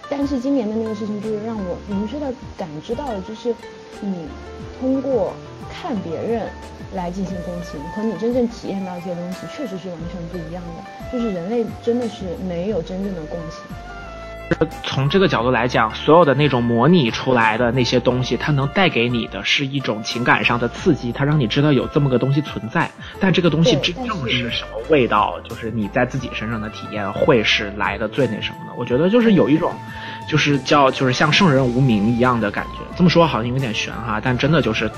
[0.09, 3.55] 但是今年的那个事情就是让我明确的感知到了，就是
[4.01, 4.27] 你
[4.79, 5.33] 通过
[5.69, 6.49] 看别人
[6.93, 11.11] 来进行共情，和你真正体验到一些东西，确实是完全不一样的。
[11.11, 13.61] 就是人类真的是没有真正的共情。
[14.83, 22.89] 从这个角度来讲，所有的那种模拟出来的那些东西，它能带给你的是一种情感上的刺激，它让你知道有这么个东西存在。
[23.19, 28.73] 但这个东西真正是什么味道，就是你在自己身上的体验会是来的最那什么的。
[28.75, 29.73] 我觉得就是有一种，
[30.27, 32.79] 就是叫就是像圣人无名一样的感觉。
[32.97, 34.89] 这么说好像有点悬哈，但真的就是，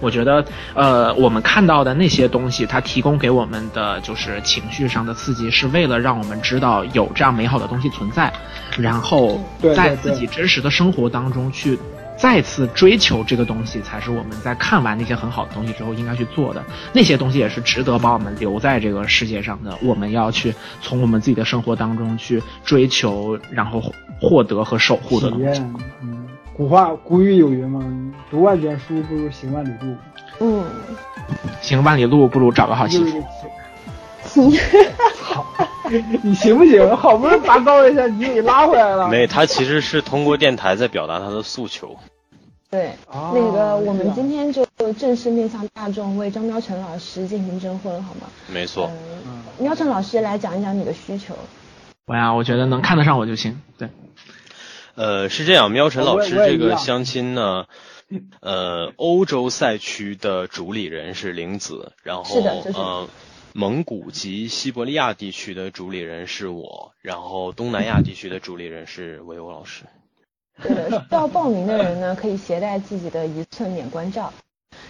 [0.00, 0.44] 我觉得
[0.74, 8.32] 呃，我们看到的那些东西，它提供给我们的就是情绪上的刺激，是为了让我们知道有这样美好的东西存在。
[8.78, 9.40] 然后
[9.74, 11.78] 在自己真实的生活当中去
[12.16, 16.62] 再次追求这个东西，才是我们在看完那些很好的东西之后应该去做的。
[16.92, 19.76] 那些东西也是值得把我们留在这个世界上的。
[19.82, 23.82] 我们要去从我们自己的生活当中去追求，然后
[24.20, 25.74] 获得和守护的体验。
[26.02, 26.26] 嗯，
[26.56, 27.84] 古话古语有云嘛，
[28.30, 29.96] 读万卷书不如行万里路。
[30.40, 30.64] 嗯，
[31.60, 33.22] 行万里路不如找个好媳妇。
[35.20, 35.46] 好，
[36.22, 36.96] 你行不行？
[36.96, 39.08] 好不容易拔高一下，你给拉回来了。
[39.08, 41.96] 没，他其实是通过电台在表达他的诉求。
[42.70, 44.66] 对，那个我们今天就
[44.98, 48.26] 正式面向大众为张喵晨老师进行征婚，好吗？
[48.52, 48.90] 没错。
[49.58, 51.36] 喵晨老师来讲一讲你的需求。
[52.06, 53.62] 我呀，我觉得能看得上我就行。
[53.78, 53.88] 对。
[54.96, 57.66] 呃，是这样，喵晨老师这个相亲呢，
[58.40, 62.40] 呃，欧洲赛区的主理人是玲子，然后
[62.74, 63.08] 呃。
[63.56, 69.84] 蒙古及西伯利亚地区的主理人是我，然后东南亚地区的主理人是维欧老师。
[70.60, 74.32] 对的，需要报名的人呢，可以携带自己的一寸免冠照，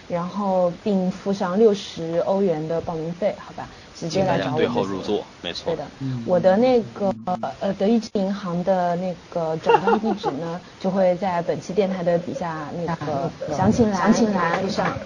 [0.07, 3.69] 然后并付上六十欧元的报名费，好吧？
[3.95, 4.57] 直接来找我。
[4.57, 5.71] 对号入座，没错。
[5.71, 5.87] 对的，
[6.25, 7.13] 我的那个
[7.59, 14.97] 呃德意志银行的那个转账地址呢，就会在本期电台的底下那个详情栏详情栏上。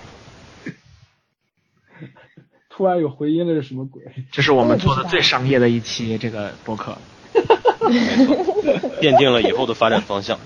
[2.79, 4.01] 突然有回音了，是什么鬼？
[4.31, 6.97] 这是我们做的最商业的一期这个博客，
[9.01, 10.39] 奠定了以后的发展方向。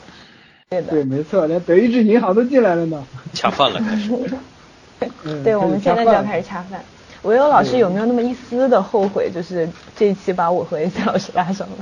[0.71, 3.05] 对的，对，没错，连德意志银行都进来了呢。
[3.33, 4.09] 恰饭了，开始。
[5.43, 6.83] 对，我们现在就要开始恰饭。
[7.21, 9.29] 维欧老师有没有那么一丝的后悔？
[9.31, 11.77] 就是这一期把我和 AC 老师拉上了。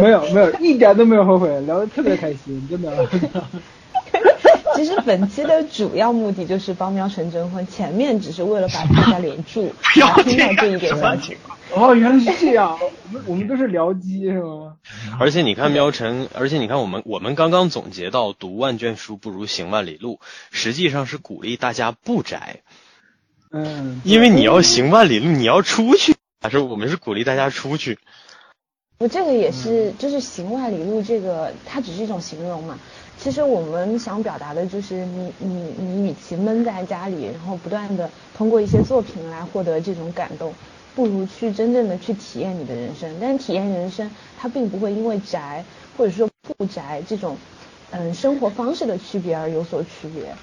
[0.00, 2.92] 没有，没有，一点都没有后悔，聊得特别开心，真的。
[4.74, 9.72] 其实本期的主要目的就是帮喵晨征婚，前面只是为了把大家留住，
[10.24, 11.36] 听到这一点消息。
[11.74, 14.76] 哦，原来是这样，我们我们都是聊机是吗？
[15.18, 20.20] 而且你看喵晨，而且你看我们我们刚刚总结到读万卷书不如行万里路，
[20.50, 22.60] 实际上是鼓励大家不宅。
[23.50, 27.98] 嗯，因为你要行万里路，你要出去，还是我们是鼓励大家出去。
[28.98, 32.78] 我，这个也是，就是行万里路，这个它只是一种形容嘛。
[33.16, 40.56] 其实我们想表达的就是，你你你，与其闷在家里，然后不断的通过一些作品来获得这种感动，
[40.94, 43.18] 不如去真正的去体验你的人生。
[43.20, 45.64] 但体验人生，它并不会因为宅
[45.96, 46.28] 或者说
[46.58, 47.38] 不宅这种，
[47.90, 50.36] 嗯，生活方式的区别而有所区别。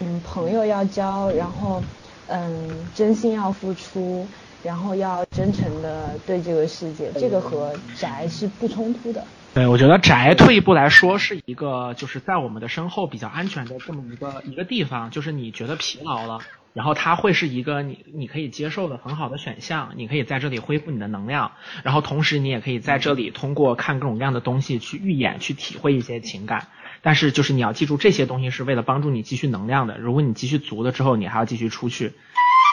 [0.00, 1.82] 嗯，朋友要交，然后
[2.26, 4.28] 嗯，真心要付出，
[4.62, 9.26] 然后要真诚的对这个世界，这个和宅是不冲突的。
[9.56, 16.40] 对，我觉得宅退一步来说是一个，就是在我们的身后比较安全的这么一个一个地方，就是你觉得疲劳了，
[16.74, 21.52] 然后它会是一个你你可以接受的很好的选项，你可以在这里恢复你的能量，
[21.84, 26.68] 然后同时你也可以在这里通过看各种各样的东西去预演，去体会一些情感。
[27.00, 29.96] 但是就是你要记住，这些东西是为了帮助你积蓄能量的。
[29.96, 32.12] 如果你积蓄足了之后，你还要继续出去，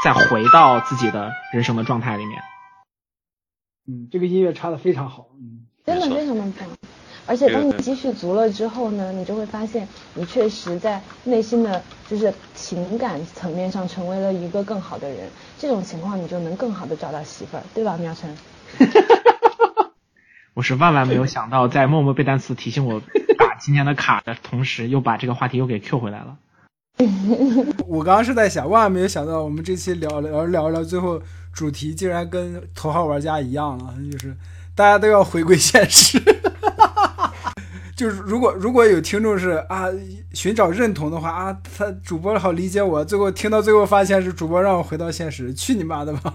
[0.03, 2.41] 再回到自己的人生的状态里面。
[3.87, 5.67] 嗯，这个音乐插的非常好，嗯。
[5.85, 6.67] 真的非常的棒，
[7.25, 15.29] 而且当你积蓄足了之后呢，你就会发现你确实在内心的就是情感层面上成为了一个更好的人。
[15.59, 18.37] 这种情况你就能更好的找到媳妇儿，对吧，苗晨？
[20.53, 23.01] 我是万万没有想到，在默默背单词提醒我
[23.37, 26.37] 打今天的卡的同时，又把这个话题又给 Q 回来了。
[27.87, 31.21] 我刚刚是在想，万万没有想到，我们这期聊聊聊聊，最后
[31.53, 34.33] 主题竟然跟头号玩家一样了，就是。
[34.75, 36.19] 大家都要回归现实，
[37.95, 39.85] 就是如果如果有听众是啊
[40.33, 46.33] 寻找认同的话啊，他主播好理解我，最后听到最后发现是主播让我回到现实，去你妈的吧！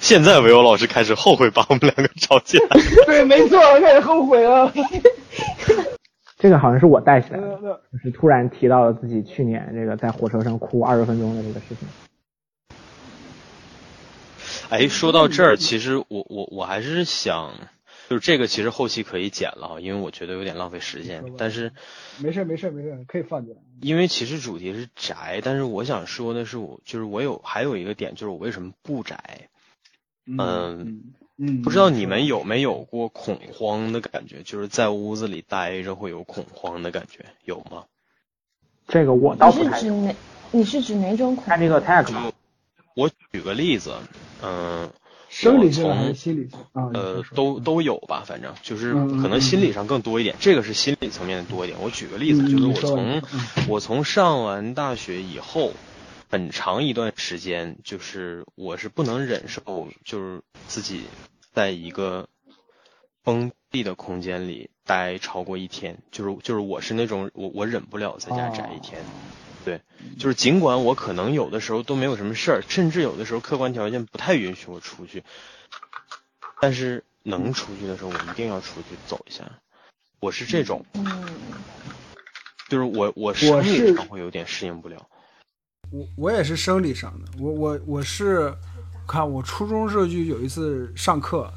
[0.00, 2.66] 现在维欧老师开始后悔把我们两个吵起来。
[3.06, 4.70] 对，没错，我开始后悔了。
[6.38, 7.46] 这个好像是我带起来的，
[7.90, 11.88] 就是突然提到了自己去年这个在火车上哭二十分钟的这个事情。
[14.70, 17.54] 哎，说到这儿，其实我我我还是想，
[18.08, 21.24] 就是这个其实后期可以剪了，因为我觉得有点浪费时间。
[21.36, 21.72] 但是
[22.18, 23.60] 没事没事没事，可以放进来。
[23.80, 29.48] 因为其实主题是宅，但是我想说的是，我就是我有还有一个点，就是我为什么不宅？
[30.26, 31.02] 嗯
[31.36, 37.84] 嗯，不知道你们有没有过恐慌的感觉，就是在屋子里待着会有恐慌的感觉，有吗？
[38.88, 39.70] 这个我倒不太。
[39.70, 40.14] 你是指哪？
[40.52, 41.44] 你是指哪种恐？
[41.44, 42.32] 看这个 tag 吗？
[42.94, 43.92] 我举个例子，
[44.44, 44.90] 嗯，
[45.28, 46.90] 生理上还是心理上？
[46.92, 50.36] 呃，都都有吧，反正就是可能心理上更多一点。
[50.38, 51.80] 这个是心理层面的多一点。
[51.80, 53.22] 我举个例子，就是我从
[53.68, 55.72] 我从上完大学以后。
[56.30, 61.02] 很长一段时间，就是我是不能忍受，就是自己
[61.52, 62.28] 在一个
[63.22, 69.00] 封闭的空间里待超过一天，就是就是我是那种我我忍不了在家宅一天，
[69.64, 69.80] 对，
[70.18, 75.24] 就是尽管我可能有的时候都没有什么事儿，甚至有的时候客观条件不太允许我出去，
[76.60, 79.42] 但是能出去的时候，我一定要出去走一下，
[80.20, 80.84] 我是这种，
[82.68, 84.96] 就是我我生理上会有点适应不了。
[85.90, 88.52] 我我也是生理上的，我我我是，
[89.06, 91.50] 看我初中时候就有一次上课，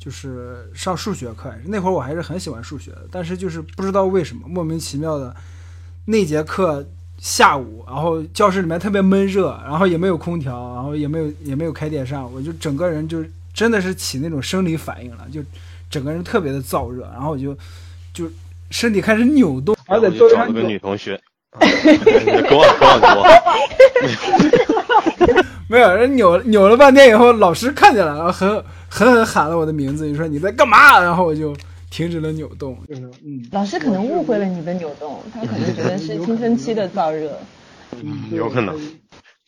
[0.00, 5.36] 就是上数学课，那会儿我还是很喜欢数学的，但是就是不知道为什么莫名其妙的，
[6.06, 6.88] 那节课
[7.18, 15.40] 下午，然后教室里面特别闷热，然后也没有空调，然后也没有也没有开电扇，我就整个人就真的是起那种生理反应了，就
[15.90, 17.56] 整个人特别的燥热，然后我就
[18.14, 18.30] 就
[18.70, 21.20] 身体开始扭动，而且找了个女同学。
[21.58, 23.24] 给我给我给我，
[25.68, 31.00] 没有人扭扭了半天以后，老师看见了，然后狠狠狠喊了我的名字，你说你在干嘛？
[31.00, 31.56] 然后我就
[31.90, 32.78] 停止了扭动。
[32.86, 37.38] 就是嗯，老师可能误会了你的扭动，他可能觉得是青春期的燥热。
[38.02, 38.78] 嗯，有可能，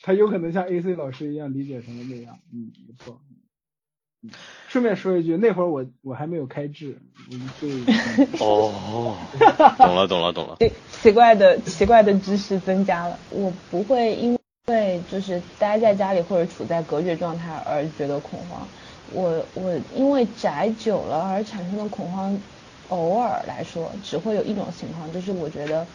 [0.02, 2.38] 他有可能像 AC 老师一样理解成了那样。
[2.52, 3.20] 嗯，没错。
[4.68, 6.98] 顺便说一句，那会儿我我还没有开智，
[7.30, 7.68] 我就
[8.44, 9.16] 哦，
[9.78, 10.58] 懂了懂了懂了。
[10.90, 18.68] 奇怪的奇怪的知识增加了，我不会因为就是待在家里或者处在隔绝状态而觉得恐慌，
[19.10, 22.42] 我我因为宅久了而产生的恐慌，
[22.82, 25.88] 偶尔来说只会有一种情况，就是我觉得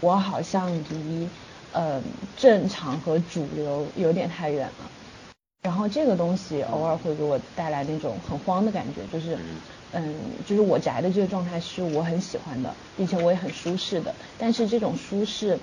[0.00, 1.32] 我好像离
[1.70, 2.02] 呃
[2.36, 4.92] 正常和主流有点太远了。
[5.62, 14.16] 然后这个东西偶尔会给我带来那种很慌的感觉，就是，嗯，就是我宅的这个状态是我很喜欢的，并且我也很舒适的。
[14.38, 15.60] 但是这种舒适，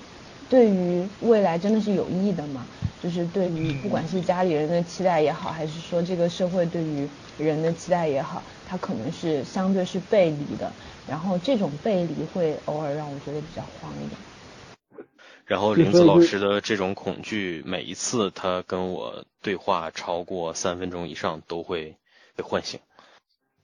[0.48, 2.66] 对于未来真的是有益的吗？
[3.02, 7.08] 就是对于不管是家里人的期待也好，还是说这个社会对于
[7.38, 10.72] 人的期待也好，它可能是相对是背离的。
[11.08, 15.06] 然后这种背离会偶尔让我觉得比较慌一点。
[15.46, 21.96] 然后林子老师的这种恐惧，每一次他跟我对话超过三分钟以上，都会
[22.36, 22.80] 被唤醒。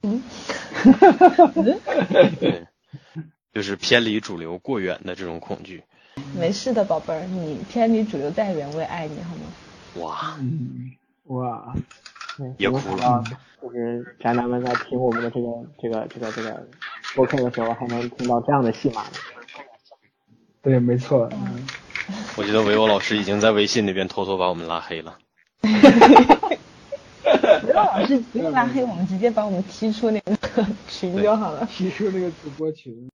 [0.01, 0.23] 嗯，
[2.39, 2.67] 对，
[3.53, 5.83] 就是偏离主流过远的这种恐惧。
[6.37, 9.43] 没事的，宝贝儿，你偏离主流再远，我也爱你，好吗？
[9.95, 10.37] 哇，
[11.25, 11.75] 哇，
[12.57, 13.23] 也哭了。
[13.61, 15.47] 就是宅男们在听我们的这个
[15.81, 16.67] 这个这个这个
[17.15, 19.09] 播客的时候，还能听到这样的戏码呢。
[20.61, 21.29] 对，没错。
[21.31, 21.65] 嗯
[22.37, 25.17] 我觉得维欧老师已经在微信那边偷偷把我们拉黑了。
[25.63, 25.71] 维
[27.73, 31.65] 欧老师不用拉黑我们，直接把我们踢出那个群就好了。
[31.65, 33.09] 踢出那个主播群。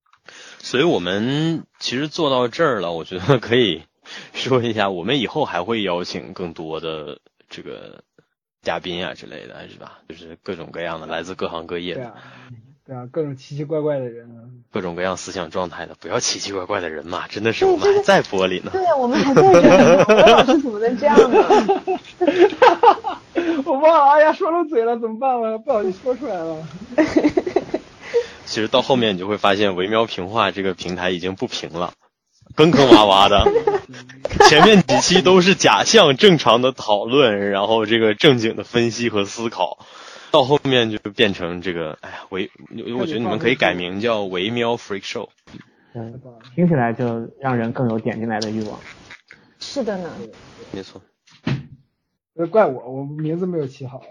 [0.63, 3.83] 所以我们其实做到这儿了，我觉得可以
[4.33, 7.19] 说一下，我们以后还会邀请更多的
[7.49, 8.03] 这个
[8.61, 9.99] 嘉宾啊之类的，是吧？
[10.07, 12.13] 就是各种各样的，来自各行各业的。
[12.85, 18.69] 对啊，各种奇奇怪怪的人，各种各样思想状态的，不要奇奇怪怪的人嘛，真的是我们还在播里呢。
[18.71, 21.37] 对呀，我们还在这里，老师怎么能这样呢？
[23.65, 25.57] 我忘了，哎呀，说漏嘴了，怎么办了？
[25.57, 26.67] 不好意思说出来了。
[28.51, 31.93] 其实到后面你就会发现，维喵平话这个平台已经不平了，
[32.57, 33.49] 坑坑洼洼的。
[34.49, 39.77] 前面几期都是假象正常的讨论，然后这个正经的分析和思考。
[40.31, 42.51] 到后面就变成这个，哎呀，维，
[42.97, 45.29] 我觉得你们可以改名叫维喵 freak show，
[45.93, 46.21] 嗯，
[46.55, 48.77] 听起来就让人更有点进来的欲望。
[49.59, 50.09] 是的呢，
[50.71, 51.01] 没错。
[52.33, 54.01] 那怪我，我名字没有起好。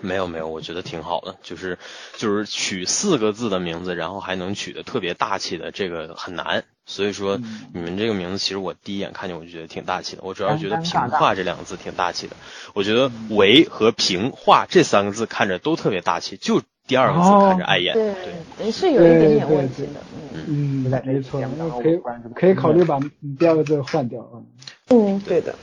[0.00, 1.78] 没有没有，我觉得挺好的，就是
[2.16, 6.64] 就是取四个字的名字，然后还能取得特别大气的，这个很难。
[6.86, 7.38] 所以说
[7.72, 10.22] 你们这个名字，其实我第一眼看见我就觉得挺大气的。
[10.24, 12.34] 我主要是觉得“平化”这两个字挺大气的。
[12.74, 17.94] 我觉得“维”和“平化”这三个字看着都特别大气，就第二个字看着碍眼。
[17.94, 18.12] 对
[18.58, 20.00] 对，是有一点点问题的。
[20.48, 21.40] 嗯，没错，
[21.80, 22.00] 可以
[22.34, 22.98] 可以考虑把
[23.38, 24.42] 第二个字换掉啊。
[24.88, 25.54] 嗯，对的。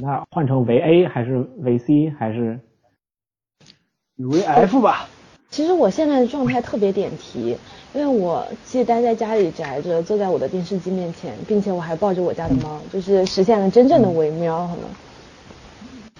[0.00, 2.58] 那换成维 A 还是维 C 还是？
[4.16, 5.08] 为 F 吧。
[5.50, 7.56] 其实我现在的状态特别点题，
[7.92, 14.82] 因为我既待在家里宅着，坐在我的电视机面前，并且我还抱着我家的猫，就是实现了真正的维喵，好吗？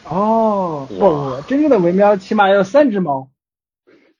[0.08, 3.28] 哦，不不，真正的维喵起码要三只猫。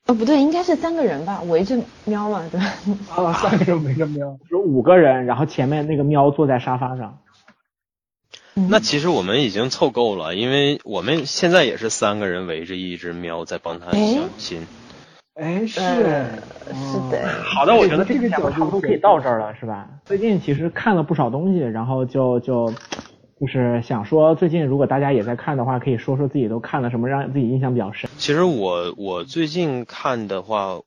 [0.07, 2.67] 哦，不对，应该是三个人吧，围着喵嘛，对吧？
[3.15, 7.19] 啊，三个人围着喵，有五个人，然后前面那个喵坐在沙发上。
[8.55, 14.67] 那其实我们已经凑够了，因为我们现在也是三个人围着一只喵在帮它相亲。
[15.35, 15.83] 哎，是是
[17.11, 17.29] 的。
[17.43, 19.89] 好的，我觉得这个节目差不多可以到这儿了，是吧？
[20.05, 22.73] 最近其实看了不少东西，然后就就
[23.41, 28.09] 就是想说，最近如果大家也在看的话，可以说说自己都看了什么，让自己印象比较深。
[28.19, 30.85] 其实我我最近看的话，我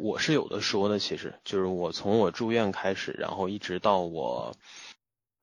[0.00, 4.52] 我是有的说的，其实就是我从我住院开始，然后一直到我。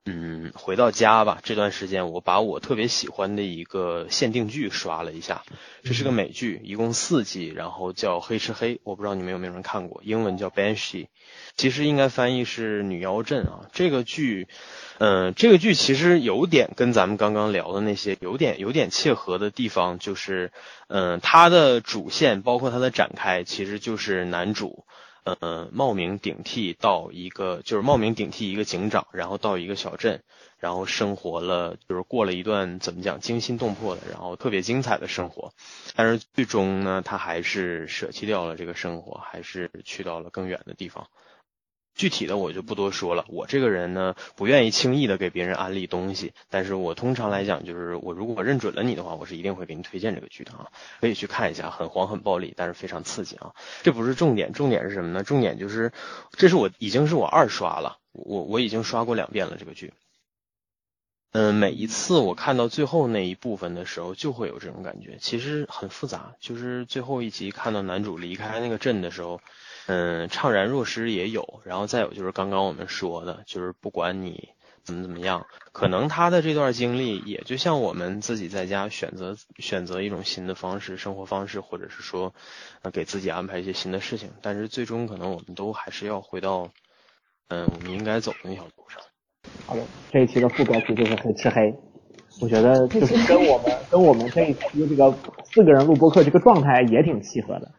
[0.04, 1.38] 嗯，回到家吧。
[1.44, 5.44] 这段时间，我把我特别喜欢的一个限定剧刷了一下。
[5.84, 8.74] 这是个美剧，一共四季，然后叫《黑吃黑》。
[8.82, 11.04] 我不知道你们有没有人看过，英文叫《Banshee》，
[11.56, 13.68] 其实应该翻译是《女妖镇》啊。
[13.72, 14.48] 这个剧，
[14.98, 20.50] 嗯，这个剧其实有点跟咱们刚刚聊的那些有点有点切合的地方，就是，
[20.88, 24.84] 嗯，它的主线包括它的展开，其实就是男主。
[25.24, 30.22] 呃，冒名顶替到一个，就是冒名顶替一个警长，然后到一个小镇，
[30.58, 35.52] 然后生活了，就是过了一段怎么讲惊心动魄的，然后特别精彩的生活。
[35.94, 41.06] 但是最终呢，他还是舍弃掉了这个生活，还是去到了更远的地方。
[41.94, 43.24] 具体的我就不多说了。
[43.28, 50.68] 我这个人呢，不愿意轻易的给别人安利东西，但是我通常来讲，就是我如果认准了你的话，我是一定会给你推荐这个剧的啊，
[51.00, 53.52] 可以去看一下，很黄很暴力，但是非常刺激啊。
[53.82, 55.22] 这不是重点，重点是什么呢？
[55.22, 55.92] 重点就是，
[56.32, 59.92] 这是我已经是我二刷了，我我已经刷过两遍了这个剧。
[61.32, 66.36] 嗯，每一次我看到最后那一部分的时候，就会有这种感觉，其实很复杂。
[66.40, 69.40] 就是最后一集看到男主离开那个镇的时候。
[69.86, 74.50] 嗯，怅然若失也有，然后再有就是刚刚我们说的，就是不管你
[74.84, 82.32] 怎么怎么样，可能他的这段经历也就像我们自己在家选择选择一种新的方式生活方式，或者是说
[82.92, 86.68] 给自己安排一些新的事情，但是最终可能我们都还是要回到
[87.48, 89.00] 嗯我们应该走的那条路上。
[89.66, 91.74] 好的，这一期的副标题就是黑吃黑，
[92.40, 95.12] 我觉得就是跟我们跟我们这一期这个
[95.44, 97.70] 四个人录播课这个状态也挺契合的。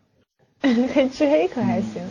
[0.93, 2.01] 黑吃黑可还行。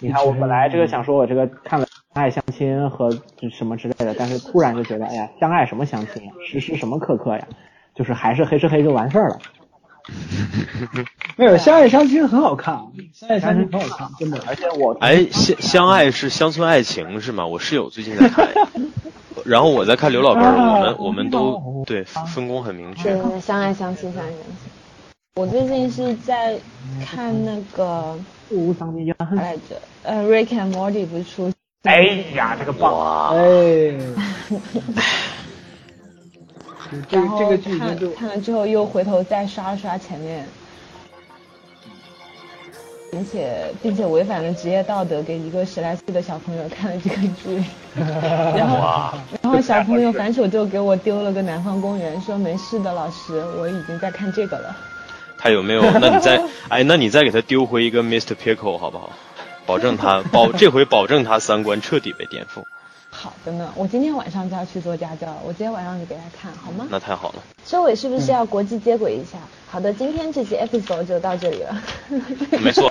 [0.00, 3.10] 你看，我本来这个想说，我这个看了相爱相亲和
[3.52, 7.46] 什么之类的，但是突然就觉得，哎呀，相爱什么相亲呀，实施什么苛刻呀，
[7.94, 9.38] 就是还是黑吃黑就完事儿了。
[11.36, 12.80] 没有相爱相亲很好看，
[13.12, 14.40] 相爱相亲很好看，真的。
[14.48, 17.46] 而且我哎，相相爱是乡村爱情是吗？
[17.46, 18.48] 我室友最近在看，
[19.46, 23.16] 然后我在看刘老根，我们我们都对分工很明确。
[23.40, 24.81] 相爱相亲，相爱相亲。
[25.34, 26.58] 我最近是在
[27.02, 28.14] 看那个
[28.78, 28.86] 啥
[29.34, 29.80] 来着？
[30.02, 31.50] 呃，Rick and Morty 不是出？
[31.84, 32.02] 哎
[32.34, 33.34] 呀，这个棒！
[33.34, 33.96] 哎，
[37.08, 40.46] 然后看看了之后又回头再刷了刷前面，
[43.10, 47.64] 并且并且违反了职业道德，给一个十来岁的小朋友看了这个剧，
[47.96, 54.76] 然后然后小朋友反手就给我丢了个《南方公园》，说没事的，老师，我已经在看这个了。
[55.42, 55.82] 他有没有？
[56.00, 58.34] 那你再哎，那你再给他丢回一个 Mr.
[58.34, 59.10] Pickle 好不好？
[59.66, 62.62] 保证他 保这回保证他三观彻底被颠覆。
[63.10, 66.86] 好的呢，我今天晚上就要去做家教了，我今天晚上就给他看好吗？
[66.90, 67.42] 那太好了。
[67.66, 69.38] 收尾是不是要国际接轨一下？
[69.70, 71.82] 好的，今天这期 episode 就到这里了。
[72.62, 72.88] 没错，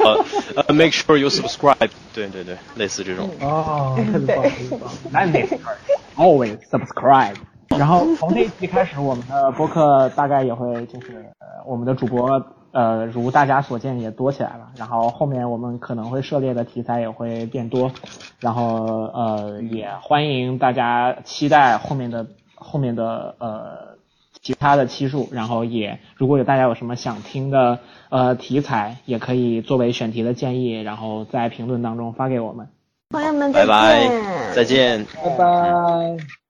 [0.56, 1.90] 呃，make sure you subscribe。
[2.14, 3.30] 对对对，类似这种。
[3.40, 5.74] 哦，特别棒，特别棒。
[6.16, 7.36] Always always subscribe。
[7.78, 14.70] 然后从这一期开始，我们的播客大概也会就是呃，我们的主播呃，如大家所见也多起来了。
[14.78, 17.92] 然后后面我们可能会涉猎的题材也会变多。
[18.40, 23.98] 然后呃，也欢迎大家期待后面的后面的呃
[24.42, 25.28] 其他的期数。
[25.32, 27.80] 然后也如果有大家有什么想听的
[28.10, 32.68] 呃题材，也可以作为选题的建议，然后在评论当中发给我们。
[33.10, 36.41] 朋友们再见，拜拜，再见，拜拜。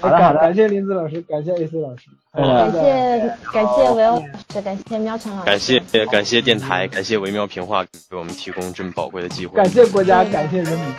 [0.00, 0.38] 好的好的。
[0.38, 9.56] 感感谢林子老师，感谢 AC 老师，感谢感谢维欧老师，感谢喵晨老师，感谢感谢电台，感谢维妙平话给我们提供这么宝贵的机会。
[9.56, 10.94] 感，谢国家，感谢人民，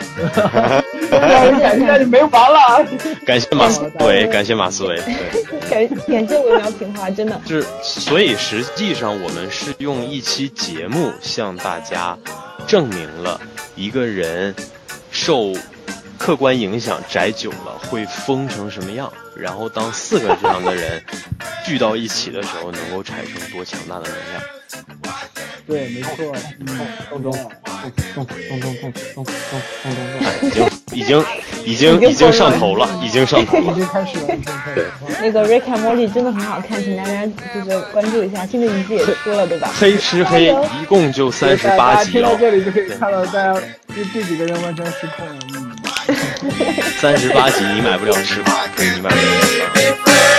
[1.10, 2.84] 感 感谢你没完了。
[3.24, 4.96] 感谢马思维，感谢马思维。
[5.70, 7.40] 感感谢维喵评话，真的。
[7.46, 12.16] 是，所以实际上我们是用一期节目向大家
[12.66, 13.40] 证明了
[13.76, 14.54] 一个人
[15.10, 15.52] 受
[16.18, 21.02] 客观影响宅久了会疯成什么样，然后当四个这样的人
[21.64, 24.42] 聚到一起的时候，能够产生多强大的能量。
[25.66, 26.78] 对，没错，嗯，
[27.10, 27.50] 咚咚咚
[28.14, 29.28] 咚咚咚咚咚咚咚咚。
[30.42, 31.24] 已经已经
[31.64, 33.72] 已经已经上头了，已经上头了。
[33.72, 34.26] 已经开始了。
[35.20, 39.70] 那个《Rika Morty》真的很好看，请大家就是关注一下，新的一季也出了，对吧？
[39.78, 40.46] 黑吃黑
[40.80, 43.54] 一共就三十八集哦大家听到，这里就可以看到大家
[43.94, 45.67] 这这几个人完全失控了，
[47.00, 48.42] 三十八集你买不了吃
[48.76, 49.66] 亏，你买不了上
[50.04, 50.37] 当。